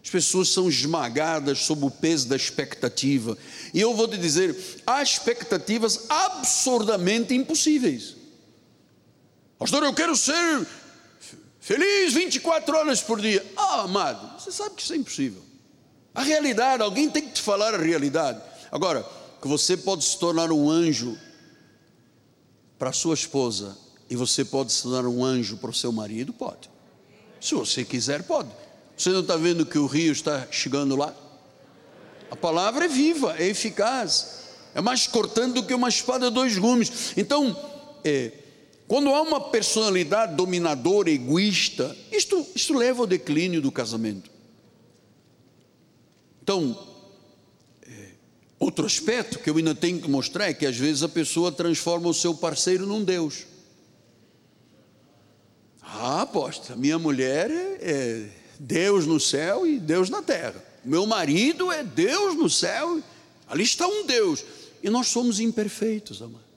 As 0.03 0.09
pessoas 0.11 0.49
são 0.49 0.69
esmagadas 0.69 1.63
sob 1.63 1.83
o 1.83 1.89
peso 1.89 2.27
da 2.27 2.35
expectativa. 2.35 3.35
E 3.73 3.81
eu 3.81 3.95
vou 3.95 4.07
te 4.07 4.19
dizer: 4.19 4.55
há 4.85 5.01
expectativas 5.01 6.05
absurdamente 6.09 7.33
impossíveis. 7.33 8.15
Pastor, 9.57 9.81
eu 9.81 9.95
quero 9.95 10.15
ser 10.15 10.67
feliz 11.69 12.15
24 12.15 12.75
horas 12.75 12.99
por 12.99 13.21
dia. 13.21 13.45
Ah, 13.55 13.81
amado, 13.81 14.41
você 14.41 14.51
sabe 14.51 14.73
que 14.73 14.81
isso 14.81 14.91
é 14.91 14.95
impossível. 14.95 15.43
A 16.15 16.23
realidade, 16.23 16.81
alguém 16.81 17.07
tem 17.07 17.21
que 17.21 17.33
te 17.33 17.43
falar 17.43 17.75
a 17.75 17.77
realidade. 17.77 18.41
Agora, 18.71 19.07
que 19.39 19.47
você 19.47 19.77
pode 19.77 20.03
se 20.03 20.17
tornar 20.17 20.51
um 20.51 20.67
anjo 20.67 21.15
para 22.79 22.91
sua 22.91 23.13
esposa 23.13 23.77
e 24.09 24.15
você 24.15 24.43
pode 24.43 24.71
se 24.71 24.81
tornar 24.81 25.07
um 25.07 25.23
anjo 25.23 25.57
para 25.57 25.69
o 25.69 25.73
seu 25.73 25.91
marido? 25.91 26.33
Pode. 26.33 26.71
Se 27.39 27.53
você 27.53 27.85
quiser, 27.85 28.23
pode. 28.23 28.49
Você 28.97 29.11
não 29.11 29.19
está 29.19 29.37
vendo 29.37 29.63
que 29.63 29.77
o 29.77 29.85
rio 29.85 30.11
está 30.11 30.47
chegando 30.49 30.95
lá? 30.95 31.13
A 32.31 32.35
palavra 32.35 32.85
é 32.85 32.87
viva, 32.87 33.35
é 33.37 33.45
eficaz, 33.45 34.39
é 34.73 34.81
mais 34.81 35.05
cortante 35.05 35.53
do 35.53 35.63
que 35.63 35.75
uma 35.75 35.89
espada 35.89 36.31
dois 36.31 36.57
gumes. 36.57 37.13
Então, 37.15 37.55
é, 38.03 38.31
quando 38.89 39.13
há 39.13 39.21
uma 39.21 39.39
personalidade 39.39 40.33
dominadora, 40.33 41.11
egoísta, 41.11 41.95
isto, 42.11 42.43
isto 42.55 42.73
leva 42.73 43.01
ao 43.01 43.07
declínio 43.07 43.61
do 43.61 43.71
casamento. 43.71 44.31
Então, 46.41 46.75
é, 47.83 48.13
outro 48.57 48.87
aspecto 48.87 49.37
que 49.37 49.47
eu 49.47 49.55
ainda 49.57 49.75
tenho 49.75 50.01
que 50.01 50.09
mostrar 50.09 50.49
é 50.49 50.55
que 50.55 50.65
às 50.65 50.75
vezes 50.75 51.03
a 51.03 51.07
pessoa 51.07 51.51
transforma 51.51 52.09
o 52.09 52.13
seu 52.15 52.33
parceiro 52.33 52.87
num 52.87 53.03
Deus. 53.03 53.45
Ah, 55.83 56.23
aposta, 56.23 56.75
minha 56.75 56.97
mulher 56.97 57.51
é, 57.51 57.77
é 57.81 58.29
Deus 58.59 59.05
no 59.05 59.19
céu 59.19 59.67
e 59.67 59.79
Deus 59.79 60.09
na 60.09 60.23
terra. 60.23 60.65
Meu 60.83 61.05
marido 61.05 61.71
é 61.71 61.83
Deus 61.83 62.35
no 62.35 62.49
céu, 62.49 63.03
ali 63.47 63.63
está 63.63 63.87
um 63.87 64.07
Deus. 64.07 64.43
E 64.81 64.89
nós 64.89 65.09
somos 65.09 65.39
imperfeitos, 65.39 66.23
amado. 66.23 66.48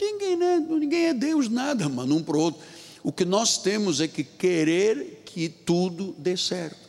Ninguém, 0.00 0.36
né? 0.36 0.64
Ninguém 0.68 1.06
é 1.06 1.14
Deus 1.14 1.48
nada, 1.48 1.88
mano, 1.88 2.16
um 2.16 2.22
para 2.22 2.36
o 2.36 2.40
outro. 2.40 2.60
O 3.02 3.12
que 3.12 3.24
nós 3.24 3.58
temos 3.58 4.00
é 4.00 4.08
que 4.08 4.24
querer 4.24 5.22
que 5.24 5.48
tudo 5.48 6.14
dê 6.18 6.36
certo. 6.36 6.86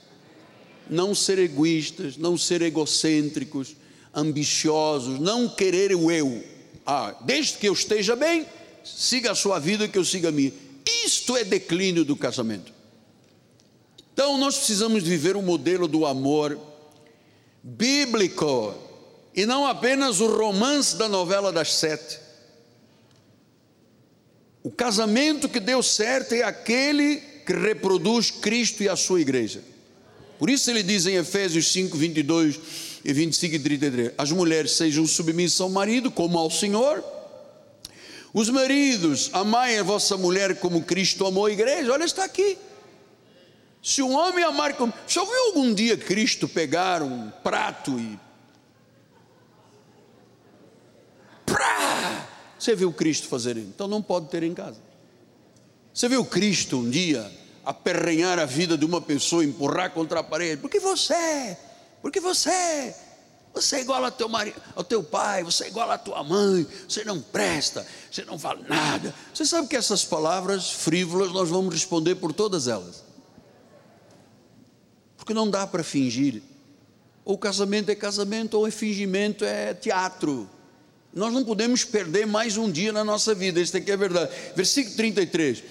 Não 0.90 1.14
ser 1.14 1.38
egoístas, 1.40 2.18
não 2.18 2.38
ser 2.38 2.62
egocêntricos, 2.62 3.76
ambiciosos, 4.14 5.20
não 5.20 5.48
querer 5.48 5.94
o 5.96 6.10
eu. 6.12 6.44
Ah, 6.86 7.16
desde 7.22 7.58
que 7.58 7.68
eu 7.68 7.74
esteja 7.74 8.16
bem, 8.16 8.46
siga 8.84 9.32
a 9.32 9.36
sua 9.36 9.60
vida 9.60 9.88
que 9.88 9.98
eu 9.98 10.06
siga 10.06 10.30
a 10.30 10.32
minha. 10.32 10.54
Isto 11.06 11.36
é 11.36 11.44
declínio 11.44 12.06
do 12.06 12.16
casamento. 12.16 12.74
Então 14.14 14.38
nós 14.38 14.58
precisamos 14.58 15.04
viver 15.04 15.36
o 15.36 15.40
um 15.40 15.44
modelo 15.44 15.88
do 15.88 16.06
amor 16.06 16.58
bíblico 17.62 18.74
e 19.36 19.46
não 19.46 19.68
apenas 19.68 20.20
o 20.20 20.36
romance 20.36 20.96
da 20.96 21.08
novela 21.08 21.52
das 21.52 21.74
sete. 21.74 22.27
O 24.68 24.70
casamento 24.70 25.48
que 25.48 25.62
deu 25.62 25.82
certo 25.82 26.34
é 26.34 26.44
aquele 26.44 27.24
que 27.46 27.54
reproduz 27.54 28.30
Cristo 28.30 28.84
e 28.84 28.90
a 28.90 28.98
sua 28.98 29.22
igreja. 29.22 29.64
Por 30.38 30.50
isso 30.50 30.70
ele 30.70 30.84
diz 30.84 31.06
em 31.06 31.16
Efésios 31.16 31.72
5, 31.72 31.96
22 31.96 32.60
e 33.06 33.14
25 33.14 33.56
e 33.56 33.60
33: 33.60 34.12
As 34.18 34.30
mulheres 34.30 34.72
sejam 34.72 35.08
submissas 35.08 35.62
ao 35.62 35.70
marido 35.70 36.12
como 36.12 36.38
ao 36.38 36.52
Senhor. 36.52 37.02
Os 38.34 38.50
maridos, 38.50 39.30
amai 39.32 39.78
a 39.78 39.84
vossa 39.84 40.18
mulher 40.18 40.60
como 40.60 40.84
Cristo 40.84 41.26
amou 41.26 41.46
a 41.46 41.52
igreja. 41.54 41.94
Olha, 41.94 42.04
está 42.04 42.26
aqui. 42.26 42.58
Se 43.82 44.02
um 44.02 44.14
homem 44.14 44.44
amar 44.44 44.74
como. 44.74 44.94
Já 45.08 45.22
ouviu 45.22 45.46
algum 45.46 45.74
dia 45.74 45.96
Cristo 45.96 46.46
pegar 46.46 47.02
um 47.02 47.32
prato 47.42 47.98
e. 47.98 48.20
Prá! 51.46 52.27
Você 52.68 52.76
viu 52.76 52.92
Cristo 52.92 53.30
fazer 53.30 53.56
isso? 53.56 53.70
Então 53.70 53.88
não 53.88 54.02
pode 54.02 54.28
ter 54.28 54.44
em 54.44 54.54
casa. 54.54 54.78
Você 55.94 56.10
viu 56.10 56.26
Cristo 56.26 56.80
um 56.80 56.90
dia 56.90 57.32
aperrenhar 57.64 58.38
a 58.40 58.46
vida 58.46 58.78
de 58.78 58.84
uma 58.84 59.00
pessoa, 59.00 59.46
empurrar 59.46 59.92
contra 59.92 60.20
a 60.20 60.24
parede? 60.24 60.62
Porque 60.62 60.78
você, 60.78 61.56
porque 62.02 62.20
você, 62.20 62.94
você 63.54 63.78
é 63.78 63.82
igual 63.82 64.04
ao 64.04 64.12
teu, 64.12 64.28
marido, 64.28 64.62
ao 64.76 64.84
teu 64.84 65.02
pai, 65.02 65.46
você 65.46 65.64
é 65.64 65.68
igual 65.70 65.90
à 65.90 65.98
tua 65.98 66.22
mãe, 66.26 66.68
você 66.86 67.06
não 67.06 67.22
presta, 67.22 67.88
você 68.12 68.26
não 68.26 68.38
vale 68.38 68.64
nada. 68.68 69.16
Você 69.34 69.46
sabe 69.46 69.70
que 69.70 69.78
essas 69.78 70.04
palavras 70.04 70.70
frívolas 70.70 71.32
nós 71.32 71.48
vamos 71.48 71.74
responder 71.74 72.16
por 72.16 72.34
todas 72.34 72.68
elas 72.68 73.08
porque 75.16 75.34
não 75.34 75.50
dá 75.50 75.66
para 75.66 75.86
fingir. 75.86 76.42
Ou 77.24 77.38
casamento 77.38 77.90
é 77.90 77.96
casamento, 77.96 78.56
ou 78.56 78.68
é 78.68 78.72
fingimento, 78.72 79.46
é 79.46 79.74
teatro. 79.74 80.50
Nós 81.14 81.34
não 81.34 81.44
podemos 81.44 81.84
perder 81.84 82.28
mais 82.28 82.58
um 82.58 82.70
dia 82.70 82.92
na 82.92 83.04
nossa 83.04 83.34
vida, 83.34 83.60
isso 83.60 83.76
aqui 83.76 83.92
é 83.92 83.98
verdade. 83.98 84.32
Versículo 84.56 84.96
33. 84.96 85.64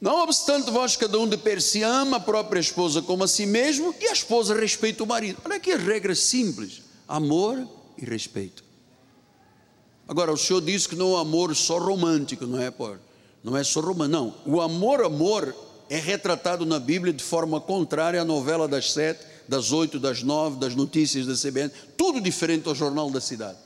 Não 0.00 0.22
obstante 0.22 0.70
vós, 0.70 0.96
cada 0.96 1.16
um 1.18 1.28
de 1.28 1.36
per 1.36 1.62
si 1.62 1.82
ama 1.82 2.16
a 2.16 2.20
própria 2.20 2.58
esposa 2.58 3.00
como 3.00 3.22
a 3.22 3.28
si 3.28 3.46
mesmo, 3.46 3.94
e 4.00 4.08
a 4.08 4.12
esposa 4.12 4.58
respeita 4.58 5.04
o 5.04 5.06
marido. 5.06 5.40
Olha 5.44 5.56
aqui 5.56 5.70
as 5.70 5.82
regras 5.82 6.18
simples: 6.18 6.82
amor 7.06 7.68
e 7.96 8.04
respeito. 8.04 8.64
Agora, 10.08 10.32
o 10.32 10.36
senhor 10.36 10.60
disse 10.60 10.88
que 10.88 10.96
não 10.96 11.12
é 11.12 11.16
um 11.16 11.18
amor 11.18 11.54
só 11.54 11.78
romântico, 11.78 12.46
não 12.46 12.60
é, 12.60 12.70
pô? 12.70 12.96
Não 13.44 13.56
é 13.56 13.62
só 13.62 13.80
romântico, 13.80 14.08
não. 14.08 14.34
O 14.44 14.60
amor, 14.60 15.04
amor 15.04 15.54
é 15.88 15.98
retratado 15.98 16.66
na 16.66 16.80
Bíblia 16.80 17.12
de 17.12 17.22
forma 17.22 17.60
contrária 17.60 18.20
à 18.20 18.24
novela 18.24 18.66
das 18.66 18.92
sete, 18.92 19.24
das 19.46 19.70
oito, 19.70 20.00
das 20.00 20.22
nove, 20.22 20.58
das 20.58 20.74
notícias 20.74 21.26
da 21.26 21.34
CBN, 21.34 21.70
tudo 21.96 22.20
diferente 22.20 22.68
ao 22.68 22.74
jornal 22.74 23.10
da 23.10 23.20
cidade. 23.20 23.58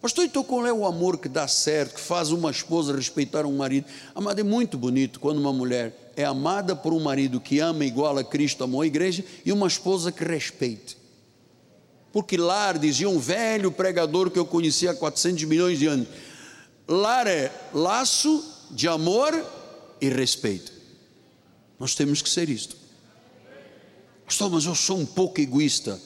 Pastor, 0.00 0.24
então 0.24 0.42
qual 0.42 0.66
é 0.66 0.72
o 0.72 0.86
amor 0.86 1.18
que 1.18 1.28
dá 1.28 1.46
certo, 1.46 1.96
que 1.96 2.00
faz 2.00 2.30
uma 2.30 2.50
esposa 2.50 2.96
respeitar 2.96 3.44
um 3.44 3.58
marido? 3.58 3.86
Amado, 4.14 4.40
é 4.40 4.42
muito 4.42 4.78
bonito 4.78 5.20
quando 5.20 5.38
uma 5.38 5.52
mulher 5.52 6.12
é 6.16 6.24
amada 6.24 6.74
por 6.74 6.94
um 6.94 7.00
marido 7.00 7.38
que 7.38 7.60
ama 7.60 7.84
igual 7.84 8.16
a 8.16 8.24
Cristo 8.24 8.64
amou 8.64 8.80
a 8.80 8.86
igreja 8.86 9.22
e 9.44 9.52
uma 9.52 9.66
esposa 9.66 10.10
que 10.10 10.24
respeite. 10.24 10.96
Porque 12.12 12.38
lar, 12.38 12.78
dizia 12.78 13.10
um 13.10 13.18
velho 13.18 13.70
pregador 13.70 14.30
que 14.30 14.38
eu 14.38 14.46
conheci 14.46 14.88
há 14.88 14.94
400 14.94 15.44
milhões 15.44 15.78
de 15.78 15.86
anos, 15.86 16.08
lar 16.88 17.26
é 17.26 17.52
laço 17.74 18.42
de 18.70 18.88
amor 18.88 19.44
e 20.00 20.08
respeito. 20.08 20.72
Nós 21.78 21.94
temos 21.94 22.22
que 22.22 22.28
ser 22.28 22.48
isto. 22.48 22.74
Pastor, 24.24 24.50
mas 24.50 24.64
eu 24.64 24.74
sou 24.74 24.98
um 24.98 25.06
pouco 25.06 25.40
egoísta. 25.40 26.00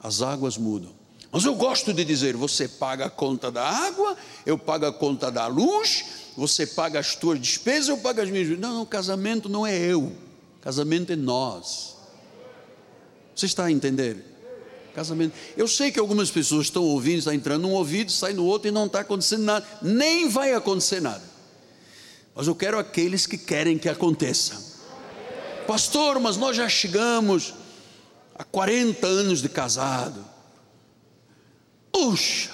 As 0.00 0.22
águas 0.22 0.56
mudam. 0.56 1.03
Mas 1.34 1.44
eu 1.44 1.56
gosto 1.56 1.92
de 1.92 2.04
dizer: 2.04 2.36
você 2.36 2.68
paga 2.68 3.06
a 3.06 3.10
conta 3.10 3.50
da 3.50 3.68
água, 3.68 4.16
eu 4.46 4.56
pago 4.56 4.86
a 4.86 4.92
conta 4.92 5.32
da 5.32 5.48
luz, 5.48 6.04
você 6.36 6.64
paga 6.64 7.00
as 7.00 7.16
tuas 7.16 7.40
despesas, 7.40 7.88
eu 7.88 7.98
pago 7.98 8.20
as 8.20 8.30
minhas. 8.30 8.56
Não, 8.56 8.72
não, 8.72 8.86
casamento 8.86 9.48
não 9.48 9.66
é 9.66 9.76
eu. 9.76 10.12
Casamento 10.60 11.12
é 11.12 11.16
nós. 11.16 11.96
Você 13.34 13.46
está 13.46 13.64
a 13.64 13.72
entender? 13.72 14.24
Casamento. 14.94 15.34
Eu 15.56 15.66
sei 15.66 15.90
que 15.90 15.98
algumas 15.98 16.30
pessoas 16.30 16.66
estão 16.66 16.84
ouvindo, 16.84 17.18
está 17.18 17.34
entrando 17.34 17.62
num 17.62 17.72
ouvido, 17.72 18.12
sai 18.12 18.32
no 18.32 18.44
outro 18.44 18.68
e 18.68 18.70
não 18.70 18.86
está 18.86 19.00
acontecendo 19.00 19.42
nada. 19.42 19.66
Nem 19.82 20.28
vai 20.28 20.54
acontecer 20.54 21.02
nada. 21.02 21.24
Mas 22.32 22.46
eu 22.46 22.54
quero 22.54 22.78
aqueles 22.78 23.26
que 23.26 23.36
querem 23.36 23.76
que 23.76 23.88
aconteça. 23.88 24.62
Pastor, 25.66 26.20
mas 26.20 26.36
nós 26.36 26.56
já 26.56 26.68
chegamos 26.68 27.54
a 28.36 28.44
40 28.44 29.04
anos 29.04 29.42
de 29.42 29.48
casado. 29.48 30.33
Puxa, 31.94 32.50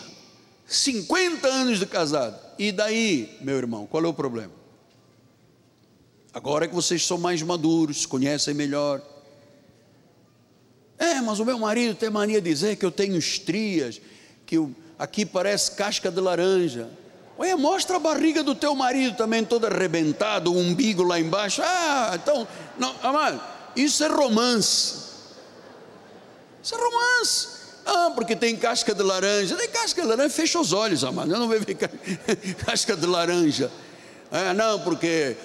50 0.67 1.49
anos 1.49 1.79
de 1.79 1.87
casado. 1.87 2.39
E 2.59 2.71
daí, 2.71 3.39
meu 3.41 3.57
irmão, 3.57 3.87
qual 3.87 4.05
é 4.05 4.07
o 4.07 4.13
problema? 4.13 4.53
Agora 6.35 6.69
que 6.69 6.75
vocês 6.75 7.07
são 7.07 7.17
mais 7.17 7.41
maduros, 7.41 8.05
conhecem 8.05 8.53
melhor, 8.53 9.01
é, 10.99 11.23
mas 11.23 11.41
o 11.41 11.45
meu 11.47 11.59
marido 11.59 11.95
tem 11.95 12.11
mania 12.11 12.39
de 12.39 12.51
dizer 12.51 12.77
que 12.77 12.85
eu 12.85 12.91
tenho 12.91 13.17
estrias, 13.17 13.99
que 14.45 14.59
eu, 14.59 14.75
aqui 14.99 15.25
parece 15.25 15.71
casca 15.71 16.11
de 16.11 16.21
laranja. 16.21 16.91
Olha, 17.39 17.57
mostra 17.57 17.97
a 17.97 17.99
barriga 17.99 18.43
do 18.43 18.55
teu 18.55 18.75
marido 18.75 19.17
também 19.17 19.43
toda 19.43 19.69
arrebentada, 19.69 20.51
o 20.51 20.59
umbigo 20.59 21.03
lá 21.03 21.19
embaixo. 21.19 21.63
Ah, 21.65 22.11
então, 22.15 22.47
não, 22.79 22.95
amado, 23.03 23.41
isso 23.75 24.05
é 24.05 24.09
romance. 24.09 24.97
Isso 26.63 26.75
é 26.75 26.79
romance. 26.79 27.60
Ah, 27.85 28.13
porque 28.15 28.37
tem 28.37 28.57
casca 28.57 28.95
de 28.95 29.03
laranja. 29.03 29.57
Tem 29.57 29.69
casca 29.69 30.03
de 30.03 30.09
laranja, 30.09 30.31
fecha 30.31 30.61
os 30.61 30.73
olhos, 30.73 31.05
amado. 31.05 31.33
Eu 31.33 31.39
não 31.39 31.49
vejo 31.49 31.65
casca 32.65 32.97
de 32.97 33.07
laranja. 33.07 33.71
Ah, 34.31 34.55
não, 34.55 34.81
porque 34.81 35.37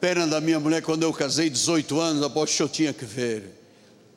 perna 0.00 0.26
da 0.26 0.40
minha 0.40 0.58
mulher, 0.58 0.82
quando 0.82 1.02
eu 1.02 1.12
casei, 1.12 1.48
18 1.48 2.00
anos, 2.00 2.22
após 2.24 2.58
eu 2.58 2.68
tinha 2.68 2.92
que 2.92 3.04
ver 3.04 3.62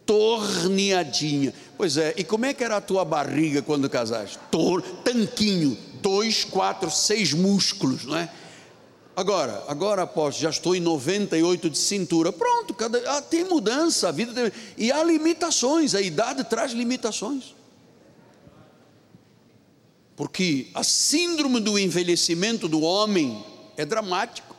torneadinha. 0.05 1.53
Pois 1.77 1.97
é, 1.97 2.13
e 2.15 2.23
como 2.23 2.45
é 2.45 2.53
que 2.53 2.63
era 2.63 2.77
a 2.77 2.81
tua 2.81 3.03
barriga 3.03 3.61
quando 3.61 3.89
casaste? 3.89 4.37
Tor, 4.51 4.81
tanquinho, 4.81 5.77
dois, 6.01 6.43
quatro, 6.43 6.89
seis 6.91 7.33
músculos, 7.33 8.05
não 8.05 8.17
é? 8.17 8.29
Agora, 9.15 9.63
agora 9.67 10.01
após, 10.01 10.35
já 10.35 10.49
estou 10.49 10.75
em 10.75 10.81
98 10.81 11.69
de 11.69 11.77
cintura, 11.77 12.33
pronto, 12.33 12.73
cada, 12.73 12.97
ah, 13.17 13.21
tem 13.21 13.45
mudança, 13.45 14.09
a 14.09 14.11
vida 14.11 14.33
tem, 14.33 14.51
e 14.77 14.91
há 14.91 15.01
limitações, 15.03 15.95
a 15.95 16.01
idade 16.01 16.43
traz 16.43 16.73
limitações. 16.73 17.55
Porque 20.15 20.67
a 20.73 20.83
síndrome 20.83 21.61
do 21.61 21.79
envelhecimento 21.79 22.67
do 22.67 22.81
homem 22.81 23.43
é 23.77 23.85
dramático. 23.85 24.55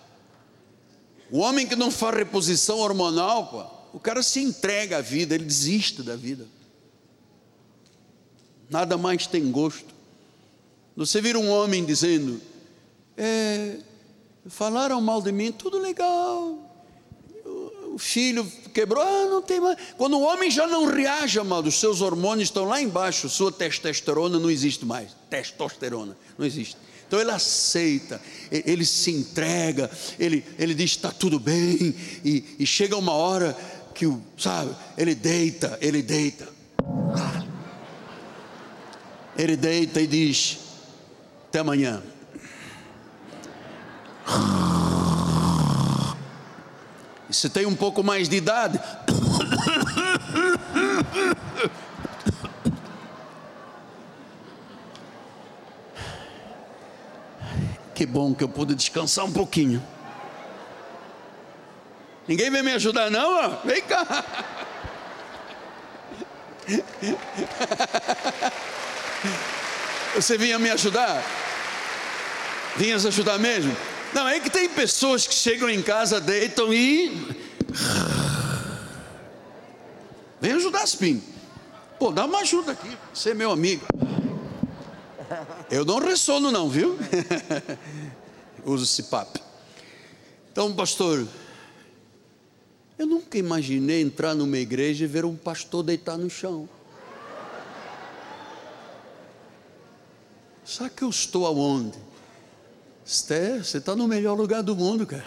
O 1.30 1.38
homem 1.38 1.66
que 1.66 1.76
não 1.76 1.90
faz 1.90 2.16
reposição 2.16 2.78
hormonal, 2.78 3.46
pô, 3.48 3.96
o 3.96 4.00
cara 4.00 4.22
se 4.22 4.40
entrega 4.40 4.98
à 4.98 5.00
vida, 5.00 5.34
ele 5.34 5.44
desiste 5.44 6.02
da 6.02 6.16
vida. 6.16 6.46
Nada 8.70 8.96
mais 8.96 9.26
tem 9.26 9.50
gosto. 9.50 9.94
Você 10.96 11.20
vira 11.20 11.38
um 11.38 11.50
homem 11.50 11.84
dizendo: 11.84 12.40
é, 13.16 13.78
falaram 14.48 15.00
mal 15.00 15.20
de 15.20 15.32
mim, 15.32 15.52
tudo 15.52 15.78
legal. 15.78 16.58
O 17.44 17.98
filho 17.98 18.46
quebrou, 18.74 19.02
ah, 19.02 19.26
não 19.26 19.40
tem 19.40 19.60
mais. 19.60 19.78
Quando 19.96 20.18
o 20.18 20.22
homem 20.22 20.50
já 20.50 20.66
não 20.66 20.84
reage 20.86 21.40
mal, 21.40 21.62
os 21.62 21.80
seus 21.80 22.00
hormônios 22.00 22.48
estão 22.48 22.64
lá 22.64 22.80
embaixo, 22.80 23.28
sua 23.28 23.50
testosterona 23.50 24.38
não 24.38 24.50
existe 24.50 24.84
mais. 24.84 25.16
Testosterona 25.30 26.16
não 26.36 26.44
existe. 26.44 26.76
Então 27.06 27.20
ele 27.20 27.30
aceita, 27.30 28.20
ele 28.50 28.84
se 28.84 29.12
entrega, 29.12 29.90
ele, 30.18 30.44
ele 30.58 30.74
diz: 30.74 30.90
está 30.90 31.10
tudo 31.10 31.38
bem, 31.38 31.94
e, 32.24 32.44
e 32.58 32.66
chega 32.66 32.96
uma 32.96 33.12
hora 33.12 33.56
que 33.94 34.06
o, 34.06 34.20
sabe, 34.36 34.74
ele 34.98 35.14
deita, 35.14 35.78
ele 35.80 36.02
deita. 36.02 36.48
Ele 39.38 39.56
deita 39.56 40.00
e 40.00 40.06
diz: 40.06 40.58
Até 41.48 41.60
amanhã. 41.60 42.02
Se 47.36 47.50
tem 47.50 47.66
um 47.66 47.74
pouco 47.74 48.02
mais 48.02 48.28
de 48.28 48.36
idade, 48.36 48.80
que 57.94 58.06
bom 58.06 58.34
que 58.34 58.42
eu 58.42 58.48
pude 58.48 58.74
descansar 58.74 59.24
um 59.24 59.32
pouquinho. 59.32 59.82
Ninguém 62.26 62.50
vem 62.50 62.62
me 62.62 62.72
ajudar, 62.72 63.10
não? 63.10 63.60
Vem 63.64 63.82
cá. 63.82 64.24
Você 70.14 70.38
vinha 70.38 70.58
me 70.58 70.70
ajudar? 70.70 71.22
Vinhas 72.76 73.06
ajudar 73.06 73.38
mesmo? 73.38 73.76
Não, 74.16 74.26
é 74.26 74.40
que 74.40 74.48
tem 74.48 74.66
pessoas 74.66 75.26
que 75.26 75.34
chegam 75.34 75.68
em 75.68 75.82
casa, 75.82 76.18
deitam 76.18 76.72
e. 76.72 77.10
Vem 80.40 80.52
ajudar, 80.52 80.84
Spin. 80.84 81.22
Pô, 81.98 82.10
dá 82.10 82.24
uma 82.24 82.38
ajuda 82.38 82.72
aqui. 82.72 82.96
Você 83.12 83.32
é 83.32 83.34
meu 83.34 83.50
amigo. 83.50 83.84
Eu 85.70 85.84
não 85.84 85.98
ressono, 85.98 86.50
não, 86.50 86.66
viu? 86.66 86.98
Uso 88.64 88.84
esse 88.84 89.02
papo. 89.02 89.38
Então, 90.50 90.74
pastor, 90.74 91.28
eu 92.98 93.06
nunca 93.06 93.36
imaginei 93.36 94.00
entrar 94.00 94.34
numa 94.34 94.56
igreja 94.56 95.04
e 95.04 95.06
ver 95.06 95.26
um 95.26 95.36
pastor 95.36 95.82
deitar 95.82 96.16
no 96.16 96.30
chão. 96.30 96.66
Sabe 100.64 100.88
que 100.88 101.02
eu 101.02 101.10
estou 101.10 101.46
aonde? 101.46 102.15
Esther, 103.06 103.64
você 103.64 103.78
está 103.78 103.94
no 103.94 104.08
melhor 104.08 104.36
lugar 104.36 104.64
do 104.64 104.74
mundo, 104.74 105.06
cara. 105.06 105.24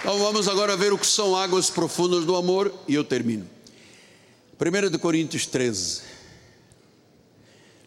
Então 0.00 0.18
vamos 0.18 0.48
agora 0.48 0.76
ver 0.76 0.92
o 0.92 0.98
que 0.98 1.06
são 1.06 1.34
águas 1.34 1.70
profundas 1.70 2.26
do 2.26 2.36
amor 2.36 2.74
e 2.86 2.94
eu 2.94 3.04
termino. 3.04 3.48
1 4.60 4.98
Coríntios 4.98 5.46
13. 5.46 6.02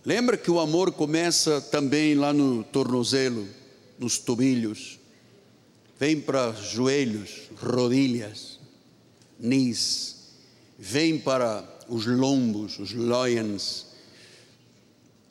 Lembra 0.04 0.36
que 0.36 0.50
o 0.50 0.60
amor 0.60 0.92
começa 0.94 1.62
também 1.62 2.16
lá 2.16 2.34
no 2.34 2.64
tornozelo, 2.64 3.48
nos 4.00 4.18
tobilhos, 4.18 5.00
vem 6.00 6.20
para 6.20 6.52
joelhos, 6.54 7.50
rodilhas, 7.56 8.53
knees, 9.40 10.16
vem 10.78 11.20
para 11.20 11.64
os 11.88 12.06
lombos, 12.06 12.80
os 12.80 12.94
loins. 12.94 13.88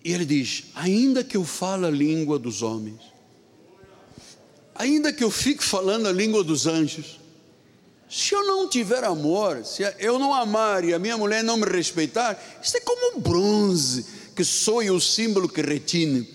E 0.05 0.13
ele 0.13 0.25
diz: 0.25 0.65
ainda 0.75 1.23
que 1.23 1.37
eu 1.37 1.45
fale 1.45 1.87
a 1.87 1.91
língua 1.91 2.39
dos 2.39 2.63
homens, 2.63 3.01
ainda 4.75 5.13
que 5.13 5.23
eu 5.23 5.31
fique 5.31 5.63
falando 5.63 6.09
a 6.09 6.13
língua 6.13 6.43
dos 6.43 6.67
anjos, 6.67 7.21
se 8.09 8.35
eu 8.35 8.45
não 8.45 8.69
tiver 8.69 9.05
amor, 9.05 9.65
se 9.65 9.83
eu 9.99 10.19
não 10.19 10.35
amar 10.35 10.85
e 10.85 10.93
a 10.93 10.99
minha 10.99 11.17
mulher 11.17 11.43
não 11.43 11.57
me 11.57 11.65
respeitar, 11.65 12.39
isso 12.63 12.77
é 12.77 12.81
como 12.81 13.17
um 13.17 13.21
bronze 13.21 14.05
que 14.37 14.45
soe 14.45 14.91
o 14.91 15.01
símbolo 15.01 15.49
que 15.49 15.63
retine. 15.63 16.29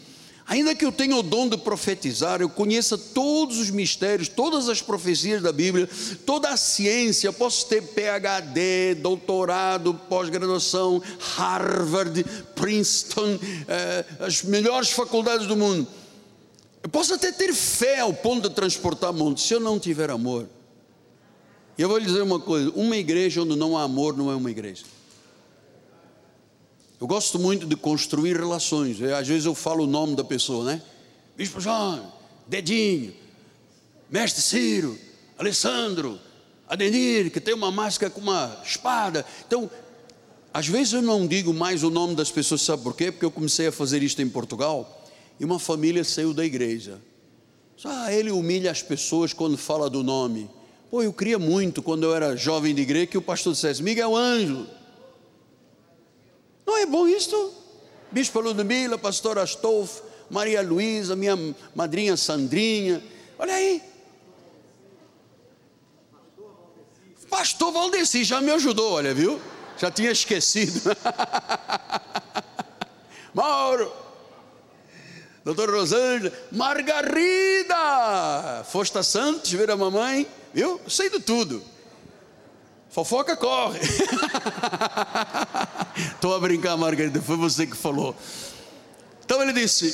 Ainda 0.47 0.73
que 0.73 0.85
eu 0.85 0.93
tenha 0.93 1.13
o 1.13 1.21
dom 1.21 1.49
de 1.49 1.57
profetizar, 1.57 2.39
eu 2.39 2.47
conheça 2.47 2.97
todos 2.97 3.59
os 3.59 3.69
mistérios, 3.69 4.29
todas 4.29 4.69
as 4.69 4.81
profecias 4.81 5.41
da 5.41 5.51
Bíblia, 5.51 5.89
toda 6.25 6.47
a 6.47 6.55
ciência, 6.55 7.33
posso 7.33 7.65
ter 7.67 7.81
PhD, 7.81 8.95
doutorado, 8.95 9.93
pós-graduação, 10.07 11.03
Harvard, 11.35 12.25
Princeton, 12.55 13.37
eh, 13.67 14.05
as 14.21 14.41
melhores 14.41 14.89
faculdades 14.91 15.47
do 15.47 15.57
mundo. 15.57 15.85
Eu 16.81 16.89
posso 16.89 17.13
até 17.13 17.29
ter 17.33 17.53
fé 17.53 17.99
ao 17.99 18.13
ponto 18.13 18.47
de 18.47 18.55
transportar 18.55 19.11
montes, 19.11 19.43
se 19.43 19.53
eu 19.53 19.59
não 19.59 19.77
tiver 19.77 20.09
amor. 20.09 20.47
E 21.77 21.81
eu 21.81 21.89
vou 21.89 21.97
lhe 21.97 22.05
dizer 22.05 22.21
uma 22.21 22.39
coisa: 22.39 22.71
uma 22.73 22.95
igreja 22.95 23.41
onde 23.41 23.57
não 23.57 23.77
há 23.77 23.83
amor 23.83 24.15
não 24.15 24.31
é 24.31 24.35
uma 24.35 24.49
igreja. 24.49 24.85
Eu 26.99 27.05
gosto 27.05 27.37
muito 27.37 27.67
de 27.67 27.75
construir 27.75 28.35
relações. 28.35 29.01
Às 29.01 29.27
vezes 29.27 29.45
eu 29.45 29.53
falo 29.53 29.83
o 29.83 29.87
nome 29.87 30.15
da 30.15 30.23
pessoa, 30.23 30.65
né? 30.65 30.81
Bispo 31.35 31.61
João, 31.61 32.11
Dedinho, 32.47 33.13
Mestre 34.09 34.41
Ciro, 34.41 34.97
Alessandro, 35.37 36.19
Adenir, 36.67 37.31
que 37.31 37.39
tem 37.39 37.53
uma 37.53 37.71
máscara 37.71 38.09
com 38.09 38.19
uma 38.19 38.59
espada. 38.65 39.23
Então, 39.45 39.69
às 40.51 40.67
vezes 40.67 40.93
eu 40.93 41.01
não 41.03 41.27
digo 41.27 41.53
mais 41.53 41.83
o 41.83 41.91
nome 41.91 42.15
das 42.15 42.31
pessoas, 42.31 42.61
sabe 42.61 42.81
por 42.81 42.95
quê? 42.95 43.11
Porque 43.11 43.25
eu 43.25 43.31
comecei 43.31 43.67
a 43.67 43.71
fazer 43.71 44.01
isto 44.01 44.19
em 44.23 44.29
Portugal 44.29 45.05
e 45.39 45.45
uma 45.45 45.59
família 45.59 46.03
saiu 46.03 46.33
da 46.33 46.43
igreja. 46.43 46.99
Ah, 47.85 48.11
ele 48.11 48.31
humilha 48.31 48.71
as 48.71 48.81
pessoas 48.81 49.33
quando 49.33 49.55
fala 49.55 49.87
do 49.87 50.03
nome. 50.03 50.49
Pô, 50.89 51.03
eu 51.03 51.13
queria 51.13 51.37
muito, 51.37 51.83
quando 51.83 52.05
eu 52.05 52.15
era 52.15 52.35
jovem 52.35 52.73
de 52.73 52.81
igreja, 52.81 53.05
que 53.05 53.17
o 53.17 53.21
pastor 53.21 53.53
dissesse: 53.53 53.83
Miguel 53.83 54.15
Anjo. 54.15 54.65
Não 56.67 56.77
é 56.77 56.85
bom 56.85 57.07
isto? 57.07 57.53
Bispo 58.11 58.41
Ludmila, 58.41 58.97
pastor 58.97 59.39
Astolfo, 59.39 60.03
Maria 60.29 60.61
Luísa, 60.61 61.15
minha 61.15 61.37
madrinha 61.73 62.17
Sandrinha. 62.17 63.01
Olha 63.39 63.53
aí. 63.53 63.81
Pastor 67.29 67.71
Valdeci 67.71 68.25
já 68.25 68.41
me 68.41 68.51
ajudou, 68.51 68.91
olha, 68.93 69.13
viu? 69.13 69.39
Já 69.77 69.89
tinha 69.89 70.11
esquecido. 70.11 70.81
Mauro. 73.33 73.93
Doutor 75.45 75.69
Rosângela, 75.69 76.33
Margarida, 76.51 77.75
Fosta 78.69 79.01
Santos, 79.01 79.49
ver 79.53 79.71
a 79.71 79.77
mamãe, 79.77 80.27
viu? 80.53 80.81
Sei 80.89 81.09
de 81.09 81.21
tudo. 81.21 81.63
Fofoca 82.97 83.37
corre. 83.37 83.77
Estou 86.15 86.33
a 86.33 86.39
brincar, 86.39 86.75
Margarida, 86.75 87.21
foi 87.21 87.37
você 87.37 87.67
que 87.67 87.77
falou. 87.77 88.15
Então 89.23 89.39
ele 89.39 89.53
disse: 89.53 89.91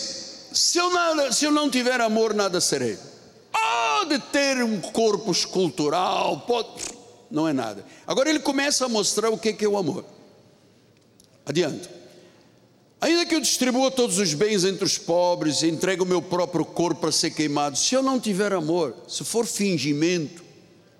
se 0.53 0.77
eu, 0.77 0.89
se 1.33 1.43
eu 1.43 1.51
não 1.51 1.69
tiver 1.69 1.99
amor, 1.99 2.33
nada 2.33 2.61
serei. 2.61 2.97
Pode 3.51 4.19
ter 4.31 4.63
um 4.63 4.79
corpo 4.79 5.31
escultural, 5.31 6.45
pode, 6.47 6.69
não 7.29 7.45
é 7.45 7.51
nada. 7.51 7.85
Agora 8.07 8.29
ele 8.29 8.39
começa 8.39 8.85
a 8.85 8.87
mostrar 8.87 9.29
o 9.29 9.37
que 9.37 9.53
é 9.59 9.67
o 9.67 9.75
amor. 9.75 10.05
Adiante. 11.45 11.89
Ainda 13.01 13.25
que 13.25 13.35
eu 13.35 13.41
distribua 13.41 13.91
todos 13.91 14.17
os 14.17 14.33
bens 14.33 14.63
entre 14.63 14.85
os 14.85 14.97
pobres, 14.97 15.61
entregue 15.61 16.01
o 16.01 16.05
meu 16.05 16.21
próprio 16.21 16.63
corpo 16.63 17.01
para 17.01 17.11
ser 17.11 17.31
queimado, 17.31 17.77
se 17.77 17.95
eu 17.95 18.01
não 18.01 18.17
tiver 18.17 18.53
amor, 18.53 18.95
se 19.09 19.25
for 19.25 19.45
fingimento, 19.45 20.41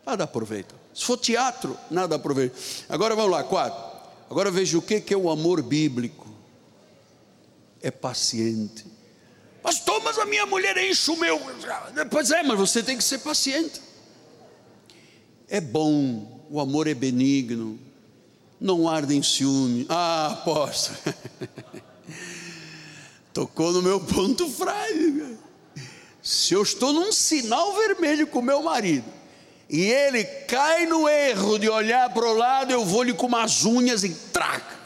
nada 0.06 0.26
aproveita. 0.26 0.83
Se 0.94 1.06
for 1.06 1.18
teatro, 1.18 1.78
nada 1.90 2.16
aproveita. 2.16 2.56
Agora 2.88 3.16
vamos 3.16 3.32
lá, 3.32 3.44
quatro. 3.44 3.94
Agora 4.30 4.52
veja 4.52 4.78
o 4.78 4.82
que 4.82 5.04
é 5.14 5.18
o 5.18 5.30
amor 5.30 5.62
bíblico. 5.62 6.28
É 7.82 7.90
paciente. 7.90 8.86
Pastor, 9.62 10.02
mas 10.04 10.18
a 10.20 10.26
minha 10.26 10.46
mulher 10.46 10.78
enche 10.78 11.10
o 11.10 11.18
meu. 11.18 11.42
Pois 12.12 12.32
é, 12.32 12.44
mas 12.44 12.58
você 12.58 12.84
tem 12.84 12.98
que 12.98 13.04
ser 13.04 13.20
paciente. 13.20 13.82
É 15.48 15.60
bom, 15.60 16.46
o 16.50 16.60
amor 16.60 16.88
é 16.88 16.94
benigno, 16.94 17.80
não 18.60 18.88
arde 18.88 19.16
em 19.16 19.24
ciúme. 19.24 19.86
Ah, 19.90 20.28
apóstolo. 20.34 20.98
Tocou 23.34 23.72
no 23.72 23.82
meu 23.82 24.00
ponto 24.00 24.48
frágil. 24.50 25.38
Se 26.22 26.54
eu 26.54 26.62
estou 26.62 26.94
num 26.94 27.12
sinal 27.12 27.74
vermelho 27.74 28.28
com 28.28 28.42
meu 28.42 28.62
marido 28.62 29.23
e 29.74 29.82
ele 29.82 30.24
cai 30.24 30.86
no 30.86 31.10
erro 31.10 31.58
de 31.58 31.68
olhar 31.68 32.08
para 32.14 32.28
o 32.28 32.34
lado, 32.38 32.72
eu 32.72 32.86
vou 32.86 33.02
lhe 33.02 33.12
com 33.12 33.26
umas 33.26 33.66
unhas 33.66 34.04
e 34.04 34.10
traca. 34.10 34.84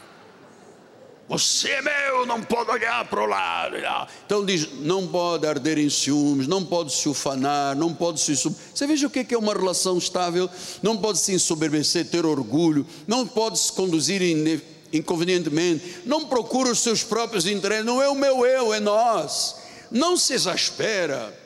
Você 1.28 1.68
é 1.68 1.82
meu, 1.82 2.24
não 2.24 2.42
pode 2.42 2.70
olhar 2.70 3.04
para 3.04 3.22
o 3.22 3.26
lado. 3.26 3.76
Então 4.24 4.46
diz: 4.46 4.66
não 4.80 5.06
pode 5.06 5.46
arder 5.46 5.76
em 5.76 5.90
ciúmes, 5.90 6.48
não 6.48 6.64
pode 6.64 6.94
se 6.94 7.06
ufanar, 7.06 7.76
não 7.76 7.92
pode 7.92 8.18
se. 8.18 8.34
Você 8.34 8.86
veja 8.86 9.06
o 9.06 9.10
que 9.10 9.34
é 9.34 9.36
uma 9.36 9.52
relação 9.52 9.98
estável, 9.98 10.48
não 10.82 10.96
pode 10.96 11.18
se 11.18 11.34
ensoberbecer, 11.34 12.08
ter 12.08 12.24
orgulho, 12.24 12.86
não 13.06 13.26
pode 13.26 13.58
se 13.58 13.70
conduzir 13.70 14.22
inconvenientemente, 14.90 15.98
não 16.06 16.24
procura 16.24 16.70
os 16.70 16.78
seus 16.78 17.02
próprios 17.04 17.46
interesses, 17.46 17.84
não 17.84 18.00
é 18.00 18.08
o 18.08 18.14
meu 18.14 18.46
eu, 18.46 18.72
é 18.72 18.80
nós. 18.80 19.54
Não 19.90 20.16
se 20.16 20.32
exaspera. 20.32 21.37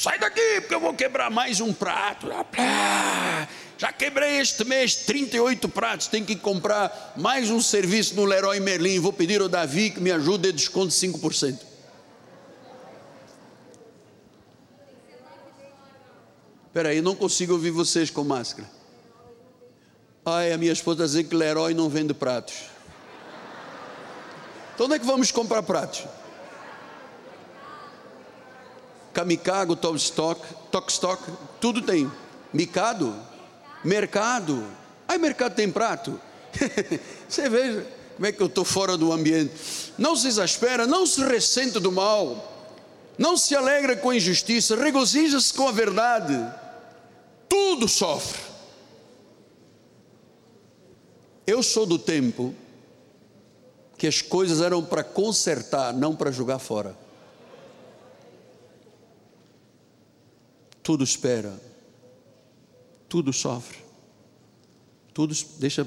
Sai 0.00 0.18
daqui, 0.18 0.62
porque 0.62 0.74
eu 0.74 0.80
vou 0.80 0.94
quebrar 0.94 1.30
mais 1.30 1.60
um 1.60 1.74
prato. 1.74 2.26
Ah, 2.56 3.46
já 3.76 3.92
quebrei 3.92 4.38
este 4.38 4.64
mês 4.64 4.94
38 4.94 5.68
pratos, 5.68 6.06
tenho 6.06 6.24
que 6.24 6.36
comprar 6.36 7.12
mais 7.18 7.50
um 7.50 7.60
serviço 7.60 8.14
no 8.14 8.24
Leroy 8.24 8.58
Merlin. 8.60 8.98
Vou 8.98 9.12
pedir 9.12 9.42
ao 9.42 9.48
Davi 9.48 9.90
que 9.90 10.00
me 10.00 10.10
ajude 10.10 10.48
a 10.48 10.52
desconto 10.52 10.88
5%. 10.88 11.58
Espera 16.68 16.88
aí, 16.88 17.02
não 17.02 17.14
consigo 17.14 17.52
ouvir 17.52 17.70
vocês 17.70 18.08
com 18.08 18.24
máscara. 18.24 18.70
Ai, 20.24 20.50
a 20.50 20.56
minha 20.56 20.72
esposa 20.72 21.04
dizer 21.04 21.24
que 21.24 21.34
Leroy 21.34 21.74
não 21.74 21.90
vende 21.90 22.14
pratos. 22.14 22.54
Então 24.74 24.86
onde 24.86 24.94
é 24.94 24.98
que 24.98 25.04
vamos 25.04 25.30
comprar 25.30 25.62
pratos? 25.62 26.06
Kamikago, 29.12 29.76
Tostock, 29.76 30.40
Tockstock, 30.70 31.22
tudo 31.60 31.82
tem. 31.82 32.10
Micado, 32.52 33.14
mercado. 33.84 34.64
Ai, 35.06 35.18
mercado 35.18 35.54
tem 35.54 35.70
prato. 35.70 36.20
Você 37.28 37.48
veja 37.48 37.86
como 38.16 38.26
é 38.26 38.32
que 38.32 38.40
eu 38.40 38.46
estou 38.46 38.64
fora 38.64 38.96
do 38.96 39.12
ambiente. 39.12 39.52
Não 39.96 40.16
se 40.16 40.28
exaspera, 40.28 40.86
não 40.86 41.06
se 41.06 41.22
ressente 41.24 41.78
do 41.78 41.92
mal, 41.92 42.72
não 43.18 43.36
se 43.36 43.54
alegra 43.54 43.96
com 43.96 44.10
a 44.10 44.16
injustiça, 44.16 44.76
regozija-se 44.76 45.52
com 45.54 45.68
a 45.68 45.72
verdade. 45.72 46.38
Tudo 47.48 47.88
sofre 47.88 48.50
eu 51.50 51.62
sou 51.62 51.84
do 51.84 51.98
tempo 51.98 52.54
que 53.98 54.06
as 54.06 54.22
coisas 54.22 54.60
eram 54.60 54.82
para 54.82 55.04
consertar, 55.04 55.92
não 55.92 56.14
para 56.14 56.30
jogar 56.30 56.58
fora. 56.58 56.96
Tudo 60.82 61.04
espera, 61.04 61.60
tudo 63.08 63.32
sofre, 63.32 63.78
tudo 65.12 65.34
deixa, 65.58 65.86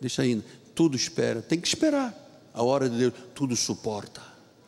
deixa 0.00 0.22
ainda, 0.22 0.44
tudo 0.74 0.96
espera, 0.96 1.42
tem 1.42 1.60
que 1.60 1.68
esperar. 1.68 2.26
A 2.54 2.62
hora 2.62 2.88
de 2.88 2.98
Deus, 2.98 3.14
tudo 3.34 3.54
suporta. 3.54 4.20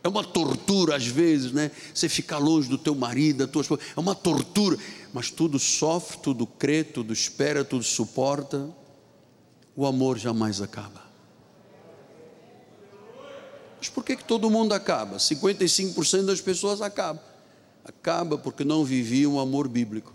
É 0.02 0.09
uma 0.09 0.24
tortura 0.24 0.97
às 0.97 1.06
vezes, 1.06 1.52
né? 1.52 1.70
Você 1.92 2.09
ficar 2.09 2.38
longe 2.38 2.68
do 2.68 2.78
teu 2.78 2.94
marido, 2.94 3.38
da 3.38 3.47
tua 3.47 3.62
esposa, 3.62 3.82
é 3.97 4.01
uma 4.01 4.14
tortura, 4.14 4.78
mas 5.12 5.30
tudo 5.30 5.59
sofre, 5.59 6.18
tudo 6.18 6.47
crê, 6.47 6.84
tudo 6.84 7.12
espera, 7.12 7.64
tudo 7.64 7.82
suporta 7.84 8.72
o 9.76 9.86
amor 9.86 10.18
jamais 10.18 10.60
acaba. 10.60 11.02
Mas 13.78 13.88
por 13.88 14.05
que, 14.05 14.16
que 14.16 14.24
todo 14.24 14.51
mundo 14.51 14.74
acaba? 14.74 15.16
55% 15.16 16.26
das 16.26 16.40
pessoas 16.40 16.82
acabam. 16.82 17.24
Acaba 17.85 18.36
porque 18.36 18.65
não 18.65 18.85
viviam 18.85 19.35
o 19.35 19.40
amor 19.40 19.69
bíblico. 19.69 20.15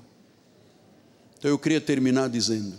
Então 1.37 1.49
eu 1.49 1.59
queria 1.59 1.81
terminar 1.81 2.29
dizendo: 2.29 2.77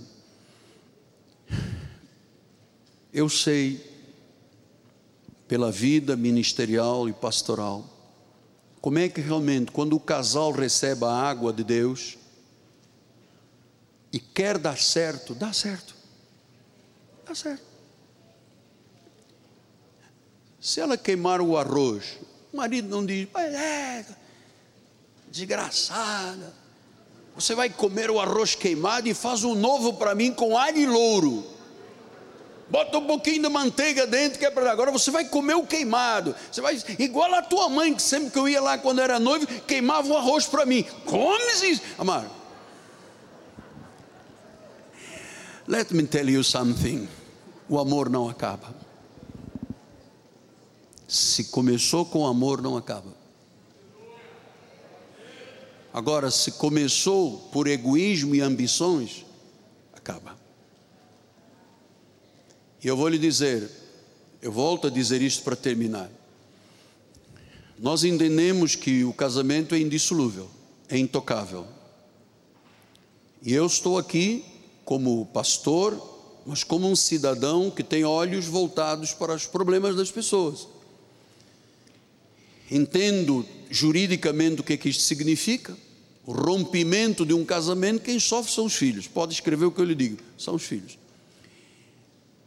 eu 3.13 3.29
sei, 3.29 3.81
pela 5.49 5.73
vida 5.73 6.17
ministerial 6.17 7.09
e 7.09 7.13
pastoral, 7.13 7.85
como 8.81 8.99
é 8.99 9.09
que 9.09 9.21
realmente, 9.21 9.73
quando 9.73 9.97
o 9.97 10.01
casal 10.01 10.53
recebe 10.53 11.05
a 11.05 11.11
água 11.11 11.53
de 11.53 11.65
Deus 11.65 12.19
e 14.13 14.19
quer 14.19 14.59
dar 14.59 14.79
certo, 14.79 15.35
dá 15.35 15.53
certo. 15.53 15.95
Está 17.21 17.35
certo. 17.35 17.65
Se 20.61 20.81
ela 20.81 20.97
queimar 20.97 21.41
o 21.41 21.57
arroz, 21.57 22.19
o 22.53 22.57
marido 22.57 22.89
não 22.89 23.05
diz, 23.05 23.29
é, 23.35 24.05
desgraçada, 25.37 26.55
você 27.35 27.55
vai 27.55 27.69
comer 27.69 28.11
o 28.11 28.19
arroz 28.19 28.55
queimado 28.55 29.09
e 29.09 29.15
faz 29.15 29.45
um 29.45 29.55
novo 29.55 29.93
para 29.95 30.15
mim 30.15 30.33
com 30.33 30.57
alho 30.57 30.79
e 30.79 30.87
louro. 30.87 31.45
Bota 32.69 32.99
um 32.99 33.07
pouquinho 33.07 33.43
de 33.43 33.49
manteiga 33.49 34.07
dentro, 34.07 34.39
que 34.39 34.47
é 34.47 34.51
para 34.51 34.73
agora 34.73 34.91
você 34.91 35.11
vai 35.11 35.25
comer 35.27 35.55
o 35.55 35.65
queimado. 35.65 36.35
Você 36.51 36.61
vai 36.61 36.83
igual 36.99 37.33
a 37.35 37.43
tua 37.43 37.69
mãe, 37.69 37.95
que 37.95 38.03
sempre 38.03 38.31
que 38.31 38.39
eu 38.39 38.49
ia 38.49 38.61
lá 38.61 38.77
quando 38.79 39.01
era 39.01 39.21
noivo, 39.21 39.47
queimava 39.63 40.09
o 40.09 40.17
arroz 40.17 40.47
para 40.47 40.67
mim. 40.67 40.83
Come 41.05 41.71
isso, 41.71 41.83
amado. 41.99 42.29
Let 45.69 45.91
me 45.91 46.05
tell 46.05 46.29
you 46.29 46.43
something. 46.43 47.09
O 47.69 47.79
amor 47.79 48.09
não 48.09 48.29
acaba. 48.29 48.75
Se 51.07 51.45
começou 51.45 52.05
com 52.05 52.27
amor, 52.27 52.63
não 52.63 52.77
acaba. 52.77 53.16
Agora, 55.97 56.31
se 56.31 56.53
começou 56.53 57.39
por 57.51 57.67
egoísmo 57.67 58.35
e 58.35 58.43
ambições, 58.43 59.25
acaba. 59.95 60.39
E 62.85 62.87
eu 62.87 62.95
vou 62.95 63.09
lhe 63.09 63.19
dizer, 63.19 63.71
eu 64.43 64.53
volto 64.53 64.89
a 64.89 64.91
dizer 64.91 65.23
isto 65.23 65.43
para 65.43 65.57
terminar. 65.57 66.11
Nós 67.79 68.05
entendemos 68.05 68.75
que 68.75 69.05
o 69.05 69.13
casamento 69.15 69.75
é 69.75 69.79
indissolúvel, 69.79 70.51
é 70.87 70.99
intocável. 70.99 71.67
E 73.43 73.55
eu 73.55 73.65
estou 73.65 73.97
aqui 73.97 74.45
como 74.85 75.25
pastor, 75.25 75.99
mas 76.45 76.63
como 76.63 76.91
um 76.91 76.95
cidadão 76.95 77.71
que 77.71 77.83
tem 77.83 78.05
olhos 78.05 78.45
voltados 78.45 79.15
para 79.15 79.35
os 79.35 79.47
problemas 79.47 79.97
das 79.97 80.11
pessoas. 80.11 80.69
Entendo 82.71 83.47
juridicamente 83.71 84.61
o 84.61 84.63
que 84.63 84.75
é 84.75 84.77
que 84.77 84.91
isto 84.91 85.03
significa. 85.03 85.86
O 86.27 86.33
rompimento 86.33 87.25
de 87.25 87.33
um 87.33 87.45
casamento, 87.45 88.03
quem 88.03 88.19
sofre 88.19 88.53
são 88.53 88.65
os 88.65 88.75
filhos. 88.75 89.07
Pode 89.07 89.33
escrever 89.33 89.65
o 89.65 89.71
que 89.71 89.81
eu 89.81 89.85
lhe 89.85 89.95
digo, 89.95 90.19
são 90.37 90.57
os 90.57 90.65
filhos. 90.65 90.99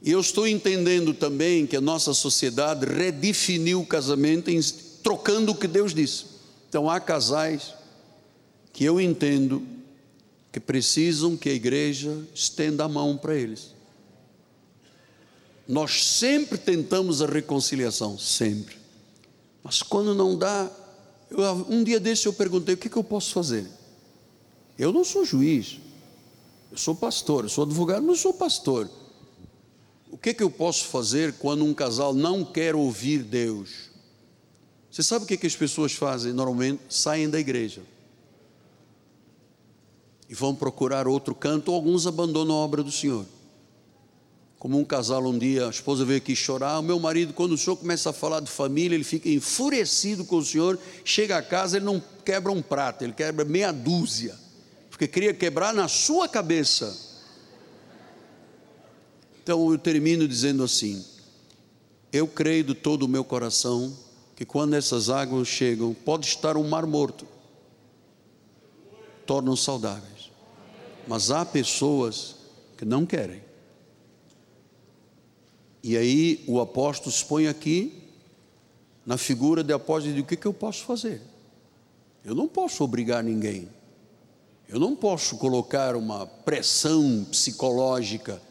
E 0.02 0.12
eu 0.12 0.20
estou 0.20 0.46
entendendo 0.46 1.14
também 1.14 1.66
que 1.66 1.78
a 1.78 1.82
nossa 1.82 2.14
sociedade 2.14 2.86
redefiniu 2.86 3.82
o 3.82 3.86
casamento 3.86 4.50
em, 4.50 4.60
trocando 5.02 5.54
o 5.54 5.56
que 5.56 5.68
Deus 5.68 5.94
disse. 5.94 6.26
Então 6.68 6.90
há 6.90 7.00
casais 7.00 7.74
que 8.74 8.84
eu 8.84 9.00
entendo 9.00 9.66
que 10.52 10.60
precisam 10.60 11.38
que 11.38 11.50
a 11.50 11.54
igreja 11.54 12.18
estenda 12.34 12.84
a 12.84 12.90
mão 12.90 13.18
para 13.18 13.36
eles. 13.36 13.74
Nós 15.68 16.06
sempre 16.06 16.58
tentamos 16.58 17.22
a 17.22 17.28
reconciliação, 17.28 18.18
sempre. 18.18 18.76
Mas 19.64 19.82
quando 19.82 20.16
não 20.16 20.38
dá, 20.38 20.72
eu, 21.30 21.66
um 21.70 21.84
dia 21.84 22.00
desse 22.00 22.28
eu 22.28 22.34
perguntei: 22.34 22.76
o 22.76 22.78
que, 22.78 22.90
que 22.90 22.98
eu 22.98 23.04
posso 23.04 23.34
fazer? 23.34 23.68
Eu 24.78 24.92
não 24.92 25.04
sou 25.04 25.26
juiz, 25.26 25.80
eu 26.72 26.78
sou 26.78 26.96
pastor, 26.96 27.44
eu 27.44 27.50
sou 27.50 27.64
advogado, 27.64 28.04
mas 28.04 28.20
sou 28.20 28.34
pastor. 28.34 28.90
O 30.12 30.18
que, 30.18 30.34
que 30.34 30.42
eu 30.42 30.50
posso 30.50 30.86
fazer 30.86 31.34
quando 31.34 31.64
um 31.64 31.74
casal 31.74 32.14
não 32.14 32.44
quer 32.44 32.76
ouvir 32.76 33.24
Deus? 33.24 33.90
Você 34.90 35.04
sabe 35.04 35.26
o 35.26 35.28
que, 35.28 35.38
que 35.38 35.46
as 35.46 35.56
pessoas 35.56 35.94
fazem? 35.94 36.34
Normalmente 36.34 36.82
saem 36.90 37.30
da 37.30 37.40
igreja 37.40 37.84
e 40.30 40.36
vão 40.36 40.54
procurar 40.54 41.08
outro 41.08 41.34
canto, 41.34 41.70
ou 41.70 41.76
alguns 41.76 42.06
abandonam 42.06 42.56
a 42.56 42.60
obra 42.60 42.84
do 42.84 42.92
Senhor. 42.92 43.26
Como 44.60 44.78
um 44.78 44.84
casal 44.84 45.26
um 45.26 45.38
dia, 45.38 45.68
a 45.68 45.70
esposa 45.70 46.04
veio 46.04 46.18
aqui 46.18 46.36
chorar, 46.36 46.80
o 46.80 46.84
meu 46.84 47.00
marido, 47.00 47.34
quando 47.34 47.54
o 47.54 47.58
senhor 47.58 47.78
começa 47.78 48.10
a 48.10 48.14
falar 48.14 48.42
de 48.42 48.52
família, 48.52 48.94
ele 48.94 49.06
fica 49.06 49.30
enfurecido 49.30 50.26
com 50.26 50.36
o 50.36 50.44
senhor, 50.44 50.78
chega 51.06 51.38
a 51.38 51.42
casa, 51.42 51.78
ele 51.78 51.86
não 51.86 52.04
quebra 52.26 52.52
um 52.52 52.62
prato, 52.62 53.06
ele 53.06 53.14
quebra 53.14 53.46
meia 53.46 53.72
dúzia, 53.72 54.36
porque 54.90 55.08
queria 55.08 55.34
quebrar 55.34 55.74
na 55.74 55.88
sua 55.88 56.28
cabeça. 56.28 56.94
Então 59.42 59.72
eu 59.72 59.78
termino 59.78 60.28
dizendo 60.28 60.62
assim: 60.62 61.06
eu 62.12 62.28
creio 62.28 62.66
de 62.66 62.74
todo 62.74 63.04
o 63.04 63.08
meu 63.08 63.24
coração 63.24 63.96
que 64.36 64.44
quando 64.44 64.74
essas 64.74 65.10
águas 65.10 65.48
chegam, 65.48 65.94
pode 65.94 66.26
estar 66.26 66.58
um 66.58 66.68
mar 66.68 66.86
morto, 66.86 67.26
tornam 69.26 69.56
saudáveis, 69.56 70.30
mas 71.08 71.32
há 71.32 71.46
pessoas 71.46 72.36
que 72.78 72.84
não 72.84 73.06
querem. 73.06 73.49
E 75.84 75.98
aí 75.98 76.44
o 76.48 76.60
apóstolo 76.60 77.12
se 77.12 77.24
põe 77.24 77.48
aqui 77.48 77.94
na 79.06 79.18
figura 79.18 79.64
de 79.64 79.74
apóstolo 79.74 80.12
e 80.12 80.14
diz: 80.16 80.24
o 80.24 80.28
que, 80.28 80.36
que 80.36 80.46
eu 80.46 80.54
posso 80.54 80.84
fazer? 80.84 81.22
Eu 82.24 82.36
não 82.36 82.48
posso 82.48 82.84
obrigar 82.84 83.24
ninguém. 83.24 83.68
Eu 84.68 84.80
não 84.80 84.96
posso 84.96 85.38
colocar 85.38 85.96
uma 85.96 86.28
pressão 86.28 87.26
psicológica. 87.32 88.42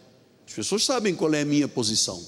As 0.46 0.52
pessoas 0.52 0.84
sabem 0.84 1.14
qual 1.14 1.32
é 1.32 1.42
a 1.42 1.44
minha 1.44 1.68
posição. 1.68 2.20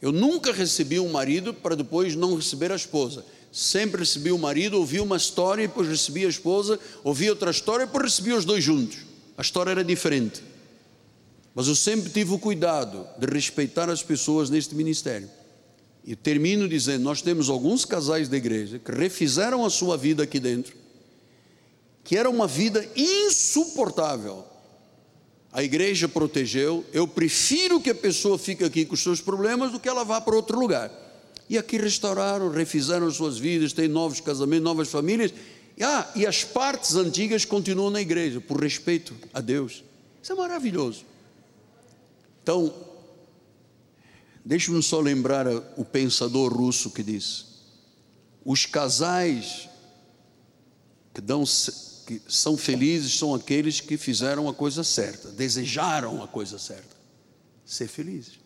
Eu 0.00 0.12
nunca 0.12 0.52
recebi 0.52 0.98
um 0.98 1.10
marido 1.10 1.52
para 1.52 1.74
depois 1.74 2.14
não 2.14 2.36
receber 2.36 2.72
a 2.72 2.76
esposa. 2.76 3.24
Sempre 3.52 4.00
recebi 4.00 4.30
o 4.30 4.38
marido, 4.38 4.78
ouvi 4.78 5.00
uma 5.00 5.16
história, 5.16 5.64
e 5.64 5.66
depois 5.66 5.88
recebi 5.88 6.24
a 6.24 6.28
esposa, 6.28 6.78
ouvi 7.02 7.28
outra 7.28 7.50
história, 7.50 7.82
e 7.82 7.86
depois 7.86 8.04
recebi 8.04 8.32
os 8.32 8.44
dois 8.44 8.62
juntos. 8.62 8.98
A 9.36 9.42
história 9.42 9.72
era 9.72 9.84
diferente. 9.84 10.42
Mas 11.58 11.66
eu 11.66 11.74
sempre 11.74 12.08
tive 12.08 12.32
o 12.32 12.38
cuidado 12.38 13.04
de 13.18 13.26
respeitar 13.26 13.90
as 13.90 14.00
pessoas 14.00 14.48
neste 14.48 14.76
ministério. 14.76 15.28
E 16.04 16.14
termino 16.14 16.68
dizendo: 16.68 17.02
nós 17.02 17.20
temos 17.20 17.50
alguns 17.50 17.84
casais 17.84 18.28
da 18.28 18.36
igreja 18.36 18.78
que 18.78 18.92
refizeram 18.92 19.66
a 19.66 19.68
sua 19.68 19.96
vida 19.96 20.22
aqui 20.22 20.38
dentro, 20.38 20.76
que 22.04 22.16
era 22.16 22.30
uma 22.30 22.46
vida 22.46 22.88
insuportável. 22.94 24.44
A 25.52 25.60
igreja 25.60 26.06
protegeu. 26.06 26.84
Eu 26.92 27.08
prefiro 27.08 27.80
que 27.80 27.90
a 27.90 27.94
pessoa 27.96 28.38
fique 28.38 28.62
aqui 28.62 28.84
com 28.84 28.94
os 28.94 29.02
seus 29.02 29.20
problemas 29.20 29.72
do 29.72 29.80
que 29.80 29.88
ela 29.88 30.04
vá 30.04 30.20
para 30.20 30.36
outro 30.36 30.56
lugar. 30.56 30.92
E 31.50 31.58
aqui 31.58 31.76
restauraram, 31.76 32.50
refizeram 32.50 33.08
as 33.08 33.16
suas 33.16 33.36
vidas, 33.36 33.72
têm 33.72 33.88
novos 33.88 34.20
casamentos, 34.20 34.62
novas 34.62 34.90
famílias. 34.90 35.34
Ah, 35.80 36.08
e 36.14 36.24
as 36.24 36.44
partes 36.44 36.94
antigas 36.94 37.44
continuam 37.44 37.90
na 37.90 38.00
igreja, 38.00 38.40
por 38.40 38.62
respeito 38.62 39.12
a 39.34 39.40
Deus. 39.40 39.82
Isso 40.22 40.32
é 40.32 40.36
maravilhoso. 40.36 41.07
Então, 42.48 42.72
deixe-me 44.42 44.82
só 44.82 45.00
lembrar 45.00 45.46
o 45.76 45.84
pensador 45.84 46.50
russo 46.50 46.88
que 46.88 47.02
diz: 47.02 47.44
os 48.42 48.64
casais 48.64 49.68
que, 51.12 51.20
dão, 51.20 51.44
que 52.06 52.22
são 52.26 52.56
felizes 52.56 53.18
são 53.18 53.34
aqueles 53.34 53.82
que 53.82 53.98
fizeram 53.98 54.48
a 54.48 54.54
coisa 54.54 54.82
certa, 54.82 55.30
desejaram 55.30 56.22
a 56.22 56.26
coisa 56.26 56.58
certa, 56.58 56.96
ser 57.66 57.86
felizes. 57.86 58.40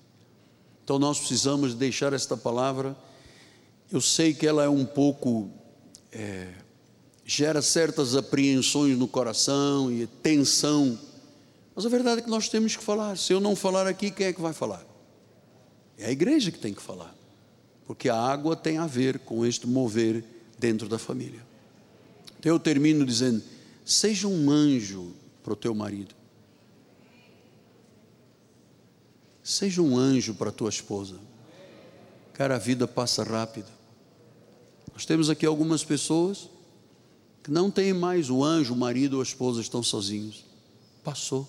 Então 0.83 0.99
nós 0.99 1.21
precisamos 1.21 1.73
deixar 1.73 2.13
esta 2.13 2.37
palavra. 2.37 2.97
Eu 3.89 4.01
sei 4.01 4.35
que 4.35 4.49
ela 4.49 4.65
é 4.65 4.69
um 4.69 4.85
pouco 4.85 5.49
é, 6.11 6.53
gera 7.25 7.63
certas 7.63 8.17
apreensões 8.17 8.99
no 8.99 9.07
coração 9.07 9.93
e 9.93 10.09
tensão 10.09 10.99
mas 11.75 11.87
a 11.87 11.89
verdade 11.89 12.21
é 12.21 12.25
que 12.25 12.31
nós 12.31 12.49
temos 12.49 12.77
que 12.77 12.83
falar. 12.83 13.17
Se 13.17 13.33
eu 13.33 13.41
não 13.41 13.57
falar 13.57 13.87
aqui, 13.87 14.11
quem 14.11 14.27
é 14.27 14.33
que 14.33 14.41
vai 14.41 14.53
falar? 14.53 14.85
É 15.97 16.07
a 16.07 16.11
igreja 16.11 16.51
que 16.51 16.59
tem 16.59 16.75
que 16.75 16.83
falar. 16.83 17.15
Porque 17.87 18.09
a 18.09 18.17
água 18.17 18.55
tem 18.55 18.79
a 18.79 18.87
ver 18.87 19.19
com 19.21 19.45
este 19.45 19.67
mover 19.67 20.25
dentro 20.59 20.89
da 20.89 20.99
família. 20.99 21.45
Então 22.39 22.53
eu 22.53 22.59
termino 22.59 23.05
dizendo: 23.07 23.43
seja 23.85 24.29
um 24.29 24.51
anjo 24.51 25.15
para 25.43 25.53
o 25.53 25.57
teu 25.57 25.75
marido. 25.75 26.15
Seja 29.43 29.83
um 29.83 29.97
anjo 29.97 30.35
para 30.35 30.51
a 30.51 30.53
tua 30.53 30.69
esposa. 30.69 31.19
Cara, 32.33 32.57
a 32.57 32.59
vida 32.59 32.87
passa 32.87 33.25
rápido. 33.25 33.71
Nós 34.93 35.05
temos 35.05 35.29
aqui 35.31 35.45
algumas 35.45 35.85
pessoas 35.85 36.49
que 37.43 37.51
não 37.51 37.71
têm 37.71 37.93
mais 37.93 38.31
o 38.31 38.45
anjo, 38.45 38.73
o 38.73 38.77
marido 38.77 39.15
ou 39.15 39.21
a 39.21 39.25
esposa 39.25 39.61
estão 39.61 39.83
sozinhos. 39.83 40.45
Passou. 41.03 41.49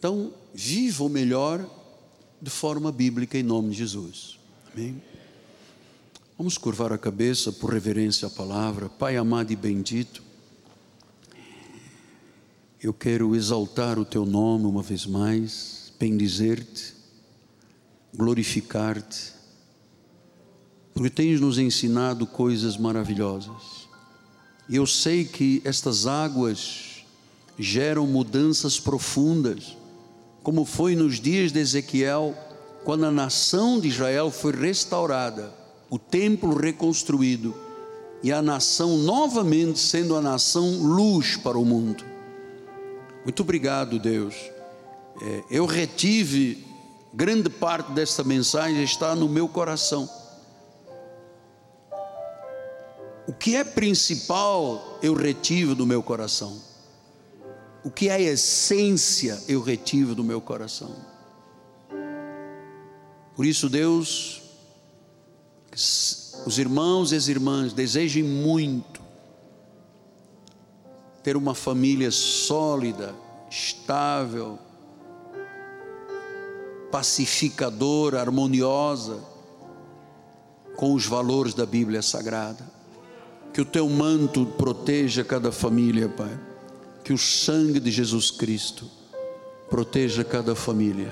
Então, 0.00 0.32
viva 0.54 1.04
o 1.04 1.10
melhor 1.10 1.62
de 2.40 2.48
forma 2.48 2.90
bíblica 2.90 3.36
em 3.36 3.42
nome 3.42 3.72
de 3.72 3.76
Jesus. 3.76 4.38
Amém? 4.72 5.02
Vamos 6.38 6.56
curvar 6.56 6.90
a 6.90 6.96
cabeça 6.96 7.52
por 7.52 7.70
reverência 7.70 8.26
à 8.26 8.30
palavra. 8.30 8.88
Pai 8.88 9.18
amado 9.18 9.52
e 9.52 9.56
bendito, 9.56 10.22
eu 12.82 12.94
quero 12.94 13.36
exaltar 13.36 13.98
o 13.98 14.06
teu 14.06 14.24
nome 14.24 14.64
uma 14.64 14.82
vez 14.82 15.04
mais, 15.04 15.92
bendizer-te, 16.00 16.94
glorificar-te, 18.16 19.34
porque 20.94 21.10
tens 21.10 21.42
nos 21.42 21.58
ensinado 21.58 22.26
coisas 22.26 22.78
maravilhosas. 22.78 23.86
E 24.66 24.76
eu 24.76 24.86
sei 24.86 25.26
que 25.26 25.60
estas 25.62 26.06
águas 26.06 27.04
geram 27.58 28.06
mudanças 28.06 28.80
profundas 28.80 29.76
como 30.42 30.64
foi 30.64 30.96
nos 30.96 31.20
dias 31.20 31.52
de 31.52 31.60
Ezequiel, 31.60 32.34
quando 32.84 33.04
a 33.04 33.10
nação 33.10 33.78
de 33.78 33.88
Israel 33.88 34.30
foi 34.30 34.52
restaurada, 34.52 35.52
o 35.90 35.98
templo 35.98 36.56
reconstruído 36.56 37.54
e 38.22 38.32
a 38.32 38.40
nação 38.40 38.96
novamente 38.98 39.78
sendo 39.78 40.16
a 40.16 40.20
nação 40.20 40.78
luz 40.78 41.36
para 41.36 41.58
o 41.58 41.64
mundo. 41.64 42.04
Muito 43.24 43.42
obrigado, 43.42 43.98
Deus. 43.98 44.34
É, 45.20 45.44
eu 45.50 45.66
retive 45.66 46.64
grande 47.12 47.50
parte 47.50 47.92
desta 47.92 48.24
mensagem, 48.24 48.82
está 48.82 49.14
no 49.14 49.28
meu 49.28 49.48
coração. 49.48 50.08
O 53.26 53.32
que 53.32 53.56
é 53.56 53.64
principal 53.64 54.98
eu 55.02 55.14
retive 55.14 55.74
do 55.74 55.86
meu 55.86 56.02
coração 56.02 56.69
o 57.82 57.90
que 57.90 58.08
é 58.08 58.12
a 58.12 58.20
essência 58.20 59.40
eu 59.48 59.62
retivo 59.62 60.14
do 60.14 60.22
meu 60.22 60.40
coração. 60.40 60.94
Por 63.34 63.46
isso, 63.46 63.68
Deus, 63.70 64.42
os 66.46 66.58
irmãos 66.58 67.12
e 67.12 67.16
as 67.16 67.28
irmãs 67.28 67.72
desejem 67.72 68.22
muito 68.22 69.00
ter 71.22 71.36
uma 71.36 71.54
família 71.54 72.10
sólida, 72.10 73.14
estável, 73.50 74.58
pacificadora, 76.90 78.20
harmoniosa, 78.20 79.22
com 80.76 80.94
os 80.94 81.06
valores 81.06 81.54
da 81.54 81.66
Bíblia 81.66 82.02
Sagrada. 82.02 82.68
Que 83.52 83.60
o 83.60 83.64
teu 83.64 83.88
manto 83.88 84.46
proteja 84.46 85.24
cada 85.24 85.50
família, 85.50 86.08
Pai 86.08 86.49
que 87.10 87.14
o 87.14 87.18
sangue 87.18 87.80
de 87.80 87.90
Jesus 87.90 88.30
Cristo 88.30 88.88
proteja 89.68 90.22
cada 90.22 90.54
família. 90.54 91.10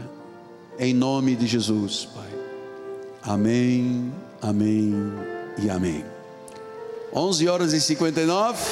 Em 0.78 0.94
nome 0.94 1.34
de 1.34 1.44
Jesus, 1.44 2.06
Pai. 2.14 2.30
Amém, 3.20 4.14
amém 4.40 4.94
e 5.60 5.68
amém. 5.68 6.04
11 7.12 7.48
horas 7.48 7.72
e 7.72 7.80
59. 7.80 8.62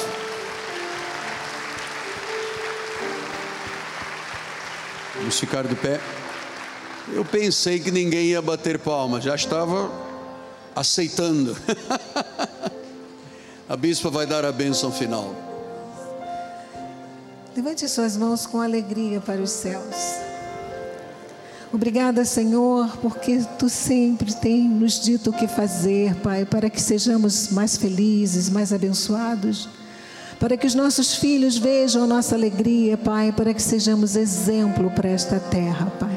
Vamos 5.17 5.37
ficar 5.37 5.67
de 5.67 5.75
pé. 5.75 5.99
Eu 7.11 7.25
pensei 7.25 7.77
que 7.81 7.91
ninguém 7.91 8.27
ia 8.27 8.41
bater 8.41 8.79
palma, 8.79 9.19
já 9.19 9.35
estava 9.35 9.91
aceitando. 10.73 11.57
a 13.67 13.75
bispa 13.75 14.09
vai 14.09 14.25
dar 14.25 14.45
a 14.45 14.51
bênção 14.53 14.93
final. 14.93 15.46
Levante 17.57 17.89
suas 17.89 18.15
mãos 18.15 18.45
com 18.45 18.61
alegria 18.61 19.19
para 19.19 19.41
os 19.41 19.49
céus. 19.49 19.95
Obrigada, 21.73 22.23
Senhor, 22.23 22.95
porque 23.01 23.43
tu 23.57 23.67
sempre 23.67 24.31
tem 24.31 24.69
nos 24.69 24.99
dito 24.99 25.31
o 25.31 25.33
que 25.33 25.47
fazer, 25.47 26.13
Pai, 26.17 26.45
para 26.45 26.69
que 26.69 26.79
sejamos 26.79 27.49
mais 27.49 27.75
felizes, 27.75 28.47
mais 28.47 28.71
abençoados, 28.71 29.67
para 30.39 30.55
que 30.55 30.67
os 30.67 30.75
nossos 30.75 31.15
filhos 31.15 31.57
vejam 31.57 32.05
nossa 32.05 32.35
alegria, 32.35 32.95
Pai, 32.95 33.31
para 33.31 33.51
que 33.55 33.61
sejamos 33.61 34.15
exemplo 34.15 34.91
para 34.91 35.09
esta 35.09 35.39
terra, 35.39 35.91
Pai. 35.99 36.15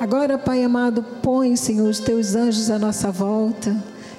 Agora, 0.00 0.36
Pai 0.36 0.64
amado, 0.64 1.04
põe, 1.22 1.54
Senhor, 1.54 1.88
os 1.88 2.00
teus 2.00 2.34
anjos 2.34 2.70
à 2.70 2.78
nossa 2.78 3.12
volta. 3.12 3.76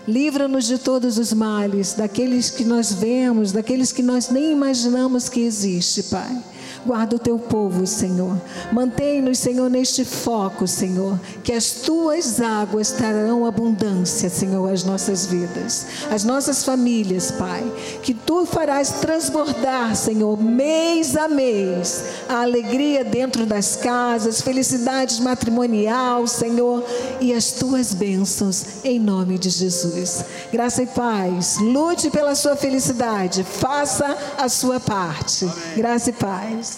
Livra-nos 0.08 0.66
de 0.66 0.78
todos 0.78 1.18
os 1.18 1.32
males, 1.32 1.94
daqueles 1.94 2.50
que 2.50 2.64
nós 2.64 2.92
vemos, 2.94 3.52
daqueles 3.52 3.92
que 3.92 4.02
nós 4.02 4.30
nem 4.30 4.52
imaginamos 4.52 5.30
que 5.30 5.42
existe, 5.42 6.04
Pai. 6.04 6.51
Guarda 6.86 7.16
o 7.16 7.20
teu 7.20 7.38
povo, 7.38 7.86
Senhor. 7.86 8.36
Mantém-nos, 8.72 9.38
Senhor, 9.38 9.70
neste 9.70 10.04
foco, 10.04 10.68
Senhor. 10.68 11.20
Que 11.44 11.54
as 11.54 11.72
tuas 11.72 12.42
águas 12.42 12.92
trarão 12.92 13.46
abundância, 13.46 14.30
Senhor, 14.30 14.68
às 14.72 14.84
nossas 14.84 15.28
vidas, 15.28 15.86
às 16.10 16.24
nossas 16.24 16.64
famílias, 16.64 17.32
Pai. 17.32 17.64
Que 18.02 18.16
tu 18.16 18.46
farás 18.46 18.90
transbordar, 19.00 19.96
Senhor, 19.96 20.42
mês 20.42 21.16
a 21.16 21.28
mês, 21.28 22.04
a 22.28 22.42
alegria 22.42 23.04
dentro 23.04 23.46
das 23.46 23.76
casas, 23.76 24.42
felicidades 24.42 25.20
matrimonial, 25.20 26.26
Senhor, 26.26 26.84
e 27.20 27.32
as 27.32 27.52
tuas 27.52 27.94
bênçãos, 27.94 28.84
em 28.84 29.00
nome 29.00 29.38
de 29.38 29.50
Jesus. 29.50 30.26
Graça 30.52 30.82
e 30.82 30.88
paz. 30.88 31.58
Lute 31.60 32.10
pela 32.10 32.34
sua 32.34 32.56
felicidade. 32.56 33.44
Faça 33.44 34.18
a 34.38 34.50
sua 34.50 34.80
parte. 34.80 35.48
Graça 35.76 36.10
e 36.10 36.14
paz. 36.14 36.71